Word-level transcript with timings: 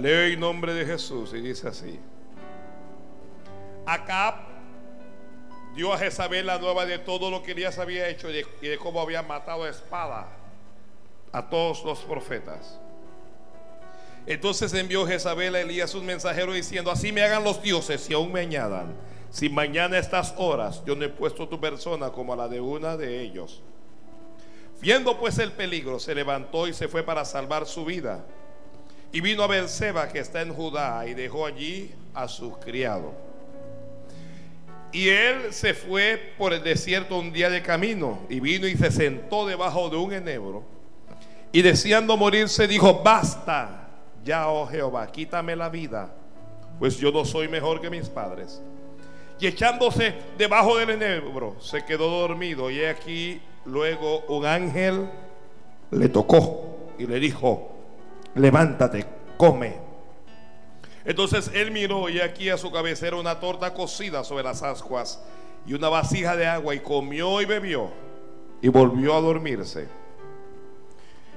Leo 0.00 0.26
en 0.26 0.40
nombre 0.40 0.74
de 0.74 0.84
Jesús 0.84 1.32
y 1.34 1.40
dice 1.40 1.68
así. 1.68 2.00
Acá 3.86 4.40
dio 5.76 5.92
a 5.92 5.98
Jezabel 5.98 6.46
la 6.46 6.58
nueva 6.58 6.84
de 6.84 6.98
todo 6.98 7.30
lo 7.30 7.42
que 7.42 7.52
Elías 7.52 7.78
había 7.78 8.08
hecho 8.08 8.28
y 8.28 8.32
de, 8.32 8.46
y 8.60 8.68
de 8.68 8.78
cómo 8.78 9.00
había 9.00 9.22
matado 9.22 9.64
a 9.64 9.68
espada 9.68 10.28
a 11.32 11.48
todos 11.48 11.84
los 11.84 12.00
profetas. 12.00 12.80
Entonces 14.26 14.72
envió 14.74 15.06
Jezabel 15.06 15.54
a 15.54 15.60
Elías 15.60 15.94
un 15.94 16.06
mensajero 16.06 16.52
diciendo, 16.52 16.90
así 16.90 17.12
me 17.12 17.22
hagan 17.22 17.44
los 17.44 17.62
dioses 17.62 18.08
y 18.10 18.14
aún 18.14 18.32
me 18.32 18.40
añadan. 18.40 18.94
Si 19.30 19.48
mañana 19.48 19.96
a 19.96 20.00
estas 20.00 20.34
horas 20.38 20.82
yo 20.84 20.96
no 20.96 21.04
he 21.04 21.08
puesto 21.08 21.48
tu 21.48 21.60
persona 21.60 22.10
como 22.10 22.32
a 22.32 22.36
la 22.36 22.48
de 22.48 22.60
una 22.60 22.96
de 22.96 23.20
ellos. 23.20 23.62
Viendo 24.80 25.18
pues 25.18 25.38
el 25.38 25.52
peligro, 25.52 25.98
se 25.98 26.14
levantó 26.14 26.66
y 26.66 26.72
se 26.72 26.88
fue 26.88 27.02
para 27.02 27.24
salvar 27.24 27.66
su 27.66 27.84
vida. 27.84 28.24
Y 29.14 29.20
vino 29.20 29.44
a 29.44 29.46
Berseba, 29.46 30.08
que 30.08 30.18
está 30.18 30.42
en 30.42 30.52
Judá, 30.52 31.06
y 31.06 31.14
dejó 31.14 31.46
allí 31.46 31.88
a 32.14 32.26
su 32.26 32.58
criado. 32.58 33.12
Y 34.90 35.08
él 35.08 35.52
se 35.52 35.72
fue 35.72 36.34
por 36.36 36.52
el 36.52 36.64
desierto 36.64 37.20
un 37.20 37.32
día 37.32 37.48
de 37.48 37.62
camino, 37.62 38.18
y 38.28 38.40
vino 38.40 38.66
y 38.66 38.76
se 38.76 38.90
sentó 38.90 39.46
debajo 39.46 39.88
de 39.88 39.96
un 39.98 40.12
enebro. 40.12 40.64
Y 41.52 41.62
deseando 41.62 42.16
morirse, 42.16 42.66
dijo, 42.66 43.02
basta 43.04 43.88
ya, 44.24 44.48
oh 44.48 44.66
Jehová, 44.66 45.06
quítame 45.06 45.54
la 45.54 45.68
vida, 45.68 46.12
pues 46.80 46.98
yo 46.98 47.12
no 47.12 47.24
soy 47.24 47.46
mejor 47.46 47.80
que 47.80 47.90
mis 47.90 48.08
padres. 48.08 48.60
Y 49.38 49.46
echándose 49.46 50.12
debajo 50.36 50.76
del 50.76 50.90
enebro, 50.90 51.54
se 51.60 51.84
quedó 51.84 52.10
dormido. 52.10 52.68
Y 52.68 52.84
aquí 52.84 53.40
luego 53.64 54.24
un 54.26 54.44
ángel 54.44 55.08
le 55.92 56.08
tocó 56.08 56.94
y 56.98 57.06
le 57.06 57.20
dijo, 57.20 57.73
levántate, 58.34 59.06
come. 59.36 59.76
Entonces 61.04 61.50
él 61.54 61.70
miró 61.70 62.08
y 62.08 62.20
aquí 62.20 62.48
a 62.48 62.56
su 62.56 62.72
cabecera 62.72 63.16
una 63.16 63.38
torta 63.38 63.74
cocida 63.74 64.24
sobre 64.24 64.44
las 64.44 64.62
ascuas 64.62 65.22
y 65.66 65.74
una 65.74 65.88
vasija 65.88 66.36
de 66.36 66.46
agua 66.46 66.74
y 66.74 66.80
comió 66.80 67.40
y 67.40 67.44
bebió 67.44 67.90
y 68.62 68.68
volvió 68.68 69.14
a 69.14 69.20
dormirse. 69.20 69.88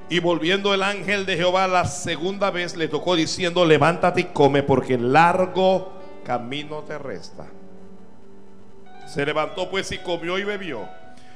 Y 0.09 0.19
volviendo 0.19 0.73
el 0.73 0.83
ángel 0.83 1.25
de 1.25 1.35
Jehová 1.35 1.67
la 1.67 1.83
segunda 1.83 2.49
vez 2.49 2.77
le 2.77 2.87
tocó 2.87 3.17
diciendo, 3.17 3.65
levántate 3.65 4.21
y 4.21 4.23
come 4.25 4.63
porque 4.63 4.97
largo 4.97 5.91
camino 6.23 6.83
te 6.83 6.97
resta. 6.97 7.47
Se 9.05 9.25
levantó 9.25 9.69
pues 9.69 9.91
y 9.91 9.97
comió 9.97 10.37
y 10.37 10.45
bebió. 10.45 10.87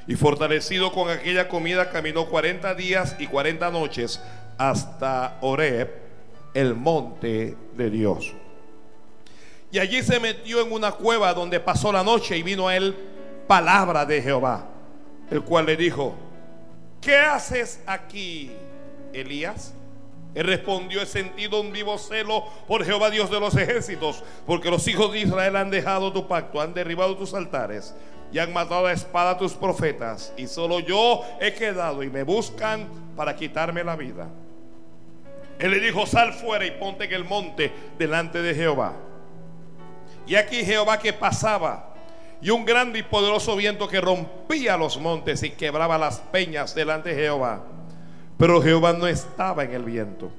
Y 0.08 0.16
fortalecido 0.16 0.94
con 0.94 1.10
aquella 1.10 1.50
comida 1.50 1.90
caminó 1.90 2.28
40 2.28 2.74
días 2.76 3.18
y 3.20 3.28
40 3.28 3.70
noches 3.72 4.22
hasta 4.58 5.38
Oreb, 5.42 5.90
el 6.54 6.76
monte 6.76 7.56
de 7.76 7.90
Dios. 7.90 8.34
Y 9.72 9.80
allí 9.80 10.04
se 10.04 10.20
metió 10.20 10.62
en 10.62 10.72
una 10.72 10.92
cueva 10.92 11.34
donde 11.34 11.60
pasó 11.60 11.92
la 11.92 12.04
noche 12.04 12.38
y 12.38 12.44
vino 12.44 12.68
a 12.68 12.76
él 12.76 12.96
palabra 13.48 14.06
de 14.06 14.22
Jehová, 14.22 14.66
el 15.30 15.42
cual 15.44 15.66
le 15.66 15.78
dijo, 15.78 16.14
¿qué 17.00 17.18
haces 17.18 17.82
aquí, 17.86 18.52
Elías? 19.14 19.74
Él 20.34 20.46
respondió, 20.46 21.02
he 21.02 21.06
sentido 21.06 21.60
un 21.60 21.72
vivo 21.72 21.98
celo 21.98 22.46
por 22.68 22.86
Jehová 22.86 23.10
Dios 23.10 23.30
de 23.30 23.40
los 23.40 23.56
ejércitos, 23.56 24.24
porque 24.46 24.70
los 24.70 24.88
hijos 24.88 25.12
de 25.12 25.20
Israel 25.22 25.56
han 25.56 25.70
dejado 25.70 26.14
tu 26.14 26.28
pacto, 26.28 26.62
han 26.62 26.74
derribado 26.74 27.18
tus 27.18 27.34
altares 27.34 27.94
y 28.32 28.40
han 28.40 28.54
matado 28.54 28.88
a 28.88 28.94
espada 28.94 29.32
a 29.32 29.38
tus 29.38 29.54
profetas, 29.54 30.34
y 30.38 30.48
solo 30.48 30.80
yo 30.80 31.24
he 31.40 31.54
quedado 31.54 32.02
y 32.04 32.10
me 32.10 32.24
buscan 32.24 32.88
para 33.16 33.36
quitarme 33.36 33.84
la 33.84 33.96
vida. 33.96 34.28
Él 35.60 35.72
le 35.72 35.80
dijo, 35.80 36.06
sal 36.08 36.34
fuera 36.34 36.66
y 36.66 36.72
ponte 36.72 37.06
en 37.06 37.14
el 37.14 37.24
monte 37.24 37.72
delante 37.98 38.42
de 38.42 38.56
Jehová. 38.56 38.94
Y 40.26 40.36
aquí 40.36 40.64
Jehová 40.64 40.98
que 40.98 41.14
pasaba, 41.14 41.94
y 42.42 42.50
un 42.50 42.66
grande 42.66 43.00
y 43.00 43.04
poderoso 43.04 43.56
viento 43.56 43.88
que 43.88 44.02
rompía 44.02 44.76
los 44.76 45.00
montes 45.00 45.44
y 45.44 45.52
quebraba 45.52 45.98
las 45.98 46.20
peñas 46.20 46.74
delante 46.74 47.10
de 47.10 47.16
Jehová. 47.16 47.62
Pero 48.38 48.62
Jehová 48.62 48.94
no 48.94 49.06
estaba 49.06 49.64
en 49.64 49.74
el 49.74 49.84
viento. 49.84 50.32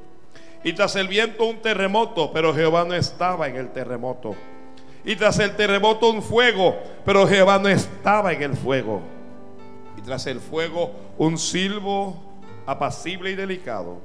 Y 0.64 0.72
tras 0.72 0.96
el 0.96 1.06
viento 1.06 1.44
un 1.44 1.62
terremoto, 1.62 2.32
pero 2.32 2.52
Jehová 2.52 2.84
no 2.84 2.94
estaba 2.94 3.46
en 3.46 3.56
el 3.56 3.70
terremoto. 3.70 4.34
Y 5.04 5.16
tras 5.16 5.38
el 5.38 5.56
terremoto 5.56 6.10
un 6.10 6.22
fuego, 6.22 6.76
pero 7.04 7.26
Jehová 7.26 7.58
no 7.58 7.68
estaba 7.68 8.32
en 8.32 8.42
el 8.42 8.56
fuego. 8.56 9.00
Y 9.96 10.02
tras 10.02 10.26
el 10.26 10.40
fuego 10.40 10.92
un 11.18 11.38
silbo 11.38 12.22
apacible 12.66 13.30
y 13.30 13.34
delicado. 13.34 14.00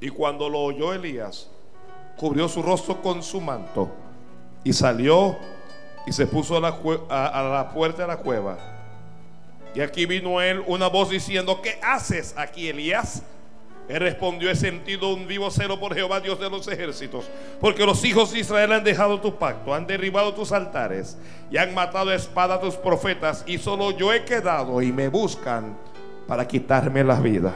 Y 0.00 0.08
cuando 0.08 0.48
lo 0.48 0.60
oyó 0.60 0.92
Elías, 0.92 1.48
cubrió 2.16 2.48
su 2.48 2.62
rostro 2.62 3.00
con 3.00 3.22
su 3.22 3.40
manto 3.40 3.88
y 4.64 4.72
salió 4.72 5.36
y 6.06 6.12
se 6.12 6.26
puso 6.26 6.56
a 6.56 6.60
la, 6.60 6.78
a, 7.08 7.42
la 7.42 7.70
puerta 7.72 8.02
de 8.02 8.08
la 8.08 8.16
cueva. 8.16 8.58
Y 9.74 9.80
aquí 9.80 10.06
vino 10.06 10.40
él 10.40 10.62
una 10.66 10.88
voz 10.88 11.10
diciendo, 11.10 11.60
¿qué 11.62 11.78
haces 11.82 12.34
aquí, 12.36 12.68
Elías? 12.68 13.22
Él 13.88 14.00
respondió, 14.00 14.50
he 14.50 14.54
sentido 14.54 15.14
un 15.14 15.26
vivo 15.26 15.50
celo 15.50 15.80
por 15.80 15.94
Jehová, 15.94 16.20
Dios 16.20 16.38
de 16.38 16.50
los 16.50 16.68
ejércitos, 16.68 17.24
porque 17.58 17.86
los 17.86 18.04
hijos 18.04 18.32
de 18.32 18.40
Israel 18.40 18.72
han 18.72 18.84
dejado 18.84 19.20
tu 19.20 19.36
pacto, 19.36 19.72
han 19.72 19.86
derribado 19.86 20.34
tus 20.34 20.52
altares 20.52 21.16
y 21.50 21.56
han 21.56 21.72
matado 21.72 22.10
a 22.10 22.14
espada 22.14 22.56
a 22.56 22.60
tus 22.60 22.74
profetas, 22.74 23.44
y 23.46 23.56
solo 23.56 23.92
yo 23.92 24.12
he 24.12 24.24
quedado 24.24 24.82
y 24.82 24.92
me 24.92 25.08
buscan 25.08 25.76
para 26.26 26.46
quitarme 26.46 27.02
la 27.02 27.18
vida. 27.18 27.54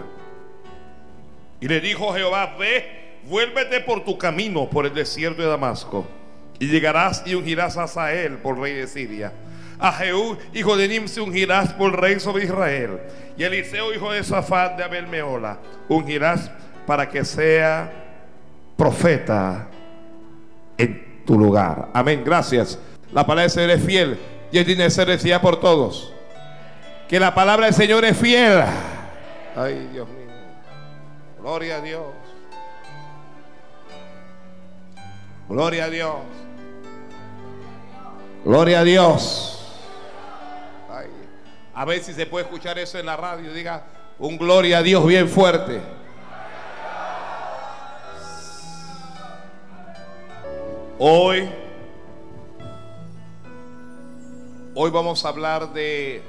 Y 1.61 1.69
le 1.69 1.81
dijo 1.81 2.15
Jehová, 2.15 2.57
ve, 2.59 3.19
vuélvete 3.25 3.81
por 3.81 4.03
tu 4.03 4.17
camino 4.17 4.71
por 4.71 4.87
el 4.87 4.95
desierto 4.95 5.43
de 5.43 5.49
Damasco, 5.49 6.07
y 6.59 6.67
llegarás 6.67 7.23
y 7.27 7.35
ungirás 7.35 7.77
a 7.77 7.87
Sael 7.87 8.39
por 8.39 8.59
rey 8.59 8.73
de 8.73 8.87
Siria 8.87 9.33
a 9.79 9.93
Jehú, 9.93 10.37
hijo 10.53 10.77
de 10.77 10.89
Nim, 10.89 11.09
se 11.09 11.21
ungirás 11.21 11.73
por 11.73 12.01
rey 12.01 12.21
sobre 12.21 12.45
Israel. 12.45 13.01
Y 13.37 13.45
Eliseo, 13.45 13.93
hijo 13.93 14.13
de 14.13 14.23
Safat 14.23 14.77
de 14.77 14.85
Abel 14.85 15.07
Meola, 15.07 15.59
ungirás 15.89 16.51
para 16.87 17.09
que 17.09 17.25
sea 17.25 17.91
profeta 18.77 19.69
en 20.77 21.25
tu 21.25 21.39
lugar. 21.39 21.89
Amén. 21.93 22.23
Gracias. 22.25 22.79
La 23.13 23.23
palabra 23.27 23.43
del 23.43 23.51
Señor 23.51 23.71
es 23.71 23.85
fiel 23.85 24.19
y 24.51 24.91
ser 24.91 25.09
recibida 25.09 25.41
por 25.41 25.61
todos. 25.61 26.13
Que 27.09 27.19
la 27.19 27.35
palabra 27.35 27.67
del 27.67 27.75
Señor 27.75 28.05
es 28.05 28.17
fiel. 28.17 28.63
Ay, 29.57 29.89
Dios 29.93 30.09
mío. 30.09 30.33
Gloria 31.41 31.77
a 31.77 31.81
Dios. 31.81 32.03
Gloria 35.49 35.85
a 35.85 35.91
Dios. 35.91 36.15
Gloria 38.45 38.81
a 38.81 38.85
Dios. 38.85 39.62
A 41.75 41.87
ver 41.87 42.03
si 42.03 42.13
se 42.13 42.27
puede 42.27 42.45
escuchar 42.45 42.79
eso 42.79 42.99
en 42.99 43.07
la 43.07 43.17
radio. 43.17 43.53
Diga 43.53 43.85
un 44.19 44.37
gloria 44.37 44.79
a 44.79 44.83
Dios 44.83 45.07
bien 45.07 45.29
fuerte. 45.29 45.81
Hoy, 50.99 51.51
hoy 54.75 54.91
vamos 54.91 55.25
a 55.25 55.29
hablar 55.29 55.73
de 55.73 56.23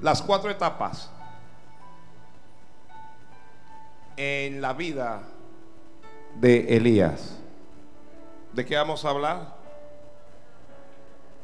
las 0.00 0.20
cuatro 0.20 0.50
etapas 0.50 1.10
en 4.16 4.60
la 4.60 4.72
vida 4.72 5.22
de 6.34 6.76
Elías. 6.76 7.38
¿De 8.52 8.66
qué 8.66 8.76
vamos 8.76 9.04
a 9.04 9.10
hablar? 9.10 9.54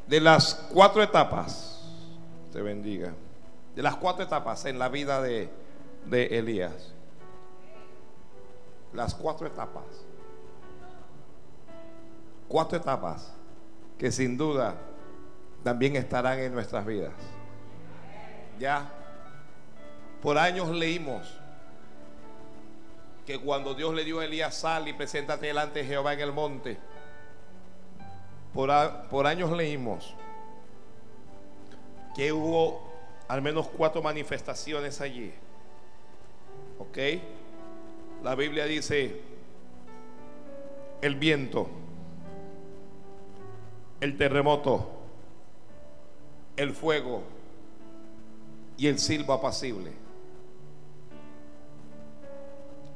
De 0.05 0.19
las 0.19 0.67
cuatro 0.71 1.01
etapas 1.01 1.76
te 2.51 2.61
bendiga. 2.61 3.13
De 3.75 3.81
las 3.81 3.95
cuatro 3.97 4.23
etapas 4.23 4.65
en 4.65 4.79
la 4.79 4.89
vida 4.89 5.21
de, 5.21 5.49
de 6.05 6.37
Elías. 6.37 6.93
Las 8.93 9.13
cuatro 9.13 9.47
etapas. 9.47 9.85
Cuatro 12.47 12.77
etapas 12.77 13.33
que 13.97 14.11
sin 14.11 14.37
duda 14.37 14.75
también 15.63 15.95
estarán 15.95 16.39
en 16.39 16.53
nuestras 16.53 16.85
vidas. 16.85 17.13
Ya, 18.59 18.89
por 20.21 20.37
años 20.37 20.69
leímos 20.69 21.37
que 23.25 23.39
cuando 23.39 23.73
Dios 23.73 23.93
le 23.93 24.05
dio 24.05 24.21
a 24.21 24.25
Elías 24.25 24.55
sal 24.55 24.87
y 24.87 24.93
preséntate 24.93 25.47
delante 25.47 25.79
de 25.79 25.85
Jehová 25.85 26.13
en 26.13 26.21
el 26.21 26.31
monte, 26.31 26.79
por, 28.53 28.71
por 29.09 29.27
años 29.27 29.51
leímos 29.51 30.15
que 32.17 32.33
hubo 32.33 32.81
al 33.27 33.43
menos 33.43 33.67
cuatro 33.67 34.01
manifestaciones 34.01 34.99
allí. 35.01 35.31
¿Ok? 36.79 36.97
La 38.23 38.33
Biblia 38.33 38.65
dice 38.65 39.21
el 40.99 41.15
viento, 41.15 41.69
el 44.01 44.17
terremoto, 44.17 44.89
el 46.55 46.73
fuego 46.73 47.21
y 48.77 48.87
el 48.87 48.97
silbo 48.97 49.33
apacible. 49.33 49.91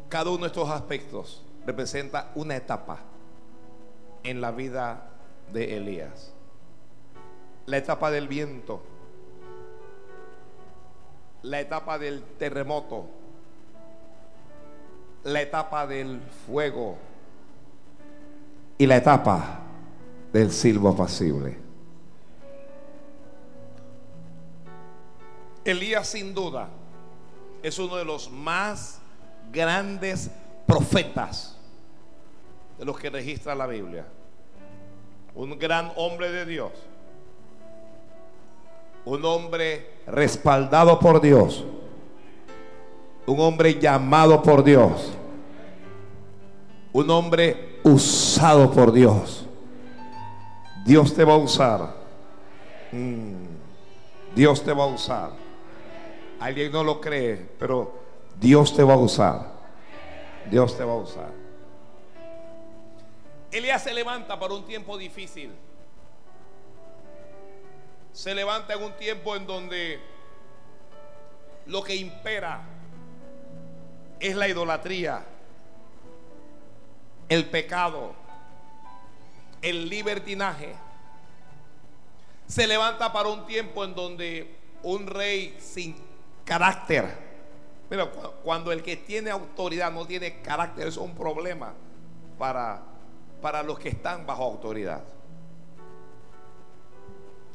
Cada 0.10 0.32
uno 0.32 0.42
de 0.42 0.48
estos 0.48 0.68
aspectos 0.72 1.44
representa 1.68 2.32
una 2.34 2.56
etapa 2.56 3.02
en 4.24 4.42
la 4.42 4.50
vida 4.50 5.12
de 5.54 5.78
Elías. 5.78 6.34
La 7.68 7.78
etapa 7.78 8.10
del 8.10 8.28
viento, 8.28 8.82
la 11.44 11.60
etapa 11.60 11.98
del 11.98 12.22
terremoto, 12.38 13.08
la 15.24 15.42
etapa 15.42 15.88
del 15.88 16.22
fuego 16.46 16.98
y 18.78 18.86
la 18.86 18.98
etapa 18.98 19.60
del 20.32 20.52
silbo 20.52 20.90
apacible. 20.90 21.58
Elías 25.64 26.08
sin 26.08 26.34
duda 26.34 26.70
es 27.62 27.78
uno 27.78 27.96
de 27.96 28.06
los 28.06 28.32
más 28.32 29.00
grandes 29.52 30.32
profetas 30.66 31.58
de 32.80 32.86
los 32.86 32.98
que 32.98 33.10
registra 33.10 33.54
la 33.54 33.68
Biblia. 33.68 34.06
Un 35.36 35.58
gran 35.60 35.92
hombre 35.96 36.32
de 36.32 36.46
Dios. 36.46 36.72
Un 39.06 39.26
hombre 39.26 40.02
respaldado 40.08 41.00
por 41.00 41.22
Dios. 41.22 41.66
Un 43.26 43.40
hombre 43.40 43.80
llamado 43.80 44.42
por 44.42 44.64
Dios. 44.64 45.14
Un 46.94 47.10
hombre 47.10 47.80
usado 47.84 48.72
por 48.72 48.92
Dios. 48.92 49.46
Dios 50.86 51.14
te 51.14 51.24
va 51.24 51.34
a 51.34 51.38
usar. 51.38 51.96
Mm. 52.92 53.46
Dios 54.36 54.64
te 54.64 54.74
va 54.74 54.84
a 54.84 54.88
usar. 54.88 55.32
Alguien 56.40 56.72
no 56.72 56.84
lo 56.84 57.00
cree, 57.00 57.50
pero 57.60 57.94
Dios 58.40 58.76
te 58.76 58.84
va 58.84 58.94
a 58.94 58.98
usar. 58.98 59.52
Dios 60.50 60.76
te 60.76 60.84
va 60.84 60.94
a 60.94 60.98
usar. 60.98 61.32
Elías 63.52 63.84
se 63.84 63.94
levanta 63.94 64.40
para 64.40 64.54
un 64.54 64.66
tiempo 64.66 64.98
difícil. 64.98 65.52
Se 68.14 68.36
levanta 68.36 68.74
en 68.74 68.84
un 68.84 68.94
tiempo 68.94 69.36
en 69.36 69.48
donde 69.48 70.00
lo 71.66 71.84
que 71.84 71.96
impera 71.96 72.62
es 74.20 74.36
la 74.36 74.48
idolatría, 74.48 75.24
el 77.30 77.46
pecado, 77.50 78.14
el 79.62 79.90
libertinaje. 79.90 80.76
Se 82.48 82.68
levanta 82.68 83.14
para 83.14 83.30
un 83.30 83.46
tiempo 83.46 83.84
en 83.86 83.96
donde 83.96 84.56
un 84.84 85.08
rey 85.08 85.58
sin 85.60 85.96
carácter, 86.44 87.08
pero 87.90 88.12
cuando 88.44 88.72
el 88.72 88.84
que 88.84 88.98
tiene 88.98 89.32
autoridad 89.32 89.92
no 89.92 90.06
tiene 90.06 90.42
carácter, 90.42 90.88
es 90.88 90.98
un 90.98 91.16
problema 91.16 91.74
para 92.38 92.92
para 93.42 93.64
los 93.64 93.80
que 93.80 93.90
están 93.90 94.26
bajo 94.26 94.44
autoridad. 94.44 95.04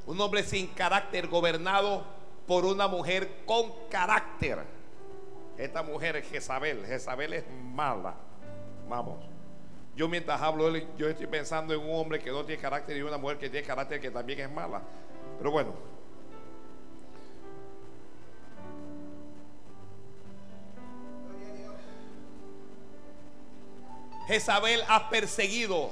Un 0.06 0.20
hombre 0.20 0.42
sin 0.44 0.68
carácter 0.68 1.26
gobernado 1.26 2.04
por 2.46 2.64
una 2.64 2.86
mujer 2.86 3.42
con 3.44 3.72
carácter. 3.90 4.58
Esta 5.58 5.82
mujer 5.82 6.16
es 6.16 6.28
Jezabel. 6.28 6.86
Jezabel 6.86 7.32
es 7.32 7.44
mala. 7.74 8.14
Vamos. 8.88 9.18
Yo 9.96 10.08
mientras 10.08 10.40
hablo, 10.40 10.76
yo 10.96 11.08
estoy 11.08 11.26
pensando 11.26 11.74
en 11.74 11.80
un 11.80 11.98
hombre 11.98 12.20
que 12.20 12.30
no 12.30 12.44
tiene 12.44 12.60
carácter 12.60 12.96
y 12.96 13.02
una 13.02 13.16
mujer 13.16 13.38
que 13.38 13.48
tiene 13.48 13.66
carácter 13.66 14.00
que 14.00 14.10
también 14.10 14.40
es 14.40 14.50
mala. 14.50 14.82
Pero 15.38 15.50
bueno. 15.50 15.72
Jezabel 24.26 24.82
ha 24.88 25.08
perseguido 25.08 25.90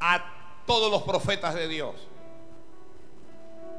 a 0.00 0.22
todos 0.66 0.90
los 0.90 1.02
profetas 1.02 1.54
de 1.54 1.68
Dios. 1.68 1.94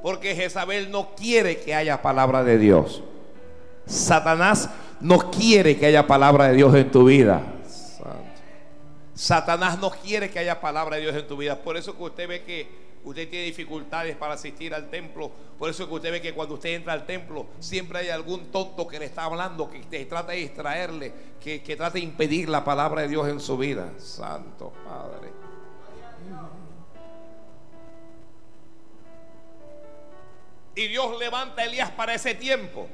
Porque 0.06 0.36
Jezabel 0.36 0.92
no 0.92 1.16
quiere 1.16 1.62
que 1.62 1.74
haya 1.74 2.04
palabra 2.04 2.44
de 2.44 2.60
Dios. 2.60 3.02
Satanás 3.88 4.70
no 5.02 5.32
quiere 5.32 5.78
que 5.78 5.88
haya 5.88 6.06
palabra 6.06 6.50
de 6.50 6.54
Dios 6.54 6.76
en 6.76 6.92
tu 6.92 7.06
vida. 7.06 7.42
Satanás 9.16 9.80
no 9.80 9.90
quiere 9.90 10.30
que 10.30 10.38
haya 10.38 10.62
palabra 10.62 10.98
de 10.98 11.02
Dios 11.02 11.16
en 11.16 11.26
tu 11.26 11.38
vida. 11.38 11.60
Por 11.60 11.76
eso 11.76 11.98
que 11.98 12.04
usted 12.04 12.28
ve 12.28 12.44
que 12.44 12.70
usted 13.04 13.28
tiene 13.28 13.46
dificultades 13.46 14.16
para 14.16 14.36
asistir 14.36 14.76
al 14.76 14.92
templo. 14.92 15.32
Por 15.58 15.72
eso 15.72 15.82
es 15.82 15.90
que 15.90 15.96
usted 15.96 16.12
ve 16.12 16.22
que 16.22 16.36
cuando 16.36 16.54
usted 16.54 16.76
entra 16.76 16.94
al 16.94 17.08
templo, 17.08 17.48
siempre 17.60 17.98
hay 17.98 18.10
algún 18.10 18.52
tonto 18.52 18.88
que 18.88 19.00
le 19.00 19.06
está 19.06 19.24
hablando, 19.24 19.72
que 19.72 19.80
te 19.80 20.06
trata 20.06 20.34
de 20.34 20.38
distraerle, 20.38 21.14
que, 21.44 21.64
que 21.64 21.76
trata 21.76 21.94
de 21.94 22.02
impedir 22.02 22.48
la 22.48 22.64
palabra 22.64 23.02
de 23.02 23.08
Dios 23.08 23.28
en 23.28 23.40
su 23.40 23.58
vida. 23.58 23.90
Santo 23.98 24.72
Padre. 24.86 25.45
Y 30.76 30.88
Dios 30.88 31.18
levanta 31.18 31.62
a 31.62 31.66
Elías 31.66 31.90
para 31.92 32.14
ese 32.14 32.36
tiempo. 32.36 32.88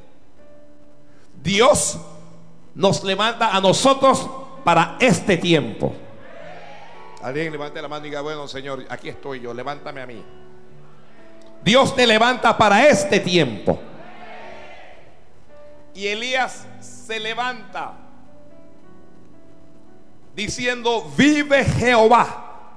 Dios 1.42 1.98
nos 2.76 3.04
levanta 3.04 3.56
a 3.56 3.60
nosotros 3.60 4.30
para 4.64 4.98
este 5.00 5.38
tiempo. 5.38 5.94
Alguien 7.24 7.52
levante 7.52 7.82
la 7.82 7.88
mano 7.88 8.06
y 8.06 8.10
diga, 8.10 8.22
bueno 8.22 8.48
Señor, 8.48 8.86
aquí 8.90 9.10
estoy 9.10 9.42
yo, 9.42 9.54
levántame 9.54 10.02
a 10.02 10.08
mí. 10.08 10.24
Dios 11.64 11.96
te 11.96 12.08
levanta 12.08 12.58
para 12.58 12.88
este 12.88 13.20
tiempo. 13.20 13.80
Y 15.94 16.08
Elías 16.08 16.66
se 16.80 17.20
levanta 17.20 17.94
diciendo, 20.36 21.12
vive 21.16 21.66
Jehová, 21.66 22.72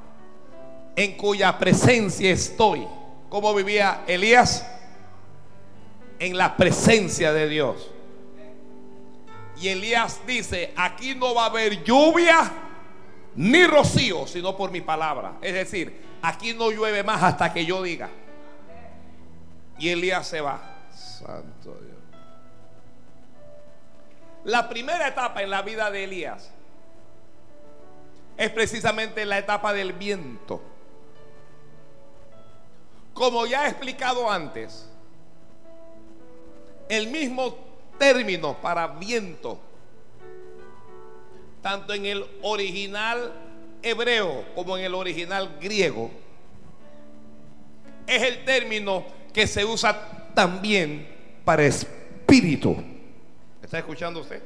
en 0.96 1.16
cuya 1.16 1.58
presencia 1.58 2.30
estoy. 2.30 2.86
¿Cómo 3.28 3.54
vivía 3.54 4.02
Elías? 4.06 4.66
En 6.24 6.38
la 6.38 6.56
presencia 6.56 7.34
de 7.34 7.46
Dios. 7.50 7.90
Y 9.60 9.68
Elías 9.68 10.22
dice, 10.26 10.72
aquí 10.74 11.14
no 11.14 11.34
va 11.34 11.42
a 11.42 11.46
haber 11.50 11.84
lluvia 11.84 12.50
ni 13.34 13.66
rocío, 13.66 14.26
sino 14.26 14.56
por 14.56 14.70
mi 14.70 14.80
palabra. 14.80 15.34
Es 15.42 15.52
decir, 15.52 16.00
aquí 16.22 16.54
no 16.54 16.70
llueve 16.70 17.02
más 17.02 17.22
hasta 17.22 17.52
que 17.52 17.66
yo 17.66 17.82
diga. 17.82 18.08
Y 19.78 19.90
Elías 19.90 20.26
se 20.26 20.40
va. 20.40 20.86
Santo 20.90 21.78
Dios. 21.82 21.98
La 24.44 24.66
primera 24.66 25.06
etapa 25.06 25.42
en 25.42 25.50
la 25.50 25.60
vida 25.60 25.90
de 25.90 26.04
Elías 26.04 26.50
es 28.38 28.48
precisamente 28.48 29.26
la 29.26 29.36
etapa 29.36 29.74
del 29.74 29.92
viento. 29.92 30.62
Como 33.12 33.44
ya 33.44 33.66
he 33.66 33.68
explicado 33.68 34.30
antes, 34.30 34.88
el 36.88 37.08
mismo 37.08 37.56
término 37.98 38.60
para 38.60 38.86
viento 38.86 39.60
tanto 41.64 41.94
en 41.94 42.04
el 42.04 42.26
original 42.42 43.32
hebreo 43.82 44.44
como 44.54 44.76
en 44.76 44.84
el 44.84 44.94
original 44.94 45.56
griego, 45.58 46.10
es 48.06 48.22
el 48.22 48.44
término 48.44 49.02
que 49.32 49.46
se 49.46 49.64
usa 49.64 50.30
también 50.34 51.08
para 51.42 51.64
espíritu. 51.64 52.76
¿Está 53.62 53.78
escuchando 53.78 54.20
usted? 54.20 54.42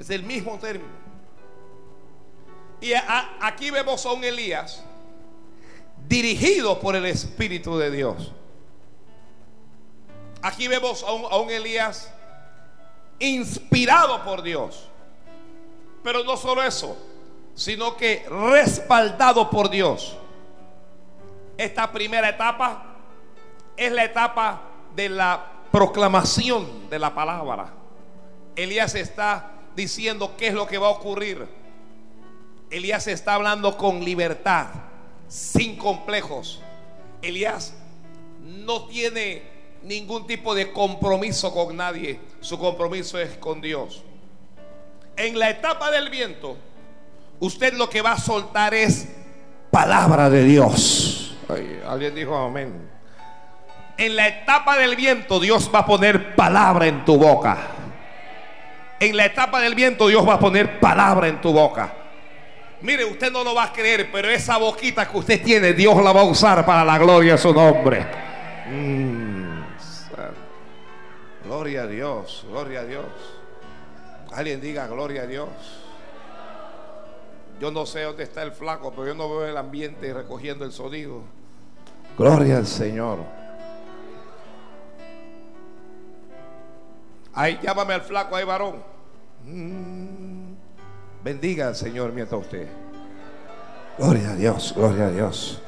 Es 0.00 0.10
el 0.10 0.24
mismo 0.24 0.58
término. 0.58 0.90
Y 2.80 2.92
aquí 3.40 3.70
vemos 3.70 4.04
a 4.04 4.10
un 4.10 4.24
Elías 4.24 4.82
dirigido 6.08 6.80
por 6.80 6.96
el 6.96 7.06
Espíritu 7.06 7.78
de 7.78 7.92
Dios. 7.92 8.32
Aquí 10.42 10.68
vemos 10.68 11.02
a 11.02 11.12
un, 11.12 11.24
a 11.32 11.36
un 11.36 11.50
Elías 11.50 12.12
inspirado 13.18 14.22
por 14.24 14.42
Dios. 14.42 14.88
Pero 16.02 16.22
no 16.24 16.36
solo 16.36 16.62
eso, 16.62 16.96
sino 17.54 17.96
que 17.96 18.24
respaldado 18.28 19.50
por 19.50 19.70
Dios. 19.70 20.16
Esta 21.56 21.90
primera 21.90 22.28
etapa 22.28 22.96
es 23.76 23.90
la 23.90 24.04
etapa 24.04 24.62
de 24.94 25.08
la 25.08 25.44
proclamación 25.72 26.88
de 26.88 26.98
la 26.98 27.14
palabra. 27.14 27.72
Elías 28.54 28.94
está 28.94 29.52
diciendo 29.74 30.34
qué 30.36 30.48
es 30.48 30.54
lo 30.54 30.66
que 30.66 30.78
va 30.78 30.88
a 30.88 30.90
ocurrir. 30.90 31.46
Elías 32.70 33.06
está 33.06 33.34
hablando 33.34 33.76
con 33.76 34.04
libertad, 34.04 34.68
sin 35.28 35.76
complejos. 35.76 36.62
Elías 37.22 37.74
no 38.40 38.86
tiene 38.86 39.55
ningún 39.86 40.26
tipo 40.26 40.54
de 40.54 40.72
compromiso 40.72 41.52
con 41.52 41.76
nadie. 41.76 42.20
Su 42.40 42.58
compromiso 42.58 43.18
es 43.18 43.36
con 43.38 43.60
Dios 43.60 44.02
en 45.16 45.38
la 45.38 45.50
etapa 45.50 45.90
del 45.90 46.10
viento, 46.10 46.56
usted 47.40 47.72
lo 47.74 47.88
que 47.88 48.02
va 48.02 48.12
a 48.12 48.18
soltar 48.18 48.74
es 48.74 49.08
palabra 49.70 50.30
de 50.30 50.44
Dios. 50.44 51.36
alguien 51.88 52.14
dijo 52.14 52.36
amén. 52.36 52.90
En 53.98 54.14
la 54.14 54.28
etapa 54.28 54.76
del 54.76 54.94
viento 54.94 55.40
Dios 55.40 55.70
va 55.74 55.80
a 55.80 55.86
poner 55.86 56.36
palabra 56.36 56.86
en 56.86 57.04
tu 57.04 57.16
boca. 57.16 57.56
En 59.00 59.16
la 59.16 59.24
etapa 59.24 59.60
del 59.60 59.74
viento 59.74 60.08
Dios 60.08 60.26
va 60.26 60.34
a 60.34 60.38
poner 60.38 60.80
palabra 60.80 61.28
en 61.28 61.40
tu 61.40 61.52
boca. 61.52 61.94
Mire, 62.82 63.06
usted 63.06 63.32
no 63.32 63.42
lo 63.42 63.54
va 63.54 63.64
a 63.64 63.72
creer, 63.72 64.10
pero 64.12 64.28
esa 64.28 64.58
boquita 64.58 65.08
que 65.08 65.16
usted 65.16 65.42
tiene, 65.42 65.72
Dios 65.72 65.96
la 66.02 66.12
va 66.12 66.20
a 66.20 66.24
usar 66.24 66.64
para 66.66 66.84
la 66.84 66.98
gloria 66.98 67.32
de 67.32 67.38
su 67.38 67.54
nombre. 67.54 68.06
Mm, 68.70 69.15
gloria 71.46 71.82
a 71.82 71.86
Dios, 71.86 72.44
gloria 72.48 72.80
a 72.80 72.84
Dios. 72.84 73.06
Alguien 74.32 74.60
diga 74.60 74.86
gloria 74.86 75.22
a 75.22 75.26
Dios. 75.26 75.48
Yo 77.60 77.70
no 77.70 77.86
sé 77.86 78.02
dónde 78.02 78.24
está 78.24 78.42
el 78.42 78.52
flaco, 78.52 78.90
pero 78.90 79.06
yo 79.06 79.14
no 79.14 79.28
veo 79.30 79.46
el 79.46 79.56
ambiente 79.56 80.12
recogiendo 80.12 80.64
el 80.64 80.72
sonido. 80.72 81.22
Gloria 82.18 82.58
al 82.58 82.66
Señor. 82.66 83.18
Ahí 87.32 87.58
llámame 87.62 87.94
al 87.94 88.02
flaco, 88.02 88.36
ahí 88.36 88.44
varón. 88.44 88.82
Mm. 89.44 90.54
bendiga 91.22 91.68
al 91.68 91.76
Señor 91.76 92.12
mientras 92.12 92.40
usted. 92.40 92.68
Gloria 93.98 94.30
a 94.30 94.34
Dios, 94.34 94.74
gloria 94.76 95.06
a 95.06 95.10
Dios. 95.10 95.62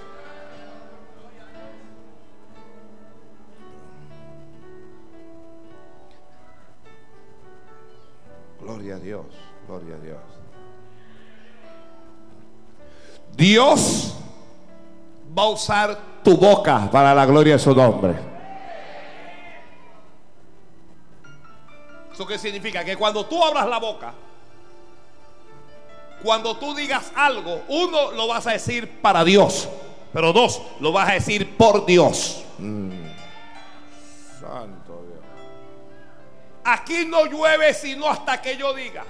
Gloria 8.68 8.96
a 8.96 8.98
Dios, 8.98 9.24
gloria 9.66 9.94
a 9.94 9.98
Dios. 9.98 10.18
Dios 13.34 14.14
va 15.36 15.42
a 15.44 15.48
usar 15.48 15.98
tu 16.22 16.36
boca 16.36 16.86
para 16.92 17.14
la 17.14 17.24
gloria 17.24 17.54
de 17.54 17.58
su 17.58 17.74
nombre. 17.74 18.14
¿Eso 22.12 22.26
qué 22.26 22.36
significa? 22.36 22.84
Que 22.84 22.94
cuando 22.94 23.24
tú 23.24 23.42
abras 23.42 23.66
la 23.66 23.78
boca, 23.78 24.12
cuando 26.22 26.58
tú 26.58 26.74
digas 26.74 27.10
algo, 27.16 27.62
uno 27.68 28.10
lo 28.10 28.28
vas 28.28 28.46
a 28.48 28.50
decir 28.52 29.00
para 29.00 29.24
Dios, 29.24 29.66
pero 30.12 30.34
dos, 30.34 30.60
lo 30.80 30.92
vas 30.92 31.08
a 31.08 31.12
decir 31.12 31.56
por 31.56 31.86
Dios. 31.86 32.44
Mm. 32.58 32.98
Aquí 36.70 37.06
no 37.06 37.24
llueve 37.24 37.72
sino 37.72 38.10
hasta 38.10 38.42
que 38.42 38.56
yo 38.58 38.74
diga. 38.74 39.02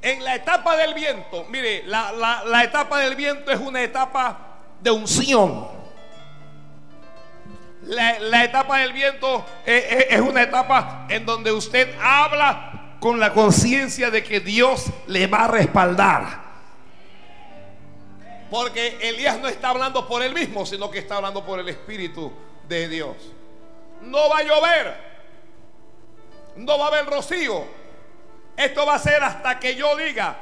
En 0.00 0.22
la 0.22 0.36
etapa 0.36 0.76
del 0.76 0.94
viento, 0.94 1.44
mire, 1.48 1.82
la, 1.86 2.62
etapa 2.62 3.00
del 3.00 3.16
viento 3.16 3.50
es 3.50 3.58
una 3.58 3.82
etapa 3.82 4.60
de 4.80 4.92
unción. 4.92 5.68
La, 7.82 8.20
la 8.20 8.44
etapa 8.44 8.78
del 8.78 8.92
viento 8.92 9.44
es, 9.66 9.84
es, 9.92 10.06
es 10.10 10.20
una 10.20 10.42
etapa 10.42 11.06
en 11.08 11.26
donde 11.26 11.50
usted 11.50 11.96
habla 12.00 12.96
con 13.00 13.18
la 13.18 13.32
conciencia 13.32 14.08
de 14.08 14.22
que 14.22 14.38
Dios 14.38 14.86
le 15.08 15.26
va 15.26 15.46
a 15.46 15.48
respaldar. 15.48 16.42
Porque 18.50 18.98
Elías 19.00 19.40
no 19.40 19.48
está 19.48 19.70
hablando 19.70 20.06
por 20.06 20.22
él 20.22 20.32
mismo, 20.32 20.64
sino 20.64 20.92
que 20.92 21.00
está 21.00 21.16
hablando 21.16 21.44
por 21.44 21.58
el 21.58 21.68
Espíritu 21.68 22.32
de 22.68 22.88
Dios. 22.88 23.16
No 24.02 24.28
va 24.28 24.38
a 24.38 24.42
llover. 24.42 25.12
No 26.56 26.78
va 26.78 26.84
a 26.84 26.88
haber 26.88 27.06
rocío 27.06 27.82
esto 28.56 28.84
va 28.84 28.94
a 28.94 28.98
ser 28.98 29.22
hasta 29.22 29.58
que 29.58 29.74
yo 29.74 29.96
diga, 29.96 30.36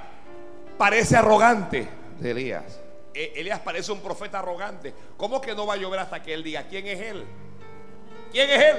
parece 0.77 1.17
arrogante 1.17 1.89
de 2.19 2.31
Elías. 2.31 2.81
E, 3.15 3.33
Elías 3.37 3.61
parece 3.61 3.93
un 3.93 4.01
profeta 4.01 4.41
arrogante. 4.41 4.93
¿Cómo 5.17 5.41
que 5.41 5.55
no 5.55 5.67
va 5.67 5.75
a 5.75 5.77
llover 5.77 6.01
hasta 6.01 6.23
que 6.23 6.35
él 6.35 6.43
diga, 6.43 6.65
¿quién 6.65 6.87
es 6.87 7.01
él? 7.01 7.25
¿Quién 8.33 8.51
es 8.51 8.63
él? 8.63 8.77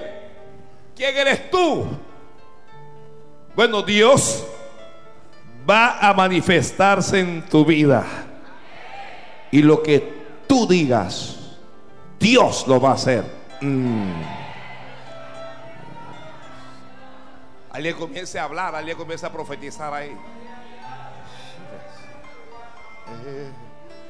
¿Quién 0.95 1.17
eres 1.17 1.49
tú? 1.49 1.85
Bueno, 3.55 3.81
Dios 3.81 4.45
va 5.69 5.99
a 5.99 6.13
manifestarse 6.13 7.19
en 7.19 7.45
tu 7.45 7.65
vida. 7.65 8.05
Y 9.51 9.61
lo 9.61 9.81
que 9.83 10.21
tú 10.47 10.67
digas, 10.67 11.37
Dios 12.19 12.65
lo 12.67 12.79
va 12.79 12.91
a 12.91 12.93
hacer. 12.93 13.23
Mm. 13.59 14.30
Alguien 17.73 17.95
comience 17.95 18.37
a 18.37 18.43
hablar, 18.43 18.75
alguien 18.75 18.97
comience 18.97 19.25
a 19.25 19.31
profetizar 19.31 19.93
ahí. 19.93 20.15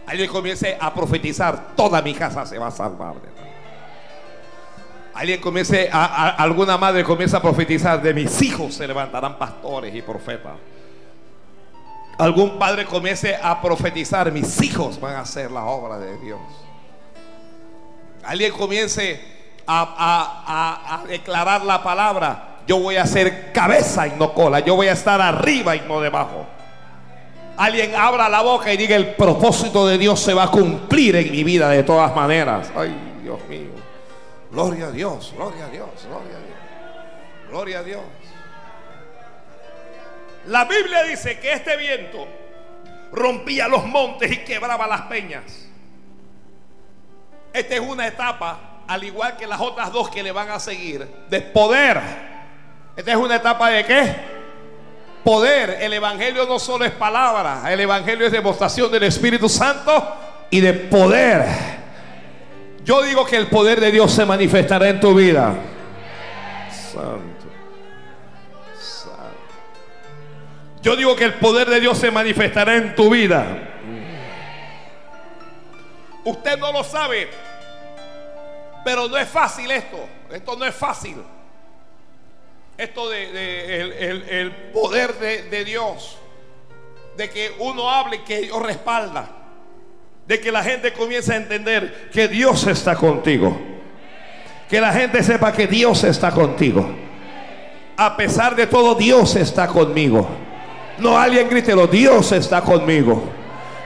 Alguien 0.08 0.30
comience 0.30 0.78
a 0.80 0.94
profetizar, 0.94 1.76
toda 1.76 2.02
mi 2.02 2.14
casa 2.16 2.46
se 2.46 2.58
va 2.58 2.68
a 2.68 2.72
salvar. 2.72 3.16
Alguien 5.14 5.40
comience, 5.40 5.90
a, 5.92 6.30
alguna 6.30 6.78
madre 6.78 7.04
comienza 7.04 7.38
a 7.38 7.42
profetizar, 7.42 8.02
de 8.02 8.14
mis 8.14 8.42
hijos 8.42 8.74
se 8.74 8.88
levantarán 8.88 9.38
pastores 9.38 9.94
y 9.94 10.02
profetas. 10.02 10.54
Algún 12.18 12.58
padre 12.58 12.86
comience 12.86 13.36
a 13.36 13.62
profetizar, 13.62 14.32
mis 14.32 14.60
hijos 14.62 15.00
van 15.00 15.16
a 15.16 15.20
hacer 15.22 15.52
la 15.52 15.66
obra 15.66 16.00
de 16.00 16.18
Dios. 16.18 16.42
Alguien 18.24 18.52
comience 18.54 19.22
a 19.68 21.04
declarar 21.08 21.64
la 21.64 21.84
palabra, 21.84 22.51
yo 22.68 22.80
voy 22.80 22.96
a 22.96 23.06
ser 23.06 23.52
cabeza 23.52 24.08
y 24.08 24.12
no 24.12 24.34
cola. 24.34 24.60
Yo 24.60 24.76
voy 24.76 24.88
a 24.88 24.94
estar 24.94 25.22
arriba 25.22 25.76
y 25.76 25.82
no 25.82 26.02
debajo. 26.02 26.46
Alguien 27.58 27.96
abra 27.96 28.30
la 28.30 28.42
boca 28.42 28.72
y 28.74 28.78
diga 28.78 28.96
el 28.96 29.16
propósito 29.16 29.86
de 29.88 29.98
Dios 29.98 30.20
se 30.20 30.34
va 30.34 30.44
a 30.44 30.52
cumplir 30.52 31.16
en 31.16 31.32
mi 31.32 31.44
vida 31.44 31.70
de 31.70 31.84
todas 31.84 32.16
maneras. 32.16 32.72
Ay, 32.76 32.96
Dios 33.22 33.40
mío. 33.48 33.70
Gloria 34.52 34.88
a 34.88 34.92
Dios, 34.92 35.34
gloria 35.36 35.66
a 35.66 35.70
Dios, 35.70 35.90
gloria 36.08 36.38
a 36.38 36.40
Dios. 36.40 37.50
Gloria 37.50 37.80
a 37.80 37.84
Dios. 37.84 38.02
La 40.48 40.66
Biblia 40.66 41.04
dice 41.04 41.40
que 41.40 41.54
este 41.54 41.78
viento 41.78 42.28
rompía 43.12 43.68
los 43.68 43.86
montes 43.86 44.32
y 44.32 44.38
quebraba 44.38 44.88
las 44.88 45.02
peñas. 45.02 45.68
Esta 47.54 47.76
es 47.76 47.82
una 47.82 48.08
etapa, 48.08 48.84
al 48.88 49.04
igual 49.04 49.38
que 49.38 49.46
las 49.46 49.60
otras 49.60 49.92
dos 49.92 50.10
que 50.10 50.24
le 50.24 50.32
van 50.32 50.50
a 50.50 50.60
seguir, 50.60 51.08
de 51.30 51.42
poder 51.42 52.31
esta 52.96 53.12
es 53.12 53.18
una 53.18 53.38
etapa 53.38 53.70
de 53.70 53.86
qué? 53.86 54.16
Poder. 55.24 55.78
El 55.82 55.94
Evangelio 55.94 56.46
no 56.46 56.60
solo 56.60 56.86
es 56.86 56.92
palabra, 56.92 57.72
el 57.72 57.80
Evangelio 57.80 58.26
es 58.26 58.32
demostración 58.32 58.92
del 58.92 59.04
Espíritu 59.04 59.48
Santo 59.48 60.16
y 60.50 60.60
de 60.60 60.74
poder. 60.74 61.46
Yo 62.84 63.02
digo 63.04 63.26
que 63.26 63.38
el 63.38 63.48
poder 63.48 63.80
de 63.80 63.92
Dios 63.92 64.12
se 64.12 64.26
manifestará 64.26 64.90
en 64.90 65.00
tu 65.00 65.14
vida. 65.14 65.56
Santo. 66.70 67.46
Santo. 68.78 69.36
Yo 70.82 70.96
digo 70.96 71.16
que 71.16 71.26
el 71.26 71.36
poder 71.36 71.70
de 71.70 71.80
Dios 71.80 71.98
se 71.98 72.12
manifestará 72.12 72.76
en 72.76 72.96
tu 72.96 73.10
vida. 73.10 73.46
Usted 76.26 76.60
no 76.60 76.72
lo 76.72 76.84
sabe, 76.84 77.30
pero 78.84 79.08
no 79.08 79.18
es 79.18 79.30
fácil 79.30 79.72
esto. 79.72 79.98
Esto 80.30 80.56
no 80.56 80.66
es 80.66 80.76
fácil 80.76 81.18
esto 82.82 83.10
de, 83.10 84.40
el, 84.40 84.52
poder 84.74 85.14
de, 85.20 85.64
Dios, 85.64 86.18
de 87.16 87.30
que 87.30 87.52
uno 87.60 87.88
hable 87.90 88.24
que 88.24 88.42
Dios 88.42 88.60
respalda, 88.60 89.30
de 90.26 90.40
que 90.40 90.52
la 90.52 90.64
gente 90.64 90.92
comience 90.92 91.32
a 91.32 91.36
entender 91.36 92.10
que 92.12 92.28
Dios 92.28 92.66
está 92.66 92.96
contigo, 92.96 93.56
que 94.68 94.82
la 94.82 94.92
gente 94.94 95.22
sepa 95.22 95.54
que 95.54 95.68
Dios 95.68 96.04
está 96.04 96.32
contigo. 96.32 96.90
A 97.98 98.18
pesar 98.18 98.56
de 98.56 98.66
todo, 98.66 98.96
Dios 98.96 99.36
está 99.36 99.68
conmigo. 99.68 100.28
No 100.98 101.20
alguien 101.20 101.50
grítelo, 101.50 101.86
Dios 101.86 102.32
está 102.32 102.62
conmigo. 102.62 103.24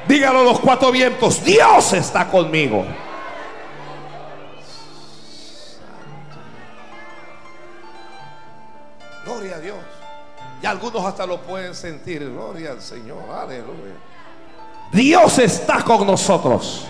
Dígalo 0.07 0.45
los 0.45 0.59
cuatro 0.61 0.89
vientos, 0.91 1.43
Dios 1.43 1.91
está 1.91 2.27
conmigo. 2.27 2.85
Gloria 9.35 9.57
a 9.57 9.59
Dios. 9.59 9.77
Y 10.63 10.65
algunos 10.65 11.05
hasta 11.05 11.25
lo 11.25 11.41
pueden 11.41 11.75
sentir. 11.75 12.21
Gloria 12.29 12.71
al 12.71 12.81
Señor. 12.81 13.29
Aleluya. 13.29 13.95
Dios 14.93 15.39
está 15.39 15.83
con 15.83 16.07
nosotros. 16.07 16.87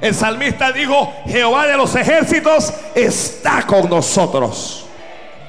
El 0.00 0.14
salmista 0.14 0.72
dijo, 0.72 1.12
Jehová 1.26 1.66
de 1.66 1.76
los 1.76 1.94
ejércitos 1.94 2.72
está 2.94 3.66
con 3.66 3.90
nosotros. 3.90 4.86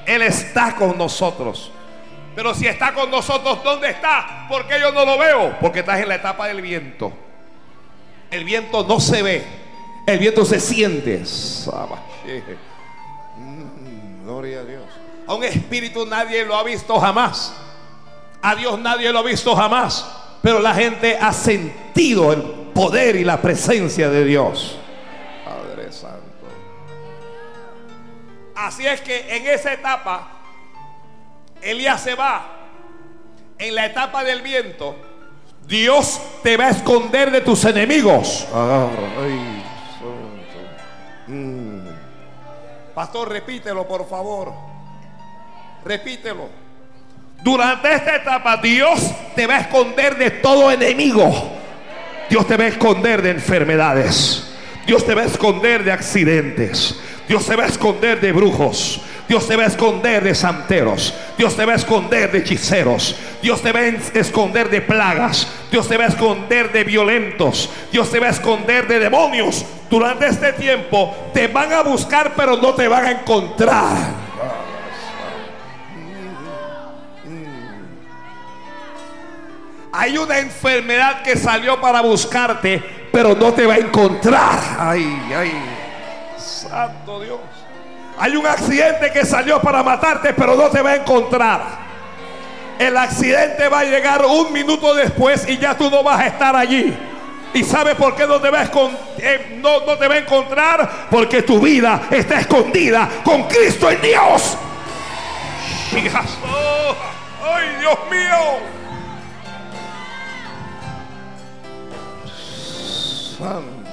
Él 0.06 0.22
está 0.22 0.74
con 0.76 0.98
nosotros. 0.98 1.70
Pero 2.34 2.54
si 2.54 2.66
está 2.66 2.92
con 2.92 3.10
nosotros, 3.10 3.64
¿dónde 3.64 3.88
está? 3.90 4.46
Porque 4.48 4.78
yo 4.78 4.92
no 4.92 5.06
lo 5.06 5.16
veo. 5.16 5.56
Porque 5.58 5.80
estás 5.80 6.00
en 6.00 6.08
la 6.08 6.16
etapa 6.16 6.48
del 6.48 6.60
viento. 6.60 7.12
El 8.30 8.44
viento 8.44 8.84
no 8.84 9.00
se 9.00 9.22
ve. 9.22 9.44
El 10.06 10.18
viento 10.18 10.44
se 10.44 10.60
siente. 10.60 11.22
Mm, 13.36 14.24
gloria 14.24 14.60
a 14.60 14.64
Dios. 14.64 14.97
A 15.28 15.34
un 15.34 15.44
espíritu 15.44 16.06
nadie 16.06 16.42
lo 16.46 16.56
ha 16.56 16.62
visto 16.62 16.98
jamás. 16.98 17.54
A 18.40 18.54
Dios 18.54 18.78
nadie 18.78 19.12
lo 19.12 19.18
ha 19.18 19.22
visto 19.22 19.54
jamás. 19.54 20.06
Pero 20.40 20.58
la 20.58 20.74
gente 20.74 21.18
ha 21.20 21.34
sentido 21.34 22.32
el 22.32 22.42
poder 22.72 23.14
y 23.16 23.24
la 23.24 23.42
presencia 23.42 24.08
de 24.08 24.24
Dios. 24.24 24.78
Padre 25.44 25.92
Santo. 25.92 26.22
Así 28.54 28.86
es 28.86 29.02
que 29.02 29.36
en 29.36 29.46
esa 29.48 29.74
etapa, 29.74 30.28
Elías 31.60 32.00
se 32.00 32.14
va. 32.14 32.54
En 33.58 33.74
la 33.74 33.84
etapa 33.84 34.24
del 34.24 34.40
viento, 34.40 34.96
Dios 35.66 36.22
te 36.42 36.56
va 36.56 36.68
a 36.68 36.70
esconder 36.70 37.30
de 37.30 37.42
tus 37.42 37.66
enemigos. 37.66 38.46
Ay, 38.54 39.62
mm. 41.26 41.88
Pastor, 42.94 43.28
repítelo, 43.28 43.86
por 43.86 44.08
favor. 44.08 44.77
Repítelo. 45.84 46.48
Durante 47.42 47.92
esta 47.92 48.16
etapa, 48.16 48.56
Dios 48.56 49.12
te 49.36 49.46
va 49.46 49.56
a 49.56 49.60
esconder 49.60 50.16
de 50.16 50.30
todo 50.30 50.70
enemigo. 50.70 51.52
Dios 52.28 52.46
te 52.46 52.56
va 52.56 52.64
a 52.64 52.68
esconder 52.68 53.22
de 53.22 53.30
enfermedades. 53.30 54.44
Dios 54.86 55.04
te 55.06 55.14
va 55.14 55.22
a 55.22 55.26
esconder 55.26 55.84
de 55.84 55.92
accidentes. 55.92 56.98
Dios 57.28 57.46
te 57.46 57.56
va 57.56 57.64
a 57.64 57.68
esconder 57.68 58.20
de 58.20 58.32
brujos. 58.32 59.00
Dios 59.28 59.46
te 59.46 59.56
va 59.56 59.64
a 59.64 59.66
esconder 59.66 60.24
de 60.24 60.34
santeros. 60.34 61.14
Dios 61.36 61.54
te 61.54 61.64
va 61.64 61.74
a 61.74 61.76
esconder 61.76 62.32
de 62.32 62.38
hechiceros. 62.38 63.14
Dios 63.42 63.62
te 63.62 63.70
va 63.70 63.80
a 63.80 63.86
esconder 63.86 64.70
de 64.70 64.80
plagas. 64.80 65.46
Dios 65.70 65.86
te 65.86 65.96
va 65.96 66.04
a 66.04 66.08
esconder 66.08 66.72
de 66.72 66.84
violentos. 66.84 67.70
Dios 67.92 68.10
te 68.10 68.18
va 68.18 68.28
a 68.28 68.30
esconder 68.30 68.88
de 68.88 68.98
demonios. 68.98 69.64
Durante 69.88 70.26
este 70.26 70.54
tiempo 70.54 71.14
te 71.32 71.46
van 71.46 71.72
a 71.72 71.82
buscar 71.82 72.32
pero 72.34 72.56
no 72.56 72.74
te 72.74 72.88
van 72.88 73.04
a 73.04 73.10
encontrar. 73.12 74.27
Hay 79.92 80.18
una 80.18 80.38
enfermedad 80.38 81.22
que 81.22 81.36
salió 81.36 81.80
para 81.80 82.00
buscarte, 82.00 82.82
pero 83.12 83.34
no 83.34 83.52
te 83.52 83.66
va 83.66 83.74
a 83.74 83.78
encontrar. 83.78 84.58
Ay, 84.78 85.32
ay, 85.34 85.52
santo 86.36 87.20
Dios. 87.20 87.38
Hay 88.18 88.36
un 88.36 88.46
accidente 88.46 89.10
que 89.12 89.24
salió 89.24 89.60
para 89.60 89.82
matarte, 89.82 90.34
pero 90.34 90.56
no 90.56 90.68
te 90.68 90.82
va 90.82 90.90
a 90.90 90.96
encontrar. 90.96 91.88
El 92.78 92.96
accidente 92.96 93.68
va 93.68 93.80
a 93.80 93.84
llegar 93.84 94.24
un 94.24 94.52
minuto 94.52 94.94
después 94.94 95.48
y 95.48 95.56
ya 95.58 95.76
tú 95.76 95.90
no 95.90 96.02
vas 96.02 96.20
a 96.20 96.26
estar 96.26 96.54
allí. 96.54 96.96
¿Y 97.54 97.64
sabes 97.64 97.94
por 97.94 98.14
qué 98.14 98.26
no 98.26 98.40
te, 98.40 98.50
va 98.50 98.60
a 98.60 98.70
eh, 99.18 99.58
no, 99.62 99.80
te 99.80 100.06
va 100.06 100.14
a 100.14 100.18
encontrar? 100.18 101.08
Porque 101.10 101.42
tu 101.42 101.60
vida 101.60 102.02
está 102.10 102.40
escondida 102.40 103.08
con 103.24 103.44
Cristo 103.44 103.90
en 103.90 104.02
Dios. 104.02 104.56
¡Ay, 105.92 107.76
Dios 107.80 107.98
mío! 108.10 108.77
Santo. 113.38 113.88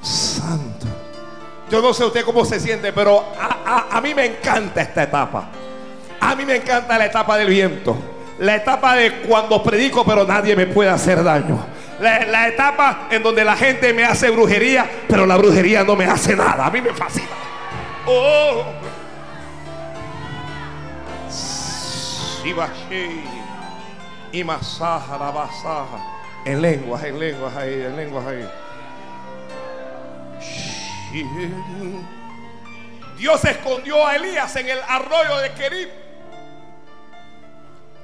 Santo. 0.00 0.86
Yo 1.70 1.82
no 1.82 1.92
sé 1.92 2.04
usted 2.04 2.24
cómo 2.24 2.44
se 2.44 2.60
siente, 2.60 2.92
pero 2.92 3.24
a, 3.38 4.00
mí 4.00 4.14
me 4.14 4.26
encanta 4.26 4.80
esta 4.80 5.02
etapa. 5.02 5.48
A 6.20 6.34
mí 6.34 6.44
me 6.44 6.56
encanta 6.56 6.96
la 6.96 7.06
etapa 7.06 7.36
del 7.36 7.48
viento. 7.48 7.96
La 8.38 8.56
etapa 8.56 8.94
de 8.96 9.20
cuando 9.22 9.62
predico, 9.62 10.04
pero 10.04 10.24
nadie 10.24 10.56
me 10.56 10.66
puede 10.66 10.90
hacer 10.90 11.22
daño. 11.22 11.66
La, 12.00 12.48
etapa 12.48 13.08
en 13.10 13.22
donde 13.22 13.44
la 13.44 13.56
gente 13.56 13.92
me 13.92 14.04
hace 14.04 14.30
brujería, 14.30 14.88
pero 15.08 15.26
la 15.26 15.36
brujería 15.36 15.84
no 15.84 15.94
me 15.94 16.06
hace 16.06 16.34
nada. 16.34 16.66
A 16.66 16.70
mí 16.70 16.80
me 16.80 16.92
fascina. 16.92 17.28
Oh. 18.06 18.64
Y 24.34 24.42
masaja, 24.42 25.16
la 25.16 25.30
masaja. 25.30 25.98
En 26.44 26.60
lenguas, 26.60 27.04
en 27.04 27.18
lenguas 27.20 27.56
ahí, 27.56 27.72
en 27.72 27.96
lenguas 27.96 28.26
ahí. 28.26 28.50
Dios 33.16 33.44
escondió 33.44 34.04
a 34.04 34.16
Elías 34.16 34.56
en 34.56 34.68
el 34.68 34.78
arroyo 34.88 35.38
de 35.38 35.52
Kerib. 35.52 35.88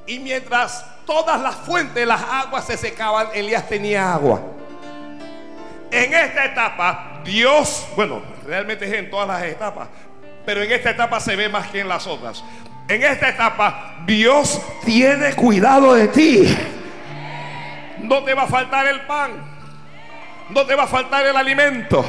Y 0.07 0.21
mientras 0.21 0.87
todas 1.05 1.41
las 1.41 1.57
fuentes, 1.57 2.07
las 2.07 2.23
aguas 2.23 2.65
se 2.65 2.77
secaban, 2.77 3.29
Elías 3.35 3.69
tenía 3.69 4.15
agua. 4.15 4.41
En 5.91 6.15
esta 6.15 6.45
etapa, 6.45 7.23
Dios, 7.25 7.89
bueno, 7.97 8.23
realmente 8.47 8.85
es 8.85 8.93
en 8.93 9.11
todas 9.11 9.27
las 9.27 9.43
etapas, 9.43 9.89
pero 10.47 10.63
en 10.63 10.71
esta 10.71 10.91
etapa 10.91 11.19
se 11.19 11.35
ve 11.35 11.49
más 11.49 11.67
que 11.67 11.81
en 11.81 11.89
las 11.89 12.07
otras 12.07 12.45
en 12.91 13.05
esta 13.05 13.29
etapa, 13.29 13.95
Dios 14.05 14.61
tiene 14.85 15.33
cuidado 15.35 15.95
de 15.95 16.09
ti. 16.09 16.57
No 18.03 18.25
te 18.25 18.35
va 18.35 18.43
a 18.43 18.47
faltar 18.49 18.87
el 18.89 19.03
pan. 19.03 19.31
No 20.51 20.67
te 20.67 20.75
va 20.75 20.83
a 20.83 20.87
faltar 20.89 21.25
el 21.25 21.37
alimento. 21.37 22.05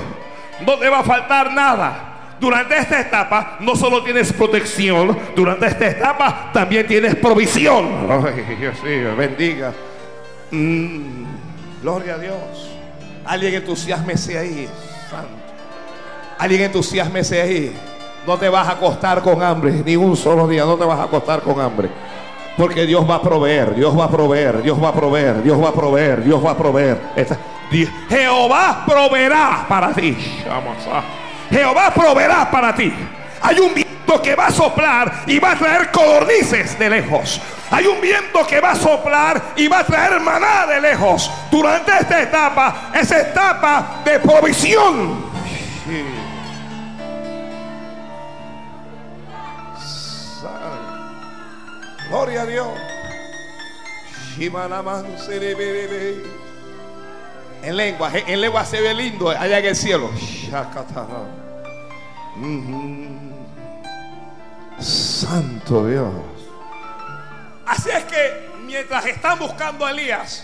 No 0.66 0.80
te 0.80 0.90
va 0.90 1.00
a 1.00 1.04
faltar 1.04 1.54
nada. 1.54 2.08
Durante 2.40 2.76
esta 2.76 3.00
etapa 3.00 3.58
no 3.60 3.76
solo 3.76 4.04
tienes 4.04 4.34
protección, 4.34 5.16
durante 5.36 5.68
esta 5.68 5.88
etapa 5.88 6.50
también 6.52 6.88
tienes 6.88 7.16
provisión. 7.16 8.08
Dios 8.60 8.84
mío, 8.84 9.16
bendiga. 9.16 9.72
Mm, 10.50 11.26
gloria 11.84 12.16
a 12.16 12.18
Dios. 12.18 12.72
Alguien 13.24 13.54
entusiasmese 13.54 14.40
ahí, 14.40 14.68
santo. 15.12 15.30
Alguien 16.40 16.64
entusiasmese 16.64 17.40
ahí. 17.40 17.91
No 18.26 18.38
te 18.38 18.50
vas 18.50 18.68
a 18.68 18.72
acostar 18.74 19.22
con 19.22 19.42
hambre, 19.42 19.82
ni 19.84 19.96
un 19.96 20.16
solo 20.16 20.48
día, 20.48 20.64
no 20.64 20.78
te 20.78 20.86
vas 20.86 21.00
a 21.00 21.04
acostar 21.04 21.42
con 21.42 21.60
hambre. 21.60 21.90
Porque 22.56 22.86
Dios 22.86 23.10
va 23.10 23.16
a 23.16 23.22
proveer, 23.22 23.74
Dios 23.74 23.98
va 23.98 24.06
a 24.06 24.10
proveer, 24.10 24.62
Dios 24.62 24.82
va 24.82 24.90
a 24.90 24.94
proveer, 24.94 25.42
Dios 25.42 25.64
va 25.64 25.70
a 25.70 25.74
proveer, 25.74 26.24
Dios 26.24 26.46
va 26.46 26.52
a 26.52 26.58
proveer. 26.58 27.02
Jehová 28.10 28.84
proveerá 28.86 29.66
para 29.68 29.94
ti. 29.94 30.16
Jehová 31.50 31.92
proveerá 31.94 32.52
para 32.52 32.76
ti. 32.76 32.94
Hay 33.42 33.60
un 33.60 33.74
viento 33.74 34.22
que 34.22 34.36
va 34.36 34.48
a 34.48 34.52
soplar 34.52 35.24
y 35.26 35.40
va 35.40 35.54
a 35.54 35.56
traer 35.56 35.90
codornices 35.92 36.78
de 36.78 36.90
lejos. 36.90 37.42
Hay 37.72 37.88
un 37.88 38.00
viento 38.02 38.46
que 38.46 38.60
va 38.60 38.72
a 38.72 38.76
soplar 38.76 39.42
y 39.56 39.68
va 39.68 39.80
a 39.80 39.84
traer 39.84 40.20
maná 40.20 40.68
de 40.68 40.82
lejos. 40.82 41.32
Durante 41.50 41.92
esta 42.00 42.22
etapa, 42.22 42.92
esa 42.94 43.22
etapa 43.22 44.02
de 44.04 44.20
provisión. 44.20 45.32
Gloria 52.12 52.42
a 52.42 52.46
Dios. 52.46 52.68
En 57.64 57.78
lengua, 57.78 58.12
en 58.14 58.42
lengua 58.42 58.66
se 58.66 58.82
ve 58.82 58.94
lindo 58.94 59.30
allá 59.30 59.60
en 59.60 59.66
el 59.66 59.76
cielo. 59.78 60.12
Santo 64.78 65.88
Dios. 65.88 66.12
Así 67.66 67.90
es 67.90 68.04
que 68.04 68.50
mientras 68.66 69.06
están 69.06 69.40
buscando 69.40 69.86
a 69.86 69.92
Elías, 69.92 70.44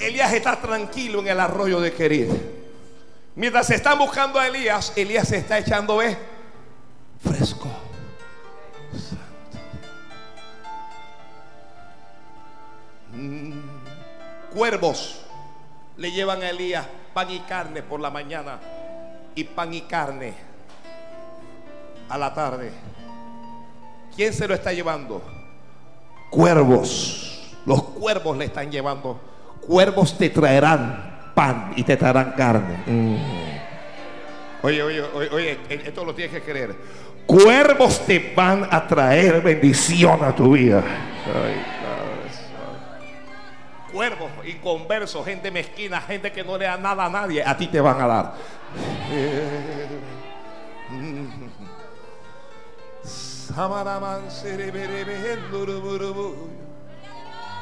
Elías 0.00 0.32
está 0.32 0.58
tranquilo 0.58 1.20
en 1.20 1.28
el 1.28 1.40
arroyo 1.40 1.78
de 1.78 1.92
Querid. 1.92 2.30
Mientras 3.34 3.68
están 3.68 3.98
buscando 3.98 4.38
a 4.38 4.46
Elías, 4.46 4.94
Elías 4.96 5.28
se 5.28 5.36
está 5.36 5.58
echando 5.58 6.00
fresco. 7.22 7.68
Cuervos 14.52 15.20
le 15.96 16.12
llevan 16.12 16.42
a 16.42 16.50
Elías 16.50 16.86
pan 17.12 17.30
y 17.30 17.40
carne 17.40 17.82
por 17.82 18.00
la 18.00 18.10
mañana 18.10 18.58
y 19.34 19.44
pan 19.44 19.74
y 19.74 19.82
carne 19.82 20.34
a 22.08 22.16
la 22.16 22.32
tarde. 22.32 22.70
¿Quién 24.14 24.32
se 24.32 24.48
lo 24.48 24.54
está 24.54 24.72
llevando? 24.72 25.22
Cuervos. 26.30 27.56
Los 27.66 27.82
cuervos 27.82 28.36
le 28.36 28.46
están 28.46 28.70
llevando. 28.70 29.20
Cuervos 29.66 30.16
te 30.16 30.30
traerán 30.30 31.32
pan 31.34 31.72
y 31.76 31.82
te 31.82 31.96
traerán 31.96 32.32
carne. 32.32 32.82
Mm. 32.86 33.16
Oye, 34.62 34.82
oye, 34.82 35.02
oye, 35.02 35.28
oye, 35.30 35.58
esto 35.68 36.04
lo 36.04 36.14
tienes 36.14 36.34
que 36.34 36.42
creer. 36.42 36.74
Cuervos 37.26 38.04
te 38.06 38.32
van 38.34 38.66
a 38.70 38.86
traer 38.86 39.40
bendición 39.42 40.24
a 40.24 40.34
tu 40.34 40.52
vida. 40.52 40.82
Ay 41.26 41.77
cuervos, 43.92 44.30
inconversos, 44.44 45.24
gente 45.24 45.50
mezquina, 45.50 46.00
gente 46.00 46.32
que 46.32 46.44
no 46.44 46.56
le 46.56 46.66
da 46.66 46.76
nada 46.76 47.06
a 47.06 47.08
nadie, 47.08 47.42
a 47.44 47.56
ti 47.56 47.66
te 47.66 47.80
van 47.80 48.00
a 48.00 48.06
dar. 48.06 48.34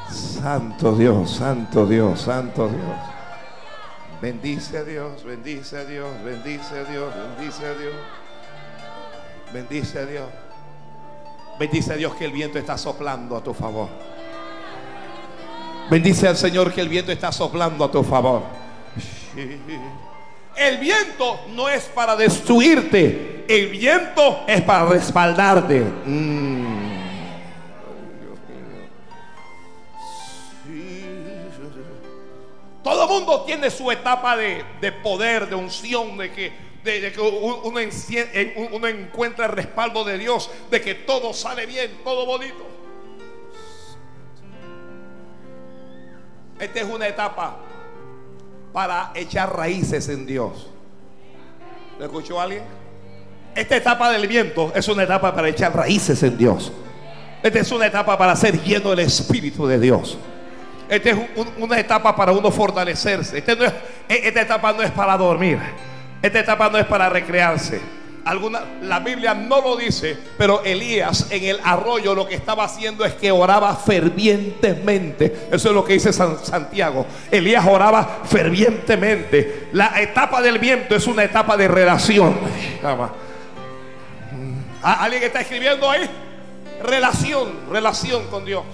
Santo 0.09 0.95
Dios, 0.95 1.31
Santo 1.31 1.85
Dios, 1.85 2.21
Santo 2.21 2.67
Dios. 2.69 2.97
Bendice 4.21 4.77
a 4.77 4.83
Dios, 4.83 5.23
bendice 5.23 5.77
a 5.77 5.85
Dios, 5.85 6.23
bendice 6.23 6.79
a 6.79 6.83
Dios, 6.83 7.13
bendice 7.15 7.65
a 7.65 7.73
Dios. 7.73 7.95
Bendice 9.53 9.99
a 9.99 10.05
Dios. 10.05 10.29
Bendice 11.57 11.93
a 11.93 11.95
Dios 11.95 12.13
que 12.15 12.25
el 12.25 12.31
viento 12.31 12.59
está 12.59 12.77
soplando 12.77 13.37
a 13.37 13.43
tu 13.43 13.53
favor. 13.53 13.89
Bendice 15.89 16.27
al 16.27 16.35
Señor 16.35 16.73
que 16.73 16.81
el 16.81 16.89
viento 16.89 17.11
está 17.11 17.31
soplando 17.31 17.85
a 17.85 17.91
tu 17.91 18.03
favor. 18.03 18.43
El 20.57 20.77
viento 20.79 21.39
no 21.53 21.69
es 21.69 21.83
para 21.85 22.15
destruirte. 22.15 23.45
el 23.47 23.67
viento 23.67 24.43
es 24.47 24.61
para 24.63 24.85
respaldarte. 24.85 25.81
Mm. 26.05 26.87
Todo 32.83 33.07
mundo 33.07 33.41
tiene 33.41 33.69
su 33.69 33.89
etapa 33.91 34.35
de, 34.35 34.91
poder, 35.03 35.47
de 35.47 35.55
unción, 35.55 36.17
de 36.17 36.31
que, 36.31 36.51
de, 36.83 37.11
que 37.13 37.21
uno, 37.21 37.61
uno 38.73 38.87
encuentra 38.87 39.45
el 39.45 39.51
respaldo 39.51 40.03
de 40.03 40.17
Dios, 40.17 40.49
de 40.71 40.81
que 40.81 40.95
todo 40.95 41.33
sale 41.33 41.65
bien, 41.65 41.99
todo 42.03 42.25
bonito. 42.25 42.76
Esta 46.59 46.79
es 46.79 46.85
una 46.85 47.07
etapa 47.07 47.57
para 48.73 49.11
echar 49.15 49.55
raíces 49.55 50.09
en 50.09 50.25
Dios. 50.25 50.67
¿Lo 51.99 52.05
escuchó 52.05 52.39
alguien? 52.39 52.63
Esta 53.55 53.75
etapa 53.75 54.11
del 54.11 54.27
viento 54.27 54.71
es 54.75 54.87
una 54.87 55.03
etapa 55.03 55.33
para 55.33 55.49
echar 55.49 55.75
raíces 55.75 56.21
en 56.23 56.37
Dios. 56.37 56.71
Esta 57.41 57.59
es 57.59 57.71
una 57.71 57.87
etapa 57.87 58.17
para 58.17 58.35
ser 58.35 58.61
lleno 58.61 58.91
del 58.91 58.99
Espíritu 58.99 59.67
de 59.67 59.79
Dios. 59.79 60.17
Esta 60.89 61.09
es 61.09 61.17
una 61.57 61.79
etapa 61.79 62.15
para 62.15 62.31
uno 62.31 62.49
fortalecerse. 62.51 63.39
Este 63.39 63.53
e, 63.53 64.27
esta 64.27 64.41
etapa 64.41 64.73
no 64.73 64.81
es 64.81 64.91
para 64.91 65.17
dormir. 65.17 65.59
Esta 66.21 66.39
etapa 66.39 66.69
no 66.69 66.77
es 66.77 66.85
para 66.85 67.09
recrearse. 67.09 67.81
Alguna, 68.27 68.61
la 68.81 68.99
Biblia 68.99 69.33
no 69.33 69.61
lo 69.61 69.77
dice, 69.77 70.17
pero 70.37 70.61
Elías 70.61 71.27
en 71.31 71.45
el 71.45 71.61
arroyo 71.63 72.13
lo 72.13 72.27
que 72.27 72.35
estaba 72.35 72.65
haciendo 72.65 73.05
es 73.05 73.13
que 73.13 73.31
oraba 73.31 73.73
fervientemente. 73.73 75.47
Eso 75.49 75.69
es 75.69 75.73
lo 75.73 75.85
que 75.85 75.93
dice 75.93 76.11
Santiago. 76.11 77.05
Elías 77.31 77.65
oraba 77.65 78.19
fervientemente. 78.25 79.69
La 79.71 80.01
etapa 80.01 80.41
del 80.41 80.59
viento 80.59 80.93
es 80.93 81.07
una 81.07 81.23
etapa 81.23 81.55
de 81.55 81.69
relación. 81.69 82.35
¿Alguien 84.81 85.23
está 85.23 85.39
escribiendo 85.39 85.89
ahí? 85.89 86.09
Relación, 86.83 87.53
relación 87.71 88.27
con 88.27 88.43
Dios. 88.43 88.65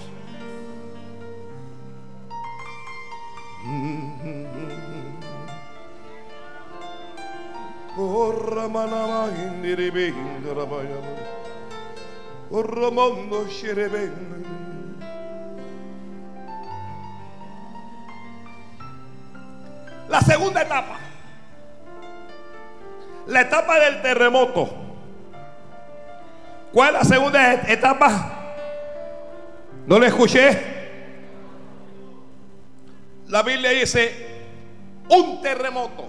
La 20.08 20.20
segunda 20.20 20.62
etapa. 20.62 20.98
La 23.26 23.40
etapa 23.42 23.78
del 23.78 24.02
terremoto. 24.02 24.68
¿Cuál 26.72 26.88
es 26.88 26.94
la 26.94 27.04
segunda 27.04 27.52
etapa? 27.70 28.54
¿No 29.86 29.98
le 30.00 30.08
escuché? 30.08 30.74
La 33.28 33.42
Biblia 33.42 33.70
dice 33.70 34.12
un 35.08 35.40
terremoto. 35.40 36.08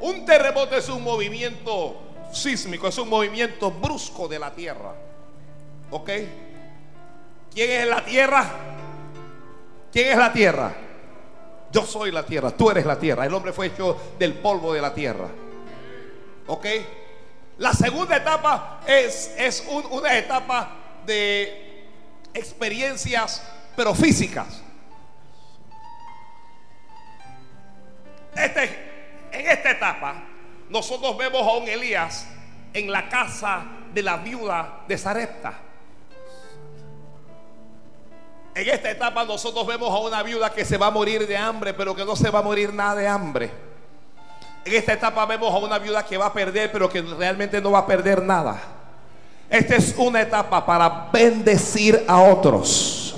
Un 0.00 0.24
terremoto 0.24 0.76
es 0.76 0.88
un 0.88 1.02
movimiento 1.02 2.00
sísmico, 2.32 2.88
es 2.88 2.98
un 2.98 3.08
movimiento 3.08 3.70
brusco 3.70 4.28
de 4.28 4.38
la 4.38 4.52
tierra. 4.52 4.94
¿Ok? 5.90 6.10
¿Quién 7.52 7.70
es 7.70 7.86
la 7.86 8.04
tierra? 8.04 8.50
¿Quién 9.92 10.12
es 10.12 10.16
la 10.16 10.32
tierra? 10.32 10.74
Yo 11.72 11.84
soy 11.84 12.10
la 12.10 12.24
tierra, 12.24 12.50
tú 12.50 12.70
eres 12.70 12.86
la 12.86 12.98
tierra. 12.98 13.26
El 13.26 13.34
hombre 13.34 13.52
fue 13.52 13.66
hecho 13.66 13.96
del 14.18 14.34
polvo 14.34 14.72
de 14.72 14.80
la 14.80 14.94
tierra. 14.94 15.28
¿Ok? 16.46 16.66
La 17.58 17.74
segunda 17.74 18.16
etapa 18.16 18.80
es, 18.86 19.34
es 19.36 19.64
una 19.90 20.16
etapa 20.16 20.76
de 21.04 21.86
experiencias, 22.32 23.42
pero 23.76 23.94
físicas. 23.94 24.62
Este, 28.34 28.89
en 29.32 29.46
esta 29.46 29.70
etapa, 29.70 30.14
nosotros 30.68 31.16
vemos 31.16 31.46
a 31.46 31.52
un 31.56 31.68
Elías 31.68 32.26
en 32.72 32.90
la 32.90 33.08
casa 33.08 33.64
de 33.92 34.02
la 34.02 34.16
viuda 34.16 34.80
de 34.86 34.96
Sarepta. 34.96 35.54
En 38.54 38.68
esta 38.68 38.90
etapa 38.90 39.24
nosotros 39.24 39.66
vemos 39.66 39.90
a 39.90 39.98
una 39.98 40.22
viuda 40.22 40.52
que 40.52 40.64
se 40.64 40.76
va 40.76 40.88
a 40.88 40.90
morir 40.90 41.26
de 41.26 41.36
hambre, 41.36 41.72
pero 41.72 41.94
que 41.94 42.04
no 42.04 42.16
se 42.16 42.30
va 42.30 42.40
a 42.40 42.42
morir 42.42 42.74
nada 42.74 42.96
de 42.96 43.06
hambre. 43.08 43.50
En 44.64 44.74
esta 44.74 44.92
etapa 44.92 45.24
vemos 45.24 45.52
a 45.54 45.58
una 45.58 45.78
viuda 45.78 46.04
que 46.04 46.18
va 46.18 46.26
a 46.26 46.32
perder, 46.32 46.70
pero 46.70 46.88
que 46.88 47.00
realmente 47.00 47.60
no 47.60 47.70
va 47.70 47.80
a 47.80 47.86
perder 47.86 48.22
nada. 48.22 48.60
Esta 49.48 49.76
es 49.76 49.94
una 49.96 50.20
etapa 50.20 50.64
para 50.64 51.08
bendecir 51.12 52.04
a 52.06 52.18
otros. 52.18 53.16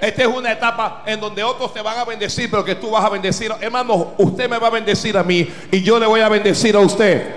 Esta 0.00 0.22
es 0.22 0.28
una 0.28 0.52
etapa 0.52 1.02
en 1.06 1.18
donde 1.18 1.42
otros 1.42 1.74
te 1.74 1.82
van 1.82 1.98
a 1.98 2.04
bendecir, 2.04 2.48
pero 2.50 2.64
que 2.64 2.76
tú 2.76 2.90
vas 2.90 3.04
a 3.04 3.08
bendecir. 3.08 3.52
Hermano, 3.60 4.14
usted 4.18 4.48
me 4.48 4.58
va 4.58 4.68
a 4.68 4.70
bendecir 4.70 5.16
a 5.18 5.24
mí 5.24 5.48
y 5.72 5.82
yo 5.82 5.98
le 5.98 6.06
voy 6.06 6.20
a 6.20 6.28
bendecir 6.28 6.76
a 6.76 6.80
usted. 6.80 7.34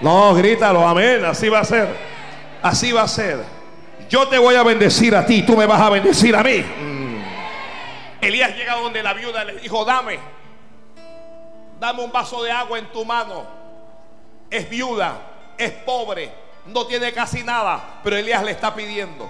No, 0.00 0.34
grítalo, 0.34 0.86
amén. 0.86 1.24
Así 1.24 1.48
va 1.48 1.60
a 1.60 1.64
ser. 1.64 1.88
Así 2.62 2.92
va 2.92 3.02
a 3.02 3.08
ser. 3.08 3.44
Yo 4.08 4.28
te 4.28 4.38
voy 4.38 4.54
a 4.54 4.62
bendecir 4.62 5.16
a 5.16 5.24
ti, 5.26 5.42
tú 5.42 5.56
me 5.56 5.66
vas 5.66 5.80
a 5.80 5.90
bendecir 5.90 6.36
a 6.36 6.42
mí. 6.42 6.58
Mm. 6.58 7.22
Elías 8.20 8.54
llega 8.56 8.76
donde 8.76 9.02
la 9.02 9.14
viuda 9.14 9.42
le 9.42 9.54
dijo, 9.54 9.84
dame, 9.84 10.18
dame 11.80 12.04
un 12.04 12.12
vaso 12.12 12.42
de 12.42 12.52
agua 12.52 12.78
en 12.78 12.86
tu 12.92 13.04
mano. 13.04 13.44
Es 14.50 14.68
viuda, 14.68 15.18
es 15.58 15.72
pobre, 15.72 16.30
no 16.66 16.86
tiene 16.86 17.12
casi 17.12 17.42
nada, 17.42 18.00
pero 18.04 18.16
Elías 18.16 18.44
le 18.44 18.52
está 18.52 18.74
pidiendo. 18.74 19.28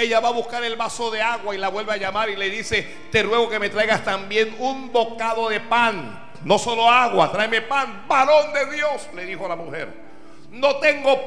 Ella 0.00 0.18
va 0.20 0.28
a 0.28 0.32
buscar 0.32 0.64
el 0.64 0.76
vaso 0.76 1.10
de 1.10 1.20
agua 1.20 1.54
y 1.54 1.58
la 1.58 1.68
vuelve 1.68 1.92
a 1.92 1.96
llamar 1.98 2.30
y 2.30 2.36
le 2.36 2.48
dice, 2.48 2.86
te 3.12 3.22
ruego 3.22 3.50
que 3.50 3.58
me 3.58 3.68
traigas 3.68 4.02
también 4.02 4.56
un 4.58 4.90
bocado 4.90 5.50
de 5.50 5.60
pan. 5.60 6.30
No 6.42 6.58
solo 6.58 6.88
agua, 6.88 7.30
tráeme 7.30 7.60
pan. 7.60 8.06
Varón 8.08 8.52
de 8.54 8.74
Dios, 8.76 9.08
le 9.14 9.26
dijo 9.26 9.46
la 9.46 9.56
mujer. 9.56 9.92
No 10.52 10.76
tengo 10.76 11.20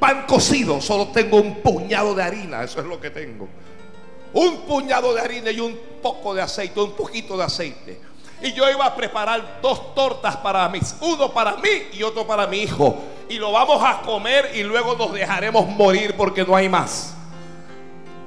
pan 0.00 0.24
cocido, 0.26 0.80
solo 0.80 1.08
tengo 1.08 1.36
un 1.36 1.56
puñado 1.56 2.14
de 2.14 2.22
harina. 2.22 2.64
Eso 2.64 2.80
es 2.80 2.86
lo 2.86 2.98
que 2.98 3.10
tengo. 3.10 3.46
Un 4.32 4.62
puñado 4.62 5.14
de 5.14 5.20
harina 5.20 5.50
y 5.50 5.60
un 5.60 5.78
poco 6.02 6.34
de 6.34 6.40
aceite, 6.40 6.80
un 6.80 6.92
poquito 6.92 7.36
de 7.36 7.44
aceite. 7.44 8.00
Y 8.40 8.52
yo 8.52 8.70
iba 8.70 8.86
a 8.86 8.96
preparar 8.96 9.58
dos 9.60 9.94
tortas 9.94 10.36
para 10.38 10.66
mí, 10.70 10.78
uno 11.00 11.30
para 11.32 11.56
mí 11.56 11.88
y 11.92 12.02
otro 12.02 12.26
para 12.26 12.46
mi 12.46 12.58
hijo. 12.58 12.96
Y 13.28 13.34
lo 13.34 13.52
vamos 13.52 13.82
a 13.84 14.00
comer 14.00 14.52
y 14.54 14.62
luego 14.62 14.94
nos 14.94 15.12
dejaremos 15.12 15.68
morir 15.68 16.14
porque 16.16 16.44
no 16.44 16.56
hay 16.56 16.70
más. 16.70 17.17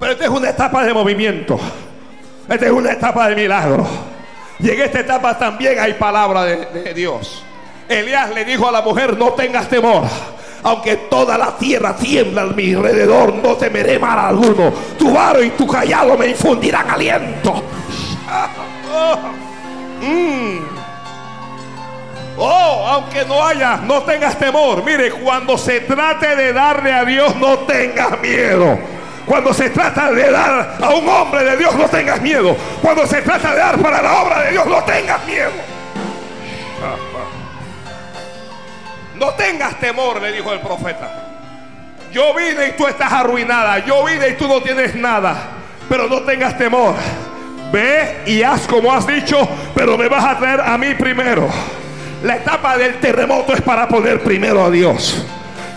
Pero 0.02 0.14
esta 0.14 0.24
es 0.24 0.32
una 0.32 0.50
etapa 0.50 0.84
de 0.84 0.96
movimiento. 0.96 1.60
Esta 2.50 2.66
es 2.66 2.72
una 2.72 2.94
etapa 2.94 3.30
de 3.30 3.36
milagro. 3.36 3.86
Y 4.58 4.72
en 4.72 4.82
esta 4.82 5.02
etapa 5.02 5.38
también 5.38 5.80
hay 5.80 5.94
palabra 5.94 6.44
de, 6.44 6.92
Dios. 6.96 7.44
Elías 7.88 8.34
le 8.34 8.44
dijo 8.44 8.68
a 8.68 8.72
la 8.72 8.82
mujer, 8.82 9.16
no 9.16 9.34
tengas 9.34 9.70
temor. 9.70 10.02
Aunque 10.64 10.96
toda 10.98 11.38
la 11.38 11.56
tierra 11.56 11.96
tiembla 11.96 12.42
a 12.42 12.46
mi 12.48 12.74
alrededor, 12.74 13.36
no 13.36 13.56
temeré 13.58 14.00
mal 14.00 14.18
alguno. 14.18 14.74
Tu 14.98 15.14
varo 15.14 15.44
y 15.44 15.52
tu 15.52 15.68
callado 15.68 16.18
me 16.18 16.28
infundirán 16.30 16.90
aliento. 16.90 17.64
Mm. 20.02 20.58
Oh, 22.40 22.88
aunque 22.88 23.24
no 23.26 23.46
haya, 23.46 23.78
no 23.78 24.02
tengas 24.02 24.36
temor. 24.40 24.84
Mire, 24.84 25.12
cuando 25.12 25.60
se 25.60 25.82
trate 25.82 26.36
de 26.36 26.52
darle 26.52 26.92
a 26.92 27.06
Dios, 27.06 27.36
no 27.36 27.60
tengas 27.60 28.20
miedo. 28.20 28.80
Cuando 29.25 29.53
se 29.53 29.69
trata 29.69 30.12
de 30.12 30.31
dar 30.31 30.77
a 30.81 30.89
un 30.89 31.07
hombre 31.07 31.43
de 31.43 31.57
Dios, 31.57 31.75
no 31.75 31.86
tengas 31.86 32.21
miedo. 32.21 32.55
Cuando 32.81 33.05
se 33.05 33.21
trata 33.21 33.51
de 33.51 33.57
dar 33.57 33.77
para 33.79 34.01
la 34.01 34.21
obra 34.21 34.41
de 34.41 34.51
Dios, 34.51 34.65
no 34.65 34.84
tengas 34.84 35.25
miedo. 35.25 35.51
No 39.21 39.36
tengas 39.36 39.79
temor, 39.79 40.19
le 40.19 40.31
dijo 40.31 40.51
el 40.51 40.62
profeta. 40.62 41.07
Yo 42.12 42.34
vine 42.34 42.69
y 42.69 42.71
tú 42.71 42.88
estás 42.88 43.13
arruinada. 43.13 43.77
Yo 43.86 44.03
vine 44.03 44.29
y 44.29 44.34
tú 44.34 44.47
no 44.47 44.62
tienes 44.62 44.95
nada. 44.95 45.36
Pero 45.88 46.07
no 46.07 46.21
tengas 46.21 46.57
temor. 46.57 46.95
Ve 47.71 48.23
y 48.25 48.41
haz 48.41 48.67
como 48.67 48.91
has 48.91 49.05
dicho, 49.05 49.47
pero 49.75 49.97
me 49.97 50.10
vas 50.10 50.25
a 50.25 50.38
traer 50.39 50.62
a 50.62 50.75
mí 50.77 50.95
primero. 50.95 51.47
La 52.23 52.38
etapa 52.38 52.77
del 52.77 52.99
terremoto 52.99 53.53
es 53.53 53.62
para 53.62 53.88
poner 53.88 54.21
primero 54.21 54.65
a 54.65 54.69
Dios. 54.69 55.23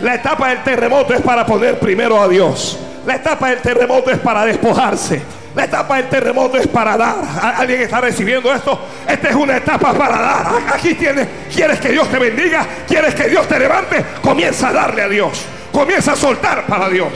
La 0.00 0.14
etapa 0.14 0.48
del 0.48 0.62
terremoto 0.62 1.14
es 1.14 1.20
para 1.20 1.46
poner 1.46 1.78
primero 1.78 2.20
a 2.20 2.26
Dios. 2.26 2.78
La 3.07 3.17
etapa 3.17 3.51
del 3.51 3.61
terremoto 3.61 4.11
es 4.11 4.19
para 4.19 4.45
despojarse. 4.45 5.23
La 5.55 5.64
etapa 5.64 5.97
del 5.99 6.09
terremoto 6.09 6.57
es 6.57 6.67
para 6.67 6.97
dar. 6.97 7.17
¿Alguien 7.57 7.83
está 7.83 8.01
recibiendo 8.01 8.53
esto? 8.53 8.79
Esta 9.07 9.29
es 9.29 9.35
una 9.37 9.57
etapa 9.57 9.93
para 9.93 10.21
dar. 10.21 10.47
Aquí 10.75 10.95
tienes. 10.95 11.29
¿Quieres 11.55 11.79
que 11.79 11.90
Dios 11.90 12.09
te 12.11 12.19
bendiga? 12.19 12.67
¿Quieres 12.88 13.14
que 13.14 13.29
Dios 13.29 13.47
te 13.47 13.59
levante? 13.59 14.05
Comienza 14.21 14.69
a 14.69 14.73
darle 14.73 15.03
a 15.03 15.09
Dios. 15.09 15.45
Comienza 15.71 16.12
a 16.12 16.17
soltar 16.17 16.67
para 16.67 16.88
Dios. 16.88 17.12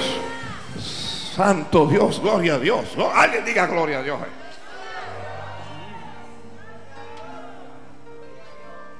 Santo 1.35 1.87
Dios, 1.87 2.21
gloria 2.21 2.55
a 2.55 2.59
Dios. 2.59 2.85
Alguien 3.15 3.45
diga 3.45 3.67
gloria 3.67 3.99
a 3.99 4.03
Dios. 4.03 4.19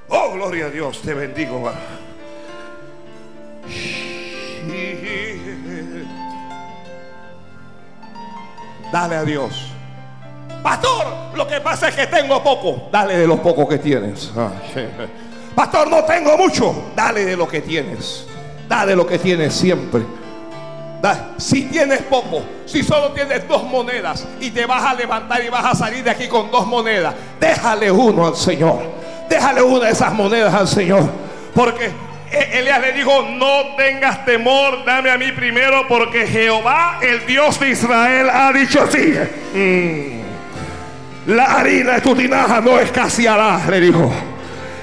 Oh, 0.09 0.31
gloria 0.33 0.65
a 0.65 0.69
Dios. 0.69 1.01
Te 1.01 1.13
bendigo. 1.13 1.71
Dale 8.91 9.15
a 9.15 9.23
Dios. 9.23 9.67
Pastor, 10.63 11.07
lo 11.35 11.47
que 11.47 11.61
pasa 11.61 11.89
es 11.89 11.95
que 11.95 12.07
tengo 12.07 12.43
poco. 12.43 12.89
Dale 12.91 13.17
de 13.17 13.27
lo 13.27 13.41
poco 13.41 13.67
que 13.67 13.77
tienes. 13.77 14.31
Pastor, 15.55 15.89
no 15.89 16.03
tengo 16.03 16.37
mucho. 16.37 16.91
Dale 16.95 17.25
de 17.25 17.37
lo 17.37 17.47
que 17.47 17.61
tienes. 17.61 18.25
Dale 18.67 18.95
lo 18.95 19.05
que 19.05 19.19
tienes 19.19 19.53
siempre. 19.53 20.03
Si 21.37 21.63
tienes 21.63 22.01
poco, 22.01 22.41
si 22.65 22.83
solo 22.83 23.11
tienes 23.13 23.47
dos 23.47 23.63
monedas 23.63 24.27
y 24.41 24.51
te 24.51 24.65
vas 24.65 24.83
a 24.83 24.93
levantar 24.93 25.41
y 25.43 25.49
vas 25.49 25.65
a 25.65 25.73
salir 25.73 26.03
de 26.03 26.09
aquí 26.09 26.27
con 26.27 26.51
dos 26.51 26.67
monedas, 26.67 27.15
déjale 27.39 27.89
uno 27.89 28.27
al 28.27 28.35
Señor. 28.35 28.81
Déjale 29.29 29.61
una 29.61 29.85
de 29.85 29.91
esas 29.91 30.11
monedas 30.13 30.53
al 30.53 30.67
Señor. 30.67 31.09
Porque 31.55 31.89
Elías 32.31 32.81
le 32.81 32.93
dijo, 32.93 33.27
no 33.31 33.75
tengas 33.75 34.23
temor, 34.25 34.85
dame 34.85 35.09
a 35.09 35.17
mí 35.17 35.31
primero, 35.31 35.87
porque 35.87 36.27
Jehová, 36.27 36.99
el 37.01 37.25
Dios 37.25 37.59
de 37.59 37.69
Israel, 37.69 38.29
ha 38.31 38.53
dicho 38.53 38.83
así. 38.83 39.15
Mm. 39.53 40.19
La 41.27 41.45
harina 41.45 41.93
de 41.93 42.01
tu 42.01 42.15
tinaja 42.15 42.61
no 42.61 42.79
escaseará, 42.79 43.61
le 43.69 43.79
dijo. 43.79 44.13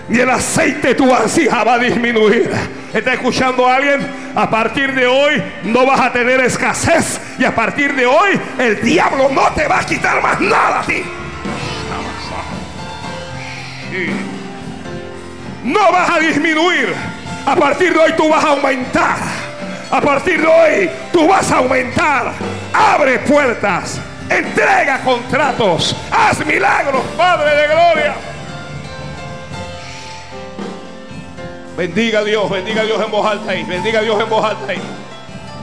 Ni 0.08 0.20
el 0.20 0.30
aceite 0.30 0.88
de 0.88 0.94
tu 0.94 1.08
vasija 1.08 1.64
va 1.64 1.74
a 1.74 1.78
disminuir. 1.78 2.50
¿Está 2.94 3.14
escuchando 3.14 3.68
a 3.68 3.76
alguien? 3.76 4.06
A 4.34 4.48
partir 4.48 4.94
de 4.94 5.06
hoy 5.06 5.42
no 5.64 5.84
vas 5.84 6.00
a 6.00 6.12
tener 6.12 6.40
escasez. 6.40 7.20
Y 7.38 7.44
a 7.44 7.54
partir 7.54 7.94
de 7.94 8.06
hoy 8.06 8.40
el 8.58 8.80
diablo 8.80 9.28
no 9.30 9.50
te 9.52 9.66
va 9.66 9.80
a 9.80 9.86
quitar 9.86 10.22
más 10.22 10.40
nada 10.40 10.80
a 10.80 10.86
ti. 10.86 11.02
No 15.64 15.92
vas 15.92 16.10
a 16.10 16.18
disminuir. 16.20 17.15
A 17.46 17.54
partir 17.54 17.92
de 17.92 17.98
hoy 18.00 18.12
tú 18.16 18.28
vas 18.28 18.44
a 18.44 18.48
aumentar. 18.48 19.18
A 19.88 20.00
partir 20.00 20.40
de 20.40 20.46
hoy 20.46 20.90
tú 21.12 21.28
vas 21.28 21.50
a 21.52 21.58
aumentar. 21.58 22.32
Abre 22.72 23.20
puertas. 23.20 24.00
Entrega 24.28 24.98
contratos. 25.04 25.94
Haz 26.10 26.44
milagros, 26.44 27.02
Padre 27.16 27.54
de 27.54 27.66
gloria. 27.68 28.14
Bendiga 31.76 32.20
a 32.20 32.24
Dios, 32.24 32.50
bendiga 32.50 32.82
a 32.82 32.84
Dios 32.84 33.04
en 33.04 33.10
voz 33.12 33.30
alta 33.30 33.52
ahí. 33.52 33.62
Bendiga 33.62 34.00
a 34.00 34.02
Dios 34.02 34.20
en 34.20 34.28
voz 34.28 34.44
alta 34.44 34.72
ahí. 34.72 34.80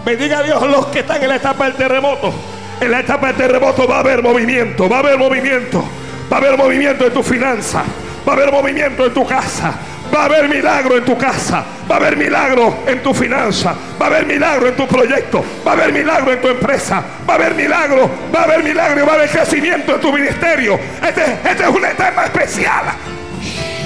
Bendiga 0.05 0.39
a 0.39 0.43
Dios 0.43 0.61
los 0.61 0.85
que 0.87 0.99
están 0.99 1.21
en 1.21 1.29
la 1.29 1.35
etapa 1.35 1.65
del 1.65 1.73
terremoto. 1.73 2.33
En 2.79 2.91
la 2.91 3.01
etapa 3.01 3.27
del 3.27 3.35
terremoto 3.35 3.87
va 3.87 3.97
a 3.97 3.99
haber 3.99 4.23
movimiento, 4.23 4.87
va 4.87 4.97
a 4.97 4.99
haber 4.99 5.17
movimiento. 5.17 5.83
Va 6.31 6.37
a 6.37 6.39
haber 6.39 6.57
movimiento 6.57 7.07
en 7.07 7.13
tu 7.13 7.23
finanza. 7.23 7.83
Va 8.27 8.33
a 8.33 8.35
haber 8.35 8.51
movimiento 8.51 9.05
en 9.05 9.13
tu 9.13 9.25
casa. 9.25 9.73
Va 10.13 10.21
a 10.21 10.25
haber 10.25 10.47
milagro 10.47 10.97
en 10.97 11.05
tu 11.05 11.17
casa. 11.17 11.63
Va 11.89 11.95
a 11.95 11.97
haber 11.97 12.15
milagro 12.15 12.83
en 12.85 13.01
tu 13.01 13.13
finanza. 13.13 13.75
Va 13.99 14.05
a 14.05 14.09
haber 14.09 14.25
milagro 14.25 14.67
en 14.67 14.75
tu 14.75 14.87
proyecto. 14.87 15.43
Va 15.65 15.71
a 15.71 15.73
haber 15.73 15.91
milagro 15.91 16.31
en 16.31 16.41
tu 16.41 16.47
empresa. 16.49 17.03
Va 17.27 17.33
a 17.33 17.35
haber 17.37 17.55
milagro. 17.55 18.09
Va 18.33 18.41
a 18.41 18.43
haber 18.43 18.63
milagro 18.63 19.05
va 19.05 19.13
a 19.13 19.15
haber 19.15 19.29
crecimiento 19.29 19.95
en 19.95 20.01
tu 20.01 20.13
ministerio. 20.13 20.79
Este, 21.01 21.23
este 21.43 21.63
es 21.63 21.69
una 21.69 21.89
etapa 21.89 22.25
especial. 22.25 22.85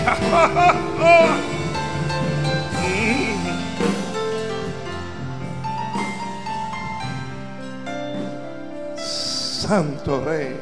Santo 9.68 10.24
Rey. 10.26 10.56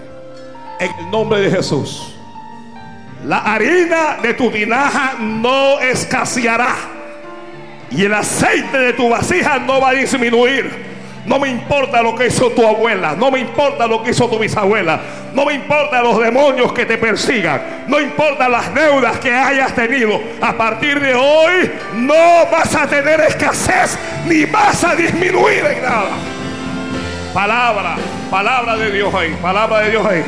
En 0.79 0.91
el 0.99 1.11
nombre 1.11 1.39
de 1.39 1.51
Jesús. 1.51 2.14
La 3.25 3.39
harina 3.39 4.17
de 4.21 4.35
tu 4.35 4.51
tinaja 4.51 5.15
no 5.19 5.79
escaseará. 5.79 6.75
Y 7.89 8.05
el 8.05 8.13
aceite 8.13 8.77
de 8.77 8.93
tu 8.93 9.09
vasija 9.09 9.57
no 9.59 9.81
va 9.81 9.89
a 9.89 9.93
disminuir. 9.93 10.85
No 11.25 11.39
me 11.39 11.49
importa 11.49 12.03
lo 12.03 12.15
que 12.15 12.27
hizo 12.27 12.51
tu 12.51 12.65
abuela. 12.65 13.15
No 13.17 13.31
me 13.31 13.39
importa 13.39 13.87
lo 13.87 14.03
que 14.03 14.11
hizo 14.11 14.29
tu 14.29 14.37
bisabuela. 14.37 14.99
No 15.33 15.43
me 15.43 15.53
importa 15.53 16.03
los 16.03 16.19
demonios 16.19 16.71
que 16.71 16.85
te 16.85 16.99
persigan. 16.99 17.85
No 17.87 17.99
importa 17.99 18.47
las 18.47 18.73
deudas 18.75 19.17
que 19.17 19.33
hayas 19.33 19.73
tenido. 19.73 20.21
A 20.39 20.53
partir 20.53 20.99
de 20.99 21.15
hoy 21.15 21.71
no 21.95 22.45
vas 22.51 22.75
a 22.75 22.85
tener 22.85 23.21
escasez 23.21 23.97
ni 24.27 24.45
vas 24.45 24.83
a 24.83 24.95
disminuir 24.95 25.65
en 25.65 25.81
nada. 25.81 26.11
Palabra, 27.33 27.95
palabra 28.29 28.75
de 28.77 28.91
Dios 28.91 29.13
ahí. 29.15 29.35
Palabra 29.41 29.79
de 29.79 29.89
Dios 29.89 30.05
ahí. 30.05 30.23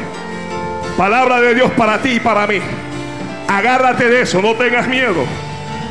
Palabra 0.97 1.39
de 1.39 1.53
Dios 1.53 1.71
para 1.77 2.01
ti 2.01 2.13
y 2.13 2.19
para 2.19 2.47
mí. 2.47 2.60
Agárrate 3.47 4.10
de 4.10 4.21
eso, 4.21 4.41
no 4.41 4.55
tengas 4.55 4.88
miedo. 4.88 5.25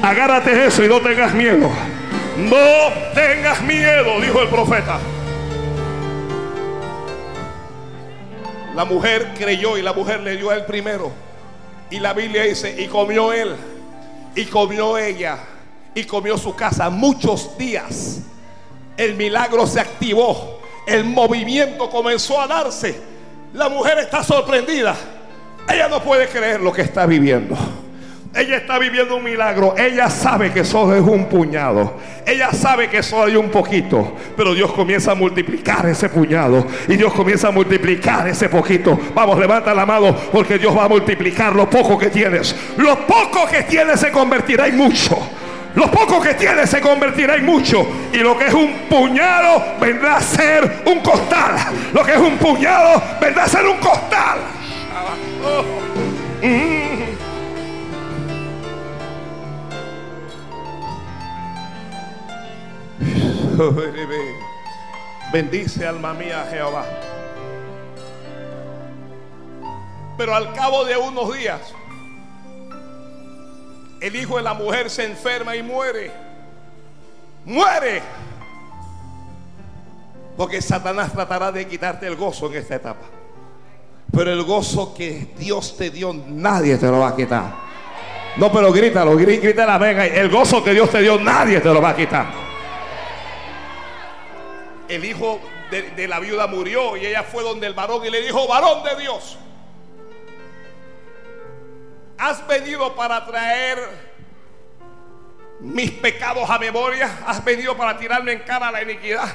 Agárrate 0.02 0.52
de 0.52 0.66
eso 0.66 0.84
y 0.84 0.88
no 0.88 1.00
tengas 1.00 1.32
miedo. 1.32 1.70
No 2.36 2.92
tengas 3.14 3.62
miedo, 3.62 4.20
dijo 4.20 4.42
el 4.42 4.48
profeta. 4.48 4.98
La 8.74 8.84
mujer 8.84 9.32
creyó 9.38 9.78
y 9.78 9.82
la 9.82 9.92
mujer 9.92 10.20
le 10.20 10.36
dio 10.36 10.50
a 10.50 10.56
él 10.56 10.64
primero. 10.64 11.12
Y 11.88 12.00
la 12.00 12.12
Biblia 12.12 12.42
dice, 12.42 12.74
y 12.76 12.88
comió 12.88 13.32
él, 13.32 13.54
y 14.34 14.44
comió 14.46 14.98
ella, 14.98 15.38
y 15.94 16.02
comió 16.02 16.36
su 16.36 16.56
casa 16.56 16.90
muchos 16.90 17.56
días. 17.56 18.22
El 18.96 19.14
milagro 19.14 19.68
se 19.68 19.78
activó, 19.78 20.60
el 20.84 21.04
movimiento 21.04 21.88
comenzó 21.88 22.40
a 22.40 22.48
darse. 22.48 23.15
La 23.56 23.70
mujer 23.70 23.98
está 23.98 24.22
sorprendida. 24.22 24.94
Ella 25.66 25.88
no 25.88 26.02
puede 26.02 26.28
creer 26.28 26.60
lo 26.60 26.70
que 26.72 26.82
está 26.82 27.06
viviendo. 27.06 27.56
Ella 28.34 28.58
está 28.58 28.78
viviendo 28.78 29.16
un 29.16 29.24
milagro. 29.24 29.74
Ella 29.78 30.10
sabe 30.10 30.52
que 30.52 30.62
solo 30.62 30.94
es 30.94 31.00
un 31.00 31.24
puñado. 31.24 31.94
Ella 32.26 32.52
sabe 32.52 32.90
que 32.90 33.02
solo 33.02 33.24
hay 33.24 33.36
un 33.36 33.48
poquito. 33.48 34.12
Pero 34.36 34.52
Dios 34.52 34.70
comienza 34.72 35.12
a 35.12 35.14
multiplicar 35.14 35.86
ese 35.86 36.10
puñado. 36.10 36.66
Y 36.86 36.96
Dios 36.96 37.14
comienza 37.14 37.48
a 37.48 37.50
multiplicar 37.50 38.28
ese 38.28 38.50
poquito. 38.50 39.00
Vamos, 39.14 39.38
levanta 39.38 39.72
la 39.72 39.86
mano 39.86 40.14
porque 40.30 40.58
Dios 40.58 40.76
va 40.76 40.84
a 40.84 40.88
multiplicar 40.88 41.56
lo 41.56 41.70
poco 41.70 41.96
que 41.96 42.10
tienes. 42.10 42.54
Lo 42.76 43.06
poco 43.06 43.46
que 43.46 43.62
tienes 43.62 43.98
se 43.98 44.12
convertirá 44.12 44.66
en 44.66 44.76
mucho. 44.76 45.18
Lo 45.76 45.90
poco 45.90 46.20
que 46.22 46.34
tienes 46.34 46.70
se 46.70 46.80
convertirá 46.80 47.36
en 47.36 47.44
mucho. 47.44 47.86
Y 48.10 48.16
lo 48.18 48.36
que 48.38 48.46
es 48.46 48.54
un 48.54 48.72
puñado 48.88 49.62
vendrá 49.78 50.16
a 50.16 50.20
ser 50.22 50.82
un 50.86 51.00
costal. 51.00 51.54
Lo 51.92 52.02
que 52.02 52.12
es 52.14 52.18
un 52.18 52.38
puñado 52.38 53.02
vendrá 53.20 53.44
a 53.44 53.48
ser 53.48 53.66
un 53.66 53.76
costal. 53.76 54.38
Bendice 65.32 65.86
alma 65.86 66.14
mía 66.14 66.46
Jehová. 66.50 66.86
Pero 70.16 70.34
al 70.34 70.54
cabo 70.54 70.86
de 70.86 70.96
unos 70.96 71.36
días, 71.36 71.75
el 74.06 74.14
hijo 74.14 74.36
de 74.36 74.42
la 74.42 74.54
mujer 74.54 74.88
se 74.88 75.04
enferma 75.04 75.56
y 75.56 75.62
muere. 75.62 76.12
Muere. 77.44 78.02
Porque 80.36 80.62
Satanás 80.62 81.12
tratará 81.12 81.50
de 81.50 81.66
quitarte 81.66 82.06
el 82.06 82.14
gozo 82.14 82.46
en 82.46 82.54
esta 82.54 82.76
etapa. 82.76 83.06
Pero 84.12 84.32
el 84.32 84.44
gozo 84.44 84.94
que 84.94 85.34
Dios 85.36 85.76
te 85.76 85.90
dio, 85.90 86.12
nadie 86.12 86.76
te 86.76 86.86
lo 86.86 87.00
va 87.00 87.08
a 87.08 87.16
quitar. 87.16 87.66
No, 88.36 88.52
pero 88.52 88.70
grítalo, 88.72 89.16
grítala, 89.16 89.78
venga. 89.78 90.06
El 90.06 90.30
gozo 90.30 90.62
que 90.62 90.72
Dios 90.72 90.88
te 90.90 91.00
dio, 91.00 91.18
nadie 91.18 91.60
te 91.60 91.68
lo 91.68 91.82
va 91.82 91.90
a 91.90 91.96
quitar. 91.96 92.26
El 94.88 95.04
hijo 95.04 95.40
de, 95.70 95.82
de 95.82 96.06
la 96.06 96.20
viuda 96.20 96.46
murió 96.46 96.96
y 96.96 97.06
ella 97.06 97.24
fue 97.24 97.42
donde 97.42 97.66
el 97.66 97.74
varón 97.74 98.04
y 98.04 98.10
le 98.10 98.22
dijo, 98.22 98.46
varón 98.46 98.84
de 98.84 99.02
Dios, 99.02 99.36
has 102.18 102.46
venido 102.46 102.94
para 102.94 103.24
traer 103.24 103.78
mis 105.60 105.90
pecados 105.90 106.48
a 106.48 106.58
memoria, 106.58 107.10
has 107.26 107.44
venido 107.44 107.76
para 107.76 107.96
tirarme 107.98 108.32
en 108.32 108.40
cara 108.40 108.70
la 108.70 108.82
iniquidad. 108.82 109.28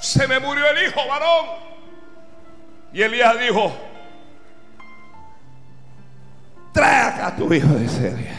Se 0.00 0.26
me 0.26 0.38
murió 0.38 0.66
el 0.68 0.86
hijo, 0.86 1.00
varón. 1.08 1.46
Y 2.92 3.02
Elías 3.02 3.38
dijo, 3.38 3.72
trae 6.72 7.08
acá 7.08 7.26
a 7.28 7.36
tu 7.36 7.52
hijo 7.52 7.68
de 7.68 7.84
Elías. 7.84 8.36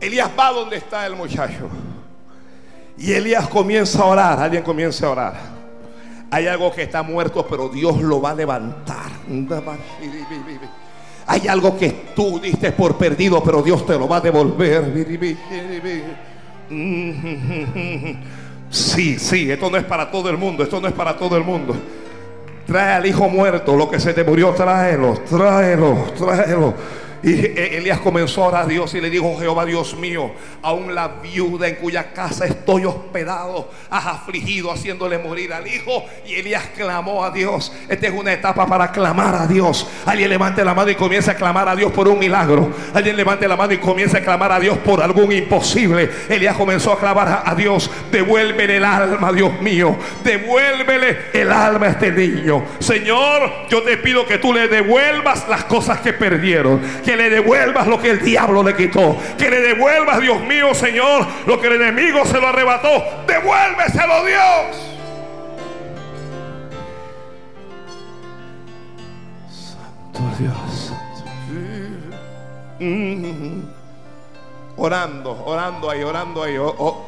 Elías 0.00 0.30
va 0.38 0.50
donde 0.50 0.76
está 0.76 1.06
el 1.06 1.14
muchacho. 1.14 1.68
Y 2.98 3.12
Elías 3.12 3.48
comienza 3.48 4.02
a 4.02 4.06
orar. 4.06 4.40
Alguien 4.40 4.62
comienza 4.62 5.06
a 5.06 5.10
orar. 5.10 5.34
Hay 6.30 6.46
algo 6.46 6.72
que 6.72 6.82
está 6.82 7.02
muerto, 7.02 7.46
pero 7.46 7.68
Dios 7.68 8.00
lo 8.00 8.20
va 8.20 8.30
a 8.30 8.34
levantar. 8.34 9.10
Hay 11.26 11.48
algo 11.48 11.78
que 11.78 11.90
tú 12.14 12.40
diste 12.40 12.72
por 12.72 12.96
perdido, 12.96 13.42
pero 13.42 13.62
Dios 13.62 13.86
te 13.86 13.98
lo 13.98 14.08
va 14.08 14.16
a 14.18 14.20
devolver. 14.20 14.92
Sí, 18.70 19.18
sí, 19.18 19.50
esto 19.50 19.70
no 19.70 19.76
es 19.76 19.84
para 19.84 20.10
todo 20.10 20.30
el 20.30 20.38
mundo. 20.38 20.62
Esto 20.62 20.80
no 20.80 20.88
es 20.88 20.94
para 20.94 21.16
todo 21.16 21.36
el 21.36 21.44
mundo. 21.44 21.74
Trae 22.66 22.94
al 22.94 23.06
hijo 23.06 23.28
muerto, 23.28 23.76
lo 23.76 23.90
que 23.90 24.00
se 24.00 24.14
te 24.14 24.24
murió, 24.24 24.50
tráelo, 24.50 25.14
tráelo, 25.28 26.06
tráelo. 26.16 26.74
Y 27.22 27.32
e- 27.46 27.76
Elías 27.78 28.00
comenzó 28.00 28.42
a 28.44 28.48
orar 28.48 28.62
a 28.64 28.66
Dios 28.66 28.92
y 28.94 29.00
le 29.00 29.08
dijo, 29.08 29.36
Jehová 29.38 29.64
Dios 29.64 29.94
mío, 29.96 30.32
aún 30.62 30.94
la 30.94 31.08
viuda 31.08 31.68
en 31.68 31.76
cuya 31.76 32.12
casa 32.12 32.46
estoy 32.46 32.84
hospedado, 32.84 33.70
has 33.90 34.06
afligido 34.06 34.72
haciéndole 34.72 35.18
morir 35.18 35.52
al 35.52 35.66
hijo. 35.66 36.04
Y 36.26 36.34
Elías 36.34 36.64
clamó 36.76 37.24
a 37.24 37.30
Dios. 37.30 37.72
Esta 37.88 38.06
es 38.08 38.12
una 38.12 38.32
etapa 38.32 38.66
para 38.66 38.90
clamar 38.90 39.34
a 39.36 39.46
Dios. 39.46 39.86
Alguien 40.04 40.30
levante 40.30 40.64
la 40.64 40.74
mano 40.74 40.90
y 40.90 40.94
comienza 40.96 41.32
a 41.32 41.34
clamar 41.36 41.68
a 41.68 41.76
Dios 41.76 41.92
por 41.92 42.08
un 42.08 42.18
milagro. 42.18 42.70
Alguien 42.92 43.16
levante 43.16 43.46
la 43.46 43.56
mano 43.56 43.72
y 43.72 43.78
comienza 43.78 44.18
a 44.18 44.22
clamar 44.22 44.50
a 44.52 44.58
Dios 44.58 44.78
por 44.78 45.00
algún 45.02 45.30
imposible. 45.32 46.10
Elías 46.28 46.56
comenzó 46.56 46.92
a 46.92 46.98
clamar 46.98 47.42
a- 47.44 47.54
Dios. 47.54 47.90
Devuélvele 48.10 48.76
el 48.78 48.84
alma, 48.84 49.30
Dios 49.32 49.60
mío. 49.60 49.96
Devuélvele 50.24 51.18
el 51.32 51.52
alma 51.52 51.86
a 51.86 51.90
este 51.90 52.10
niño. 52.10 52.64
Señor, 52.78 53.68
yo 53.68 53.82
te 53.82 53.96
pido 53.98 54.26
que 54.26 54.38
tú 54.38 54.52
le 54.52 54.68
devuelvas 54.68 55.46
las 55.48 55.64
cosas 55.64 56.00
que 56.00 56.12
perdieron. 56.12 56.80
Le 57.16 57.30
devuelvas 57.30 57.86
lo 57.86 58.00
que 58.00 58.10
el 58.10 58.20
diablo 58.22 58.62
le 58.62 58.74
quitó. 58.76 59.16
Que 59.38 59.50
le 59.50 59.60
devuelvas, 59.60 60.20
Dios 60.20 60.40
mío, 60.42 60.74
Señor, 60.74 61.26
lo 61.46 61.60
que 61.60 61.68
el 61.68 61.74
enemigo 61.82 62.24
se 62.26 62.40
lo 62.40 62.48
arrebató. 62.48 62.88
Devuélveselo, 63.26 64.24
Dios. 64.24 64.88
Santo 69.50 70.20
Dios. 70.38 70.92
Mm. 72.80 73.62
Orando, 74.76 75.44
orando 75.44 75.90
ahí, 75.90 76.02
orando 76.02 76.42
ahí. 76.42 76.56
o- 76.56 76.74
o- 76.76 77.06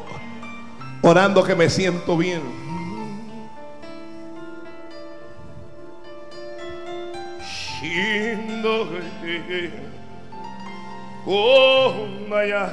orando 1.01 1.43
que 1.43 1.55
me 1.55 1.69
siento 1.69 2.15
bien. 2.17 2.41
Oh, 11.25 12.07
Maya. 12.27 12.69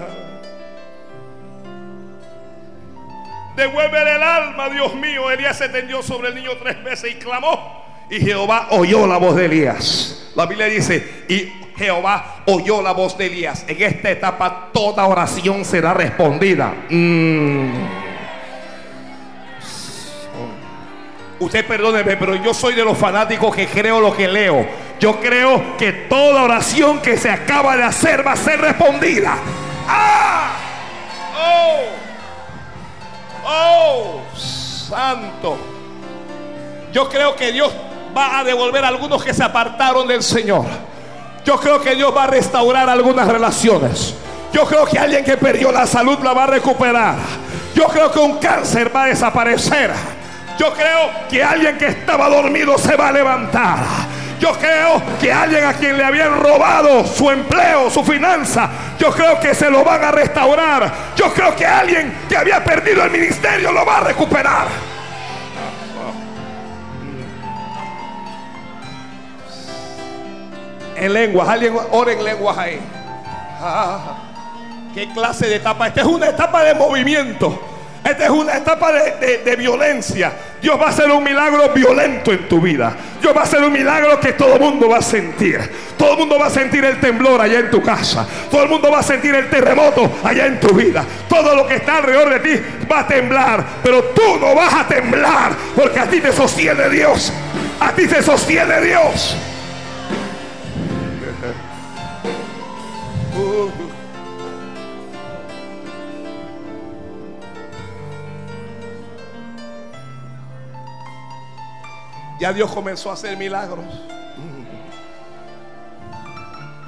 Devuélvele 3.56 4.16
el 4.16 4.22
alma, 4.22 4.68
Dios 4.70 4.94
mío. 4.94 5.30
Elías 5.30 5.58
se 5.58 5.68
tendió 5.68 6.02
sobre 6.02 6.28
el 6.28 6.34
niño 6.34 6.52
tres 6.62 6.82
veces 6.82 7.12
y 7.12 7.14
clamó. 7.14 7.82
Y 8.10 8.20
Jehová 8.20 8.68
oyó 8.70 9.06
la 9.06 9.16
voz 9.16 9.36
de 9.36 9.46
Elías. 9.46 10.30
La 10.34 10.46
Biblia 10.46 10.66
dice, 10.66 11.24
y 11.28 11.52
Jehová 11.76 12.42
oyó 12.46 12.82
la 12.82 12.92
voz 12.92 13.16
de 13.16 13.26
Elías. 13.26 13.64
En 13.68 13.82
esta 13.82 14.10
etapa 14.10 14.70
toda 14.72 15.06
oración 15.06 15.64
será 15.64 15.94
respondida. 15.94 16.74
Mm. 16.88 18.02
Usted 21.40 21.66
perdóneme, 21.66 22.16
pero 22.16 22.36
yo 22.36 22.54
soy 22.54 22.74
de 22.74 22.84
los 22.84 22.96
fanáticos 22.96 23.54
que 23.54 23.66
creo 23.66 24.00
lo 24.00 24.14
que 24.14 24.28
leo. 24.28 24.64
Yo 25.02 25.18
creo 25.18 25.76
que 25.76 25.90
toda 25.92 26.44
oración 26.44 27.00
que 27.00 27.16
se 27.16 27.28
acaba 27.28 27.76
de 27.76 27.82
hacer 27.82 28.24
va 28.24 28.34
a 28.34 28.36
ser 28.36 28.60
respondida. 28.60 29.34
¡Ah! 29.88 30.52
¡Oh! 31.36 31.80
¡Oh! 33.44 34.20
Santo. 34.38 35.58
Yo 36.92 37.08
creo 37.08 37.34
que 37.34 37.50
Dios 37.50 37.72
va 38.16 38.38
a 38.38 38.44
devolver 38.44 38.84
a 38.84 38.88
algunos 38.88 39.24
que 39.24 39.34
se 39.34 39.42
apartaron 39.42 40.06
del 40.06 40.22
Señor. 40.22 40.66
Yo 41.44 41.58
creo 41.58 41.80
que 41.80 41.96
Dios 41.96 42.16
va 42.16 42.22
a 42.22 42.28
restaurar 42.28 42.88
algunas 42.88 43.26
relaciones. 43.26 44.14
Yo 44.52 44.64
creo 44.66 44.84
que 44.84 45.00
alguien 45.00 45.24
que 45.24 45.36
perdió 45.36 45.72
la 45.72 45.84
salud 45.84 46.20
la 46.22 46.32
va 46.32 46.44
a 46.44 46.46
recuperar. 46.46 47.16
Yo 47.74 47.86
creo 47.88 48.12
que 48.12 48.20
un 48.20 48.38
cáncer 48.38 48.94
va 48.94 49.02
a 49.02 49.06
desaparecer. 49.06 49.90
Yo 50.56 50.72
creo 50.72 51.10
que 51.28 51.42
alguien 51.42 51.76
que 51.76 51.86
estaba 51.86 52.28
dormido 52.28 52.78
se 52.78 52.94
va 52.94 53.08
a 53.08 53.12
levantar. 53.12 53.78
Yo 54.42 54.52
creo 54.58 55.00
que 55.20 55.32
alguien 55.32 55.64
a 55.64 55.72
quien 55.72 55.96
le 55.96 56.02
habían 56.04 56.40
robado 56.40 57.06
su 57.06 57.30
empleo, 57.30 57.88
su 57.88 58.02
finanza, 58.02 58.68
yo 58.98 59.12
creo 59.12 59.38
que 59.38 59.54
se 59.54 59.70
lo 59.70 59.84
van 59.84 60.02
a 60.02 60.10
restaurar. 60.10 60.92
Yo 61.14 61.32
creo 61.32 61.54
que 61.54 61.64
alguien 61.64 62.12
que 62.28 62.36
había 62.36 62.64
perdido 62.64 63.04
el 63.04 63.10
ministerio 63.12 63.70
lo 63.70 63.86
va 63.86 63.98
a 63.98 64.00
recuperar. 64.00 64.66
En 70.96 71.12
lenguas, 71.12 71.48
alguien 71.48 71.74
ora 71.90 72.12
en 72.12 72.22
lenguas 72.24 72.58
ahí. 72.58 72.80
Ah, 73.60 74.16
¿Qué 74.94 75.08
clase 75.12 75.46
de 75.48 75.56
etapa? 75.56 75.88
Esta 75.88 76.00
es 76.02 76.06
una 76.06 76.28
etapa 76.28 76.62
de 76.64 76.74
movimiento. 76.74 77.60
Esta 78.04 78.24
es 78.24 78.30
una 78.30 78.56
etapa 78.56 78.92
de- 78.92 79.38
de 79.38 79.56
violencia. 79.56 80.32
Dios 80.62 80.80
va 80.80 80.86
a 80.86 80.90
hacer 80.90 81.10
un 81.10 81.24
milagro 81.24 81.70
violento 81.70 82.30
en 82.30 82.48
tu 82.48 82.60
vida. 82.60 82.96
Dios 83.20 83.34
va 83.36 83.40
a 83.40 83.42
hacer 83.42 83.64
un 83.64 83.72
milagro 83.72 84.20
que 84.20 84.34
todo 84.34 84.54
el 84.54 84.60
mundo 84.60 84.88
va 84.88 84.98
a 84.98 85.02
sentir. 85.02 85.58
Todo 85.98 86.12
el 86.12 86.18
mundo 86.18 86.38
va 86.38 86.46
a 86.46 86.50
sentir 86.50 86.84
el 86.84 87.00
temblor 87.00 87.40
allá 87.40 87.58
en 87.58 87.68
tu 87.68 87.82
casa. 87.82 88.24
Todo 88.48 88.62
el 88.62 88.68
mundo 88.68 88.88
va 88.88 89.00
a 89.00 89.02
sentir 89.02 89.34
el 89.34 89.50
terremoto 89.50 90.08
allá 90.22 90.46
en 90.46 90.60
tu 90.60 90.72
vida. 90.72 91.04
Todo 91.28 91.56
lo 91.56 91.66
que 91.66 91.74
está 91.74 91.96
alrededor 91.96 92.30
de 92.30 92.38
ti 92.38 92.62
va 92.90 93.00
a 93.00 93.06
temblar. 93.08 93.64
Pero 93.82 94.04
tú 94.14 94.38
no 94.40 94.54
vas 94.54 94.72
a 94.72 94.86
temblar 94.86 95.50
porque 95.74 95.98
a 95.98 96.08
ti 96.08 96.20
te 96.20 96.32
sostiene 96.32 96.88
Dios. 96.90 97.32
A 97.80 97.90
ti 97.90 98.06
te 98.06 98.22
sostiene 98.22 98.80
Dios. 98.82 99.36
Ya 112.42 112.52
Dios 112.52 112.72
comenzó 112.72 113.08
a 113.08 113.12
hacer 113.12 113.36
milagros. 113.36 113.84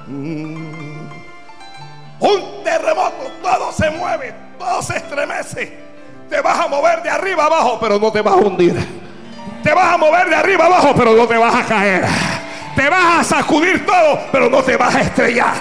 Un 0.05 1.07
terremoto, 2.61 3.31
todo 3.41 3.71
se 3.71 3.89
mueve, 3.89 4.35
todo 4.59 4.81
se 4.81 4.97
estremece. 4.97 5.79
Te 6.29 6.41
vas 6.41 6.59
a 6.59 6.67
mover 6.67 7.01
de 7.03 7.09
arriba 7.09 7.45
abajo, 7.45 7.77
pero 7.79 7.97
no 7.97 8.11
te 8.11 8.19
vas 8.19 8.33
a 8.33 8.37
hundir. 8.37 8.75
Te 9.63 9.73
vas 9.73 9.93
a 9.93 9.97
mover 9.97 10.27
de 10.27 10.35
arriba 10.35 10.65
abajo, 10.65 10.93
pero 10.93 11.15
no 11.15 11.25
te 11.25 11.37
vas 11.37 11.55
a 11.55 11.65
caer. 11.65 12.03
Te 12.75 12.89
vas 12.89 13.21
a 13.21 13.23
sacudir 13.23 13.85
todo, 13.85 14.19
pero 14.33 14.49
no 14.49 14.61
te 14.61 14.75
vas 14.75 14.93
a 14.93 15.01
estrellar. 15.03 15.55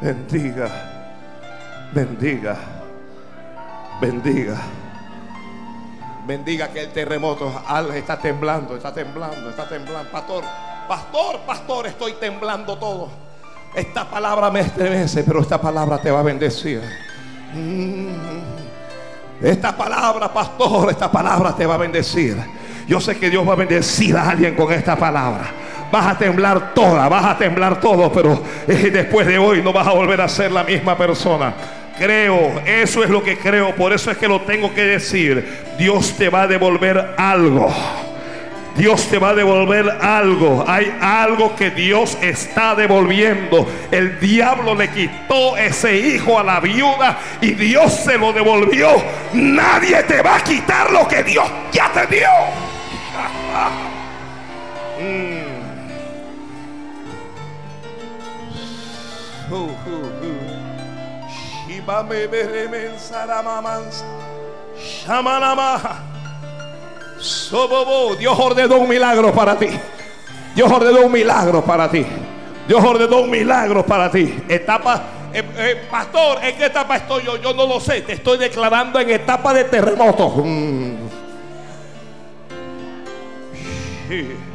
Bendiga, 0.00 0.68
bendiga, 1.92 2.56
bendiga. 4.04 4.56
Bendiga 6.26 6.68
que 6.68 6.80
el 6.80 6.92
terremoto 6.92 7.52
está 7.94 8.18
temblando, 8.18 8.76
está 8.76 8.92
temblando, 8.92 9.50
está 9.50 9.68
temblando. 9.68 10.10
Pastor, 10.10 10.44
pastor, 10.88 11.40
pastor, 11.46 11.86
estoy 11.86 12.12
temblando 12.14 12.76
todo. 12.76 13.08
Esta 13.74 14.08
palabra 14.08 14.50
me 14.50 14.60
estremece, 14.60 15.24
pero 15.24 15.40
esta 15.40 15.60
palabra 15.60 15.98
te 15.98 16.10
va 16.10 16.20
a 16.20 16.22
bendecir. 16.22 16.82
Mm. 17.54 19.42
Esta 19.42 19.76
palabra, 19.76 20.32
pastor, 20.32 20.90
esta 20.90 21.10
palabra 21.10 21.54
te 21.54 21.66
va 21.66 21.74
a 21.74 21.78
bendecir. 21.78 22.36
Yo 22.86 23.00
sé 23.00 23.18
que 23.18 23.30
Dios 23.30 23.46
va 23.46 23.54
a 23.54 23.56
bendecir 23.56 24.16
a 24.16 24.30
alguien 24.30 24.54
con 24.54 24.72
esta 24.72 24.96
palabra. 24.96 25.44
Vas 25.90 26.06
a 26.06 26.18
temblar 26.18 26.74
toda, 26.74 27.08
vas 27.08 27.24
a 27.24 27.38
temblar 27.38 27.80
todo, 27.80 28.12
pero 28.12 28.42
eh, 28.66 28.90
después 28.90 29.26
de 29.26 29.38
hoy 29.38 29.62
no 29.62 29.72
vas 29.72 29.86
a 29.86 29.92
volver 29.92 30.20
a 30.20 30.28
ser 30.28 30.52
la 30.52 30.64
misma 30.64 30.96
persona. 30.96 31.54
Creo, 31.98 32.60
eso 32.66 33.04
es 33.04 33.10
lo 33.10 33.22
que 33.22 33.38
creo, 33.38 33.74
por 33.76 33.92
eso 33.92 34.10
es 34.10 34.18
que 34.18 34.26
lo 34.26 34.40
tengo 34.40 34.74
que 34.74 34.82
decir. 34.82 35.64
Dios 35.78 36.16
te 36.16 36.28
va 36.28 36.42
a 36.42 36.46
devolver 36.46 37.14
algo. 37.16 37.72
Dios 38.76 39.08
te 39.08 39.18
va 39.18 39.30
a 39.30 39.34
devolver 39.34 39.88
algo. 40.00 40.64
Hay 40.66 40.92
algo 41.00 41.54
que 41.54 41.70
Dios 41.70 42.18
está 42.20 42.74
devolviendo. 42.74 43.68
El 43.92 44.18
diablo 44.18 44.74
le 44.74 44.90
quitó 44.90 45.56
ese 45.56 45.96
hijo 45.96 46.38
a 46.38 46.42
la 46.42 46.58
viuda 46.58 47.18
y 47.40 47.52
Dios 47.52 47.92
se 47.92 48.18
lo 48.18 48.32
devolvió. 48.32 48.88
Nadie 49.32 50.02
te 50.02 50.20
va 50.22 50.36
a 50.36 50.40
quitar 50.40 50.90
lo 50.90 51.06
que 51.06 51.22
Dios 51.22 51.46
ya 51.72 51.90
te 51.92 52.16
dio. 52.16 52.28
Mm. 54.94 55.44
Shamanama. 64.78 65.80
Sobobo. 67.18 68.16
Dios 68.16 68.38
ordenó 68.38 68.76
un 68.78 68.88
milagro 68.88 69.32
para 69.32 69.58
ti. 69.58 69.68
Dios 70.54 70.70
ordenó 70.70 71.00
un 71.02 71.12
milagro 71.12 71.62
para 71.64 71.90
ti. 71.90 72.04
Dios 72.66 72.82
ordenó 72.82 73.20
un 73.20 73.30
milagro 73.30 73.84
para 73.84 74.10
ti. 74.10 74.42
Etapa, 74.48 75.02
eh, 75.32 75.44
eh, 75.56 75.82
pastor, 75.90 76.38
¿en 76.42 76.56
qué 76.56 76.66
etapa 76.66 76.96
estoy 76.96 77.24
yo? 77.24 77.36
Yo 77.36 77.52
no 77.52 77.66
lo 77.66 77.80
sé. 77.80 78.02
Te 78.02 78.14
estoy 78.14 78.38
declarando 78.38 78.98
en 79.00 79.10
etapa 79.10 79.52
de 79.52 79.64
terremoto. 79.64 80.28
Mm. 80.28 80.96
Sí. 84.08 84.53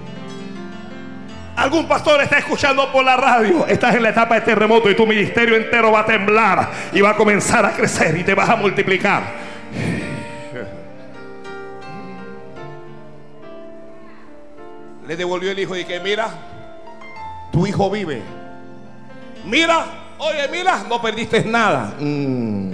Algún 1.59 1.87
pastor 1.87 2.21
está 2.21 2.37
escuchando 2.37 2.89
por 2.89 3.03
la 3.03 3.17
radio. 3.17 3.67
Estás 3.67 3.95
en 3.95 4.03
la 4.03 4.09
etapa 4.09 4.35
de 4.35 4.41
terremoto 4.41 4.89
y 4.89 4.95
tu 4.95 5.05
ministerio 5.05 5.57
entero 5.57 5.91
va 5.91 5.99
a 5.99 6.05
temblar 6.05 6.69
y 6.93 7.01
va 7.01 7.09
a 7.09 7.15
comenzar 7.15 7.65
a 7.65 7.71
crecer 7.71 8.15
y 8.17 8.23
te 8.23 8.33
vas 8.33 8.49
a 8.49 8.55
multiplicar. 8.55 9.49
le 15.09 15.17
devolvió 15.17 15.49
el 15.49 15.57
hijo 15.57 15.75
y 15.75 15.85
que 15.85 15.99
mira, 15.99 16.29
tu 17.51 17.65
hijo 17.65 17.89
vive. 17.89 18.21
Mira, 19.43 19.85
oye, 20.19 20.47
mira, 20.51 20.83
no 20.87 21.01
perdiste 21.01 21.43
nada. 21.45 21.95
Mm. 21.99 22.71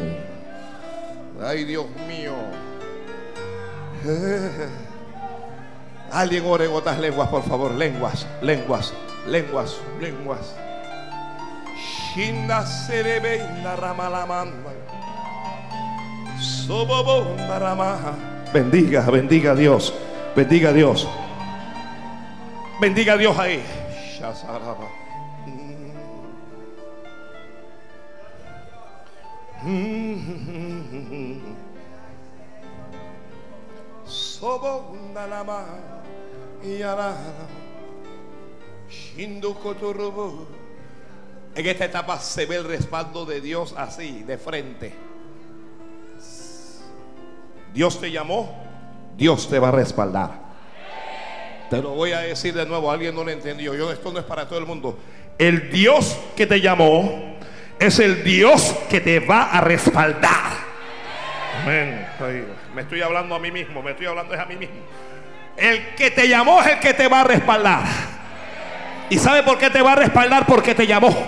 Ay, 1.41 1.63
Dios 1.63 1.85
mío. 2.05 2.33
Alguien 6.15 6.45
ore 6.45 6.63
en 6.63 6.71
otras 6.71 6.97
lenguas, 6.97 7.27
por 7.27 7.43
favor. 7.43 7.71
Lenguas, 7.73 8.25
lenguas, 8.41 8.93
lenguas, 9.27 9.75
lenguas. 9.99 10.55
Shinda 11.75 12.65
serebe 12.65 13.45
ramalamanda. 13.75 14.71
Sobobonda 16.39 17.59
ramaja. 17.59 18.13
Bendiga, 18.53 19.01
bendiga 19.01 19.51
a 19.51 19.55
Dios. 19.55 19.93
Bendiga 20.33 20.69
a 20.69 20.73
Dios. 20.73 21.05
Bendiga 22.79 23.13
a 23.13 23.17
Dios 23.17 23.37
ahí. 23.37 23.61
Shazaraba. 24.17 24.87
Kotorobo. 39.55 40.47
En 41.55 41.65
esta 41.65 41.85
etapa 41.85 42.19
se 42.19 42.45
ve 42.45 42.57
el 42.57 42.65
respaldo 42.65 43.25
de 43.25 43.41
Dios 43.41 43.73
así, 43.75 44.21
de 44.23 44.37
frente. 44.37 44.93
Dios 47.73 47.99
te 47.99 48.11
llamó, 48.11 48.55
Dios 49.17 49.49
te 49.49 49.57
va 49.57 49.69
a 49.69 49.71
respaldar. 49.71 50.45
Te 51.71 51.81
lo 51.81 51.95
voy 51.95 52.11
a 52.11 52.19
decir 52.19 52.53
de 52.53 52.67
nuevo, 52.67 52.91
alguien 52.91 53.15
no 53.15 53.23
lo 53.23 53.31
entendió. 53.31 53.73
Yo 53.73 53.91
esto 53.91 54.11
no 54.11 54.19
es 54.19 54.25
para 54.25 54.47
todo 54.47 54.59
el 54.59 54.67
mundo. 54.67 54.99
El 55.39 55.71
Dios 55.71 56.15
que 56.35 56.45
te 56.45 56.61
llamó 56.61 57.35
es 57.79 57.97
el 57.97 58.23
Dios 58.23 58.75
que 58.89 59.01
te 59.01 59.19
va 59.19 59.49
a 59.49 59.61
respaldar. 59.61 60.44
Me 61.65 62.81
estoy 62.81 63.01
hablando 63.01 63.33
a 63.35 63.39
mí 63.39 63.51
mismo, 63.51 63.81
me 63.81 63.91
estoy 63.91 64.05
hablando 64.05 64.33
es 64.33 64.39
a 64.39 64.45
mí 64.45 64.55
mismo. 64.55 64.75
El 65.57 65.95
que 65.95 66.11
te 66.11 66.27
llamó 66.27 66.61
es 66.61 66.67
el 66.67 66.79
que 66.79 66.93
te 66.93 67.07
va 67.07 67.21
a 67.21 67.23
respaldar. 67.23 67.83
¿Y 69.09 69.17
sabe 69.17 69.41
por 69.43 69.57
qué 69.57 69.69
te 69.69 69.81
va 69.81 69.93
a 69.93 69.95
respaldar? 69.95 70.45
Porque 70.45 70.75
te 70.75 70.85
llamó. 70.85 71.09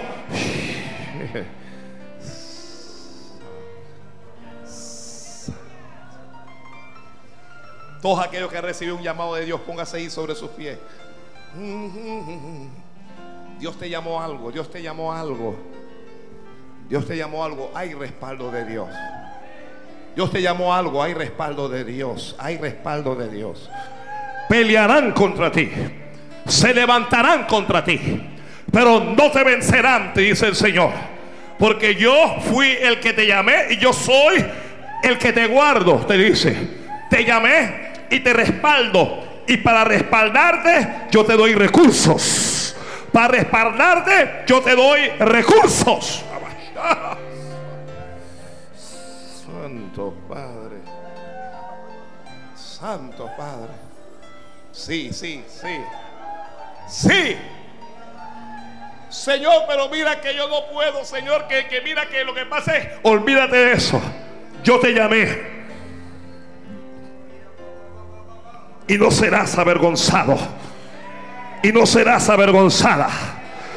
Todos 8.02 8.26
aquellos 8.26 8.52
que 8.52 8.62
recibido 8.62 8.96
un 8.96 9.04
llamado 9.04 9.34
de 9.36 9.46
Dios, 9.46 9.62
póngase 9.62 9.98
ahí 9.98 10.10
sobre 10.10 10.36
sus 10.36 10.52
pies. 10.52 10.78
Dios 13.60 13.80
te 13.80 13.90
llamó 13.90 14.22
algo, 14.22 14.52
Dios 14.52 14.70
te 14.70 14.84
llamó 14.84 15.14
algo. 15.14 15.56
Dios 16.90 17.08
te 17.08 17.18
llamó 17.18 17.44
algo, 17.44 17.72
hay 17.74 17.94
respaldo 17.96 18.52
de 18.52 18.66
Dios. 18.66 18.88
Dios 20.18 20.32
te 20.32 20.42
llamó 20.42 20.74
algo, 20.74 21.04
hay 21.04 21.14
respaldo 21.14 21.70
de 21.70 21.84
Dios, 21.84 22.36
hay 22.40 22.58
respaldo 22.58 23.14
de 23.14 23.30
Dios. 23.30 23.70
Pelearán 24.50 25.12
contra 25.12 25.52
ti, 25.52 25.70
se 26.48 26.74
levantarán 26.74 27.44
contra 27.44 27.86
ti, 27.86 28.00
pero 28.72 29.00
no 29.00 29.30
te 29.30 29.44
vencerán, 29.44 30.16
te 30.16 30.22
dice 30.22 30.48
el 30.48 30.56
Señor. 30.56 30.90
Porque 31.60 31.94
yo 31.94 32.38
fui 32.50 32.68
el 32.68 33.00
que 33.00 33.14
te 33.14 33.28
llamé 33.28 33.68
y 33.70 33.78
yo 33.78 33.94
soy 33.94 34.44
el 35.04 35.20
que 35.20 35.34
te 35.34 35.46
guardo, 35.46 35.98
te 35.98 36.18
dice. 36.18 36.68
Te 37.12 37.24
llamé 37.24 37.92
y 38.10 38.20
te 38.22 38.34
respaldo. 38.34 39.24
Y 39.48 39.58
para 39.58 39.84
respaldarte 39.84 41.10
yo 41.12 41.26
te 41.26 41.34
doy 41.34 41.54
recursos. 41.54 42.76
Para 43.12 43.28
respaldarte 43.28 44.46
yo 44.48 44.62
te 44.62 44.76
doy 44.76 45.10
recursos. 45.20 46.26
Santo 49.48 50.14
Padre. 50.28 50.78
Santo 52.56 53.30
Padre. 53.38 53.72
Sí, 54.72 55.12
sí, 55.14 55.44
sí. 55.48 55.82
Sí. 56.88 57.38
Señor, 59.10 59.64
pero 59.68 59.90
mira 59.90 60.20
que 60.20 60.36
yo 60.36 60.48
no 60.50 60.68
puedo, 60.72 61.04
Señor, 61.06 61.48
que, 61.48 61.68
que 61.68 61.82
mira 61.82 62.08
que 62.08 62.24
lo 62.24 62.36
que 62.36 62.46
pasa 62.46 62.78
es, 62.78 63.00
olvídate 63.04 63.56
de 63.56 63.72
eso. 63.74 64.02
Yo 64.64 64.80
te 64.80 64.94
llamé. 64.94 65.58
y 68.88 68.98
no 68.98 69.12
serás 69.12 69.58
avergonzado. 69.58 70.38
Y 71.62 71.72
no 71.72 71.86
serás 71.86 72.30
avergonzada. 72.30 73.10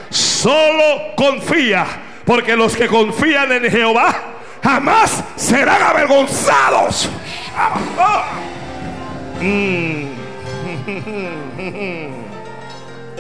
Solo 0.09 1.15
confía, 1.17 1.87
porque 2.25 2.57
los 2.57 2.77
que 2.77 2.87
confían 2.87 3.53
en 3.53 3.71
Jehová 3.71 4.30
jamás 4.63 5.23
serán 5.37 5.83
avergonzados. 5.83 7.11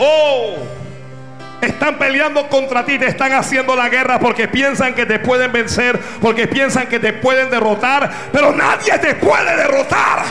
Oh, 0.02 0.56
están 1.60 1.98
peleando 1.98 2.48
contra 2.48 2.86
ti, 2.86 2.98
te 2.98 3.06
están 3.06 3.34
haciendo 3.34 3.76
la 3.76 3.90
guerra 3.90 4.18
porque 4.18 4.48
piensan 4.48 4.94
que 4.94 5.04
te 5.04 5.18
pueden 5.18 5.52
vencer, 5.52 6.00
porque 6.22 6.48
piensan 6.48 6.86
que 6.86 6.98
te 6.98 7.12
pueden 7.12 7.50
derrotar, 7.50 8.10
pero 8.32 8.52
nadie 8.52 8.98
te 8.98 9.14
puede 9.14 9.56
derrotar. 9.56 10.24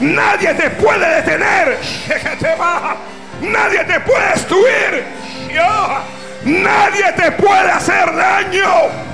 Nadie 0.00 0.54
te 0.54 0.70
puede 0.70 1.16
detener. 1.16 1.78
Nadie 3.42 3.84
te 3.84 4.00
puede 4.00 4.28
destruir. 4.30 5.04
Nadie 6.44 7.12
te 7.12 7.32
puede 7.32 7.70
hacer 7.70 8.16
daño. 8.16 9.07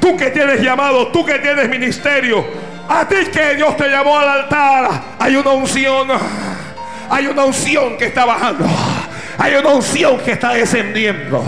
Tú 0.00 0.16
que 0.16 0.30
tienes 0.30 0.60
llamado, 0.60 1.08
tú 1.08 1.24
que 1.24 1.38
tienes 1.38 1.68
ministerio, 1.68 2.44
a 2.88 3.06
ti 3.06 3.16
que 3.32 3.54
Dios 3.54 3.76
te 3.76 3.88
llamó 3.88 4.18
al 4.18 4.28
altar, 4.28 5.02
hay 5.18 5.36
una 5.36 5.50
unción, 5.50 6.08
hay 7.08 7.26
una 7.26 7.44
unción 7.44 7.96
que 7.98 8.06
está 8.06 8.24
bajando, 8.24 8.64
hay 9.38 9.54
una 9.54 9.68
unción 9.70 10.18
que 10.18 10.32
está 10.32 10.54
descendiendo. 10.54 11.44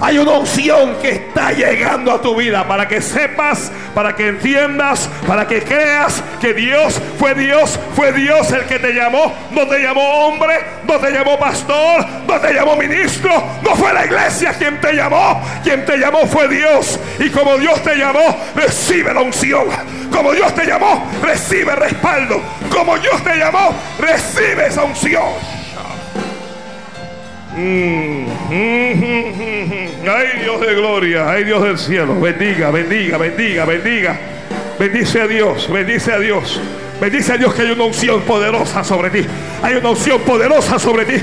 Hay 0.00 0.18
una 0.18 0.32
unción 0.32 0.96
que 1.00 1.10
está 1.10 1.52
llegando 1.52 2.12
a 2.12 2.20
tu 2.20 2.34
vida 2.36 2.66
para 2.66 2.88
que 2.88 3.00
sepas, 3.00 3.70
para 3.94 4.14
que 4.16 4.28
entiendas, 4.28 5.08
para 5.26 5.46
que 5.46 5.62
creas 5.62 6.22
que 6.40 6.52
Dios 6.52 7.00
fue 7.18 7.34
Dios, 7.34 7.78
fue 7.94 8.12
Dios 8.12 8.50
el 8.52 8.64
que 8.64 8.78
te 8.78 8.92
llamó. 8.92 9.32
No 9.52 9.66
te 9.66 9.78
llamó 9.78 10.26
hombre, 10.26 10.54
no 10.84 10.98
te 10.98 11.10
llamó 11.10 11.38
pastor, 11.38 12.04
no 12.26 12.40
te 12.40 12.52
llamó 12.52 12.76
ministro, 12.76 13.30
no 13.62 13.76
fue 13.76 13.92
la 13.92 14.04
iglesia 14.04 14.52
quien 14.54 14.80
te 14.80 14.94
llamó. 14.94 15.40
Quien 15.62 15.84
te 15.84 15.96
llamó 15.96 16.26
fue 16.26 16.48
Dios. 16.48 16.98
Y 17.18 17.30
como 17.30 17.56
Dios 17.56 17.82
te 17.82 17.96
llamó, 17.96 18.36
recibe 18.54 19.14
la 19.14 19.20
unción. 19.20 19.66
Como 20.10 20.32
Dios 20.32 20.54
te 20.54 20.66
llamó, 20.66 21.08
recibe 21.22 21.74
respaldo. 21.76 22.40
Como 22.70 22.98
Dios 22.98 23.22
te 23.22 23.36
llamó, 23.36 23.74
recibe 23.98 24.66
esa 24.66 24.84
unción. 24.84 25.63
Mm, 27.56 28.26
ay 30.08 30.42
Dios 30.42 30.60
de 30.60 30.74
gloria, 30.74 31.30
ay 31.30 31.44
Dios 31.44 31.62
del 31.62 31.78
cielo, 31.78 32.20
bendiga, 32.20 32.70
bendiga, 32.70 33.16
bendiga, 33.16 33.64
bendiga. 33.64 34.18
Bendice 34.78 35.20
a 35.20 35.28
Dios, 35.28 35.70
bendice 35.70 36.12
a 36.12 36.18
Dios. 36.18 36.60
Bendice 37.00 37.32
a 37.32 37.36
Dios 37.36 37.54
que 37.54 37.62
hay 37.62 37.70
una 37.70 37.84
unción 37.84 38.22
poderosa 38.22 38.82
sobre 38.82 39.10
ti. 39.10 39.26
Hay 39.62 39.74
una 39.74 39.90
unción 39.90 40.20
poderosa 40.22 40.78
sobre 40.78 41.04
ti. 41.04 41.22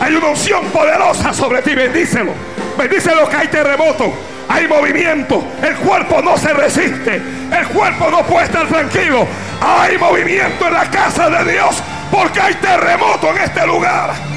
Hay 0.00 0.14
una 0.14 0.28
unción 0.28 0.64
poderosa 0.66 1.32
sobre 1.32 1.62
ti. 1.62 1.74
Bendícelo. 1.74 2.32
Bendícelo 2.78 3.28
que 3.28 3.36
hay 3.36 3.48
terremoto. 3.48 4.14
Hay 4.48 4.66
movimiento. 4.66 5.44
El 5.62 5.74
cuerpo 5.76 6.22
no 6.22 6.38
se 6.38 6.52
resiste. 6.54 7.20
El 7.52 7.66
cuerpo 7.68 8.10
no 8.10 8.22
puede 8.24 8.46
estar 8.46 8.66
tranquilo. 8.66 9.26
Hay 9.60 9.98
movimiento 9.98 10.66
en 10.66 10.72
la 10.72 10.90
casa 10.90 11.28
de 11.28 11.52
Dios. 11.52 11.82
Porque 12.10 12.40
hay 12.40 12.54
terremoto 12.54 13.30
en 13.30 13.42
este 13.42 13.66
lugar. 13.66 14.35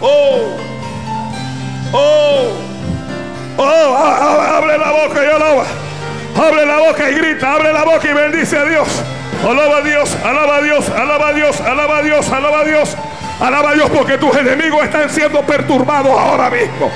Oh, 0.00 0.56
oh, 1.92 2.52
oh, 3.56 3.96
abre 3.96 4.76
la 4.78 4.90
boca 4.90 5.24
y 5.24 5.26
alaba. 5.26 5.64
Abre 6.36 6.66
la 6.66 6.76
boca 6.78 7.10
y 7.10 7.14
grita, 7.14 7.54
abre 7.54 7.72
la 7.72 7.84
boca 7.84 8.10
y 8.10 8.12
bendice 8.12 8.58
a 8.58 8.64
Dios. 8.64 8.88
Alaba 9.42 9.78
a 9.78 9.80
Dios, 9.80 10.16
alaba 10.22 10.56
a 10.56 10.60
Dios, 10.62 10.88
alaba 10.90 11.28
a 11.28 11.32
Dios, 11.32 11.60
alaba 11.60 11.98
a 11.98 12.02
Dios, 12.02 12.30
alaba 12.30 12.60
a 12.60 12.64
Dios. 12.64 12.96
Alaba 13.40 13.70
a 13.70 13.74
Dios 13.74 13.90
porque 13.90 14.16
tus 14.18 14.36
enemigos 14.36 14.84
están 14.84 15.10
siendo 15.10 15.40
perturbados 15.42 16.12
ahora 16.12 16.50
mismo. 16.50 16.90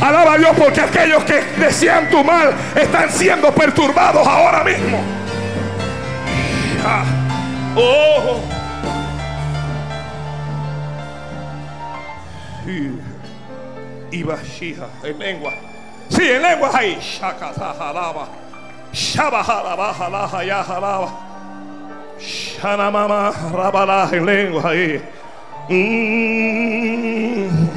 Alaba 0.00 0.34
a 0.34 0.38
Dios 0.38 0.52
porque 0.56 0.80
aquellos 0.80 1.24
que 1.24 1.40
desean 1.58 2.08
tu 2.10 2.22
mal 2.22 2.52
están 2.74 3.10
siendo 3.10 3.50
perturbados 3.52 4.26
ahora 4.26 4.62
mismo. 4.62 5.00
Oh. 7.76 8.59
Y 14.10 14.22
en 14.22 15.18
lengua. 15.18 15.52
Sí, 16.08 16.28
en 16.28 16.42
lenguas 16.42 16.74
ahí. 16.74 16.98
Shakatajalaba. 17.00 18.28
Shabajalaba, 18.92 20.44
ya 20.44 20.64
jalaba. 20.64 21.08
Shanamama, 22.18 23.32
rabala, 23.52 24.08
en 24.12 24.26
lenguas 24.26 24.64
ahí. 24.64 25.00
Mm. 25.68 27.69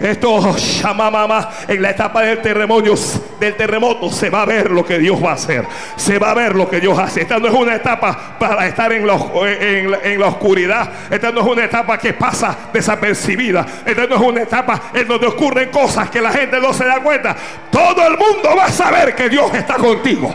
Esto 0.00 0.54
mamá 0.94 1.50
en 1.66 1.82
la 1.82 1.90
etapa 1.90 2.22
del 2.22 2.40
terremoto, 2.40 2.94
del 3.40 3.56
terremoto 3.56 4.10
se 4.10 4.30
va 4.30 4.42
a 4.42 4.46
ver 4.46 4.70
lo 4.70 4.84
que 4.84 4.98
Dios 4.98 5.22
va 5.22 5.30
a 5.30 5.34
hacer. 5.34 5.64
Se 5.96 6.18
va 6.18 6.30
a 6.30 6.34
ver 6.34 6.54
lo 6.54 6.68
que 6.68 6.80
Dios 6.80 6.96
hace. 6.98 7.22
Esta 7.22 7.38
no 7.38 7.48
es 7.48 7.54
una 7.54 7.74
etapa 7.74 8.36
para 8.38 8.66
estar 8.66 8.92
en 8.92 9.06
la, 9.06 9.18
en, 9.44 10.20
la 10.20 10.26
oscuridad. 10.26 10.90
Esta 11.10 11.32
no 11.32 11.40
es 11.40 11.46
una 11.46 11.64
etapa 11.64 11.98
que 11.98 12.12
pasa 12.12 12.56
desapercibida. 12.72 13.66
Esta 13.84 14.06
no 14.06 14.16
es 14.16 14.22
una 14.22 14.42
etapa 14.42 14.82
en 14.94 15.08
donde 15.08 15.26
ocurren 15.26 15.70
cosas 15.70 16.10
que 16.10 16.20
la 16.20 16.30
gente 16.30 16.60
no 16.60 16.72
se 16.72 16.84
da 16.84 17.00
cuenta. 17.00 17.34
Todo 17.70 18.06
el 18.06 18.16
mundo 18.16 18.50
va 18.56 18.66
a 18.66 18.72
saber 18.72 19.14
que 19.14 19.28
Dios 19.28 19.52
está 19.54 19.74
contigo. 19.74 20.32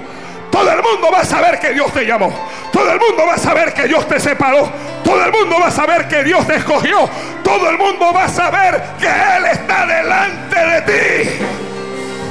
Todo 0.54 0.70
el 0.72 0.84
mundo 0.84 1.10
va 1.12 1.22
a 1.22 1.26
saber 1.26 1.60
que 1.60 1.74
Dios 1.74 1.92
te 1.92 2.06
llamó. 2.06 2.32
Todo 2.72 2.92
el 2.92 3.00
mundo 3.00 3.26
va 3.26 3.34
a 3.34 3.38
saber 3.40 3.74
que 3.74 3.88
Dios 3.88 4.08
te 4.08 4.20
separó. 4.20 4.70
Todo 5.04 5.26
el 5.26 5.32
mundo 5.32 5.56
va 5.60 5.66
a 5.66 5.72
saber 5.72 6.08
que 6.08 6.24
Dios 6.24 6.46
te 6.46 6.58
escogió. 6.58 7.10
Todo 7.44 7.72
el 7.72 7.78
mundo 7.80 8.14
va 8.14 8.26
a 8.26 8.30
saber 8.30 8.80
que 9.00 9.08
Él 9.08 9.46
está 9.52 9.88
delante 9.88 10.56
de 10.56 10.82
ti. 10.82 11.30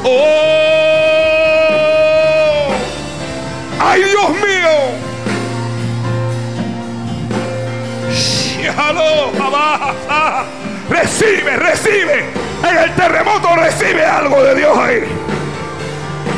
¡Oh! 0.05 0.29
¡Ay, 3.81 4.05
Dios 4.05 4.31
mío! 4.31 4.71
Recibe, 10.89 11.57
recibe. 11.57 12.27
En 12.71 12.79
el 12.79 12.95
terremoto 12.95 13.57
recibe 13.57 14.07
algo 14.07 14.45
de 14.45 14.55
Dios 14.55 14.79
ahí. 14.79 15.32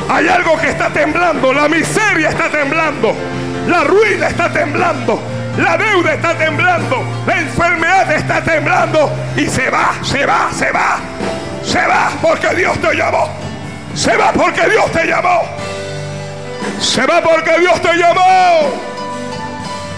Hay 0.09 0.28
algo 0.28 0.57
que 0.59 0.68
está 0.68 0.90
temblando. 0.90 1.52
La 1.52 1.68
miseria 1.68 2.30
está 2.30 2.50
temblando. 2.50 3.14
La 3.66 3.84
ruina 3.84 4.28
está 4.28 4.52
temblando. 4.52 5.20
La 5.57 5.76
deuda 5.76 6.14
está 6.14 6.36
temblando. 6.36 7.05
La 7.26 7.38
enfermedad 7.40 8.12
está 8.12 8.42
temblando. 8.42 9.11
Y 9.36 9.46
se 9.46 9.70
va, 9.70 9.92
se 10.02 10.26
va, 10.26 10.50
se 10.52 10.70
va. 10.70 10.98
Se 11.62 11.86
va 11.86 12.11
porque 12.20 12.55
Dios 12.55 12.78
te 12.78 12.94
llamó. 12.94 13.30
Se 13.94 14.16
va 14.16 14.32
porque 14.32 14.68
Dios 14.68 14.90
te 14.92 15.07
llamó. 15.07 15.42
Se 16.80 17.07
va 17.07 17.20
porque 17.22 17.59
Dios 17.59 17.80
te 17.80 17.94
llamó. 17.96 18.94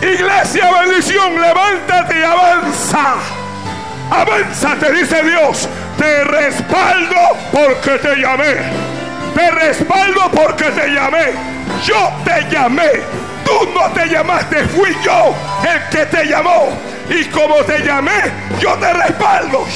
Iglesia, 0.02 0.70
bendición, 0.82 1.40
levántate 1.40 2.20
y 2.20 2.22
avanza. 2.22 3.14
Avanza, 4.10 4.76
te 4.78 4.92
dice 4.92 5.22
Dios. 5.22 5.68
Te 5.98 6.24
respaldo 6.24 7.16
porque 7.50 7.98
te 7.98 8.16
llamé. 8.16 8.56
Te 9.36 9.50
respaldo 9.50 10.30
porque 10.32 10.64
te 10.70 10.88
llamé. 10.88 11.34
Yo 11.84 12.10
te 12.24 12.48
llamé. 12.50 13.02
Tú 13.44 13.68
no 13.74 13.90
te 13.90 14.08
llamaste, 14.08 14.64
fui 14.68 14.96
yo 15.04 15.34
el 15.62 15.90
que 15.90 16.06
te 16.06 16.24
llamó. 16.24 16.70
Y 17.10 17.26
como 17.26 17.56
te 17.56 17.80
llamé, 17.80 18.32
yo 18.58 18.72
te 18.76 18.94
respaldo. 18.94 19.66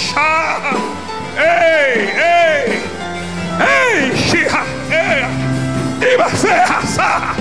¡Ey! 1.36 2.10
¡Ey! 2.16 2.82
¡Ey! 3.60 4.12
¡Shija! 4.16 4.64
¡Ey! 4.90 5.24
¡Iba 6.14 6.30
seja! 6.30 6.80
¡Sa! 6.86 7.34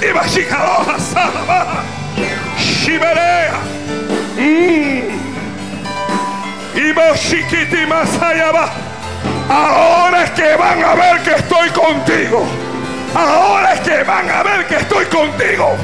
¡Iba 0.00 0.26
shikaloja! 0.26 0.98
¡Sa! 0.98 1.30
¡Shiberea! 2.58 3.60
¡Mmm! 4.38 5.10
¡Iba 6.74 7.14
shikiti 7.14 7.84
masayaba! 7.86 8.89
Ahora 9.50 10.22
es 10.22 10.30
que 10.30 10.54
van 10.54 10.84
a 10.84 10.94
ver 10.94 11.22
que 11.24 11.32
estoy 11.32 11.68
contigo. 11.70 12.46
Ahora 13.12 13.74
es 13.74 13.80
que 13.80 14.04
van 14.04 14.30
a 14.30 14.42
ver 14.44 14.64
que 14.68 14.76
estoy 14.76 15.04
contigo. 15.06 15.76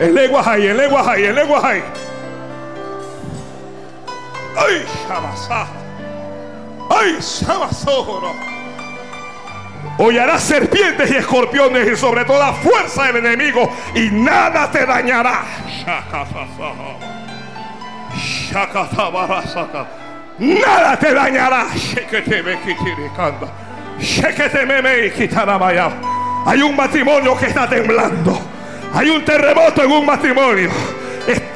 En 0.00 0.14
lenguas 0.14 0.46
hay, 0.46 0.66
en 0.66 0.76
lenguas 0.76 1.06
hay, 1.08 1.24
en 1.24 1.34
lenguas 1.34 1.64
hay. 1.64 1.82
Ay, 4.56 4.86
Shabasá. 5.08 5.66
Ay, 6.90 7.18
Shabasó. 7.20 8.49
Hollarás 10.02 10.42
serpientes 10.42 11.10
y 11.10 11.16
escorpiones 11.16 11.86
y 11.92 11.94
sobre 11.94 12.24
toda 12.24 12.54
fuerza 12.54 13.04
del 13.08 13.16
enemigo 13.16 13.70
y 13.94 14.08
nada 14.10 14.70
te 14.70 14.86
dañará. 14.86 15.42
Nada 20.38 20.98
te 20.98 21.12
dañará. 21.12 21.66
Hay 26.46 26.62
un 26.62 26.74
matrimonio 26.74 27.36
que 27.36 27.48
está 27.48 27.68
temblando. 27.68 28.40
Hay 28.94 29.10
un 29.10 29.22
terremoto 29.22 29.82
en 29.82 29.92
un 29.92 30.06
matrimonio. 30.06 30.70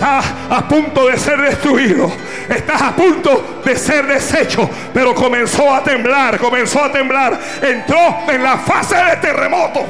Está 0.04 0.58
a 0.58 0.68
punto 0.68 1.06
de 1.06 1.18
ser 1.18 1.40
destruido 1.40 2.12
estás 2.48 2.82
a 2.82 2.94
punto 2.94 3.60
de 3.64 3.76
ser 3.76 4.06
deshecho, 4.06 4.68
pero 4.92 5.14
comenzó 5.14 5.74
a 5.74 5.82
temblar, 5.82 6.38
comenzó 6.38 6.84
a 6.84 6.92
temblar, 6.92 7.38
entró 7.62 8.18
en 8.28 8.42
la 8.42 8.58
fase 8.58 8.96
de 8.96 9.16
terremoto. 9.16 9.80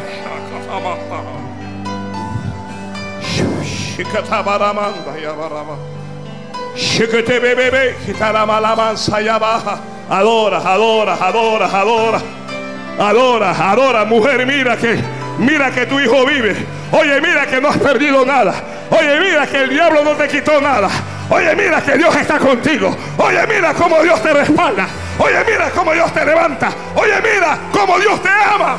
Adora, 10.10 10.58
adora, 10.58 11.14
adora, 11.14 11.66
adora. 11.66 12.20
Adora, 12.98 13.50
adora, 13.50 14.04
mujer, 14.04 14.46
mira 14.46 14.76
que 14.76 14.98
mira 15.38 15.70
que 15.70 15.86
tu 15.86 15.98
hijo 15.98 16.24
vive. 16.26 16.54
Oye, 16.92 17.20
mira 17.20 17.46
que 17.46 17.60
no 17.60 17.68
has 17.68 17.78
perdido 17.78 18.24
nada. 18.24 18.54
Oye, 18.96 19.20
mira 19.20 19.46
que 19.46 19.62
el 19.62 19.70
diablo 19.70 20.04
no 20.04 20.12
te 20.12 20.28
quitó 20.28 20.60
nada. 20.60 20.88
Oye, 21.30 21.56
mira 21.56 21.80
que 21.82 21.96
Dios 21.96 22.14
está 22.14 22.38
contigo. 22.38 22.94
Oye, 23.18 23.44
mira 23.46 23.74
cómo 23.74 24.02
Dios 24.02 24.22
te 24.22 24.32
respalda. 24.32 24.86
Oye, 25.18 25.44
mira 25.46 25.70
cómo 25.70 25.92
Dios 25.92 26.12
te 26.12 26.24
levanta. 26.24 26.70
Oye, 26.94 27.14
mira 27.22 27.58
cómo 27.72 27.98
Dios 27.98 28.22
te 28.22 28.28
ama. 28.28 28.76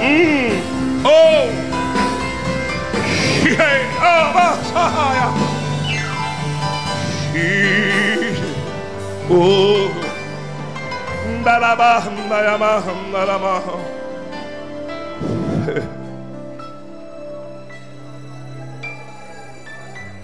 Mm. 0.00 1.04
Oh. 1.04 1.46
Oh. 9.28 9.90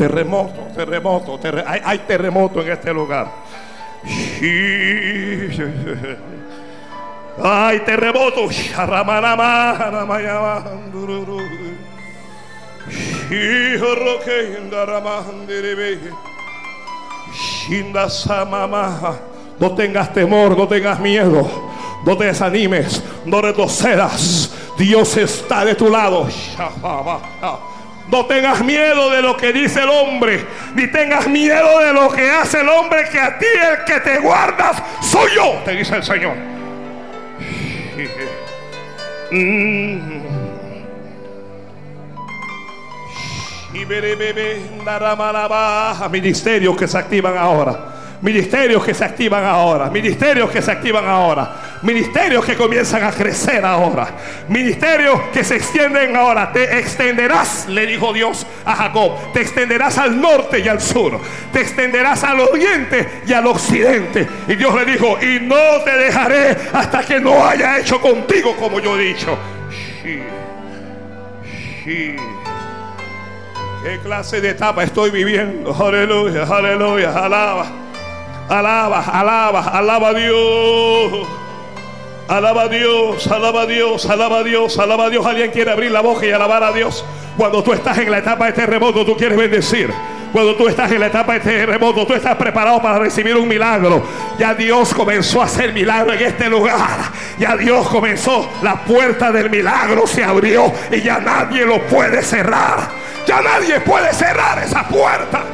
Terremoto, 0.03 0.67
terremoto, 0.75 1.39
hay, 1.65 1.99
terremoto 2.01 2.61
en 2.61 2.73
este 2.73 2.93
lugar. 2.93 3.31
Hay 7.41 7.79
terremoto. 7.87 8.49
No 19.61 19.73
tengas 19.77 20.13
temor, 20.13 20.59
no 20.59 20.67
tengas 20.67 20.99
miedo, 20.99 21.49
no 22.05 22.17
te 22.17 22.25
desanimes, 22.25 23.05
no 23.25 23.41
retrocedas. 23.41 24.53
Dios 24.77 25.17
está 25.17 25.65
de 25.65 25.77
tu 25.77 25.89
lado. 25.89 26.27
No 28.13 28.27
tengas 28.27 28.63
miedo 28.63 29.09
de 29.09 29.23
lo 29.23 29.39
que 29.39 29.55
dice 29.55 29.81
el 29.81 29.89
hombre, 29.89 30.45
ni 30.75 30.87
tengas 30.89 31.27
miedo 31.27 31.81
de 31.81 31.95
lo 31.95 32.11
que 32.11 32.31
hace 32.31 32.61
el 32.61 32.69
hombre, 32.69 33.09
que 33.11 33.19
a 33.19 33.39
ti 33.39 33.47
el 33.47 33.85
que 33.87 34.01
te 34.01 34.19
guardas 34.19 34.83
soy 35.01 35.31
yo, 35.35 35.63
te 35.65 35.73
dice 35.73 35.97
el 35.97 36.03
Señor. 36.03 36.35
Bebé, 43.73 44.61
ministerios 46.11 46.77
que 46.77 46.87
se 46.87 46.99
activan 46.99 47.39
ahora. 47.39 47.93
Ministerios 48.21 48.85
que 48.85 48.93
se 48.93 49.05
activan 49.05 49.45
ahora. 49.45 49.89
Ministerios 49.89 50.51
que 50.51 50.61
se 50.61 50.71
activan 50.71 51.09
ahora. 51.09 51.72
Ministerios 51.83 52.45
que 52.45 52.57
comienzan 52.57 53.03
a 53.03 53.11
crecer 53.11 53.65
ahora. 53.65 54.09
Ministerios 54.49 55.21
que 55.33 55.43
se 55.43 55.57
extienden 55.57 56.17
ahora. 56.17 56.53
Te 56.53 56.79
extenderás, 56.79 57.67
le 57.69 57.87
dijo 57.87 58.13
Dios 58.13 58.47
a 58.65 58.77
Jacob. 58.77 59.33
Te 59.33 59.41
extenderás 59.41 59.99
al 59.99 60.21
norte 60.21 60.61
y 60.61 60.69
al 60.69 60.81
sur. 60.81 61.19
Te 61.53 61.61
extenderás 61.61 62.23
al 62.23 62.41
oriente 62.41 63.23
y 63.27 63.33
al 63.33 63.47
occidente. 63.47 64.29
Y 64.47 64.55
Dios 64.55 64.75
le 64.75 64.85
dijo, 64.85 65.19
y 65.21 65.41
no 65.41 65.83
te 65.85 65.97
dejaré 65.97 66.57
hasta 66.73 67.03
que 67.03 67.19
no 67.19 67.45
haya 67.45 67.79
hecho 67.79 68.01
contigo 68.01 68.55
como 68.57 68.79
yo 68.79 68.99
he 68.99 69.05
dicho. 69.05 69.37
¿Qué 71.85 72.17
clase 74.05 74.41
de 74.41 74.51
etapa 74.51 74.85
estoy 74.85 75.11
viviendo? 75.11 75.75
Aleluya, 75.75 76.45
aleluya, 76.45 77.11
alaba. 77.11 77.67
Alaba, 78.49 79.01
alaba, 79.01 79.61
alaba 79.61 80.09
a 80.11 80.15
Dios. 80.15 81.29
Alaba 82.33 82.63
a 82.63 82.69
Dios, 82.69 83.27
alaba 83.27 83.61
a 83.61 83.67
Dios, 83.67 84.07
alaba 84.07 84.39
a 84.39 84.43
Dios, 84.43 84.79
alaba 84.79 85.05
a 85.05 85.11
Dios. 85.11 85.27
Alguien 85.27 85.51
quiere 85.51 85.71
abrir 85.71 85.91
la 85.91 86.01
boca 86.01 86.25
y 86.25 86.31
alabar 86.31 86.65
a 86.65 86.73
Dios. 86.73 87.05
Cuando 87.37 87.63
tú 87.63 87.75
estás 87.75 87.99
en 87.99 88.11
la 88.11 88.19
etapa 88.19 88.47
de 88.47 88.53
terremoto, 88.53 89.05
tú 89.05 89.15
quieres 89.19 89.37
bendecir. 89.37 89.93
Cuando 90.33 90.57
tú 90.57 90.67
estás 90.67 90.91
en 90.93 91.01
la 91.01 91.09
etapa 91.09 91.35
de 91.35 91.41
terremoto, 91.41 92.07
tú 92.07 92.15
estás 92.15 92.35
preparado 92.37 92.81
para 92.81 93.01
recibir 93.01 93.37
un 93.37 93.47
milagro. 93.47 94.03
Ya 94.39 94.55
Dios 94.55 94.95
comenzó 94.95 95.43
a 95.43 95.45
hacer 95.45 95.75
milagro 95.75 96.15
en 96.15 96.23
este 96.23 96.49
lugar. 96.49 97.01
Ya 97.39 97.55
Dios 97.55 97.87
comenzó. 97.89 98.49
La 98.63 98.83
puerta 98.83 99.31
del 99.31 99.51
milagro 99.51 100.07
se 100.07 100.25
abrió 100.25 100.73
y 100.91 101.03
ya 101.03 101.19
nadie 101.19 101.67
lo 101.67 101.83
puede 101.83 102.23
cerrar. 102.23 102.89
Ya 103.27 103.43
nadie 103.43 103.79
puede 103.81 104.11
cerrar 104.15 104.59
esa 104.59 104.89
puerta. 104.89 105.45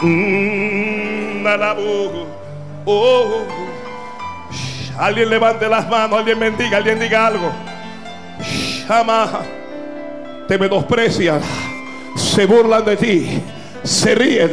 Mm, 0.00 1.44
oh. 2.86 3.67
Alguien 4.98 5.30
levante 5.30 5.68
las 5.68 5.88
manos, 5.88 6.18
alguien 6.18 6.38
bendiga, 6.38 6.78
alguien 6.78 6.98
diga 6.98 7.26
algo. 7.26 7.50
Llama, 8.88 9.40
te 10.46 10.58
menosprecian 10.58 11.40
se 12.18 12.46
burlan 12.46 12.84
de 12.84 12.96
ti, 12.96 13.42
se 13.82 14.14
ríen, 14.14 14.50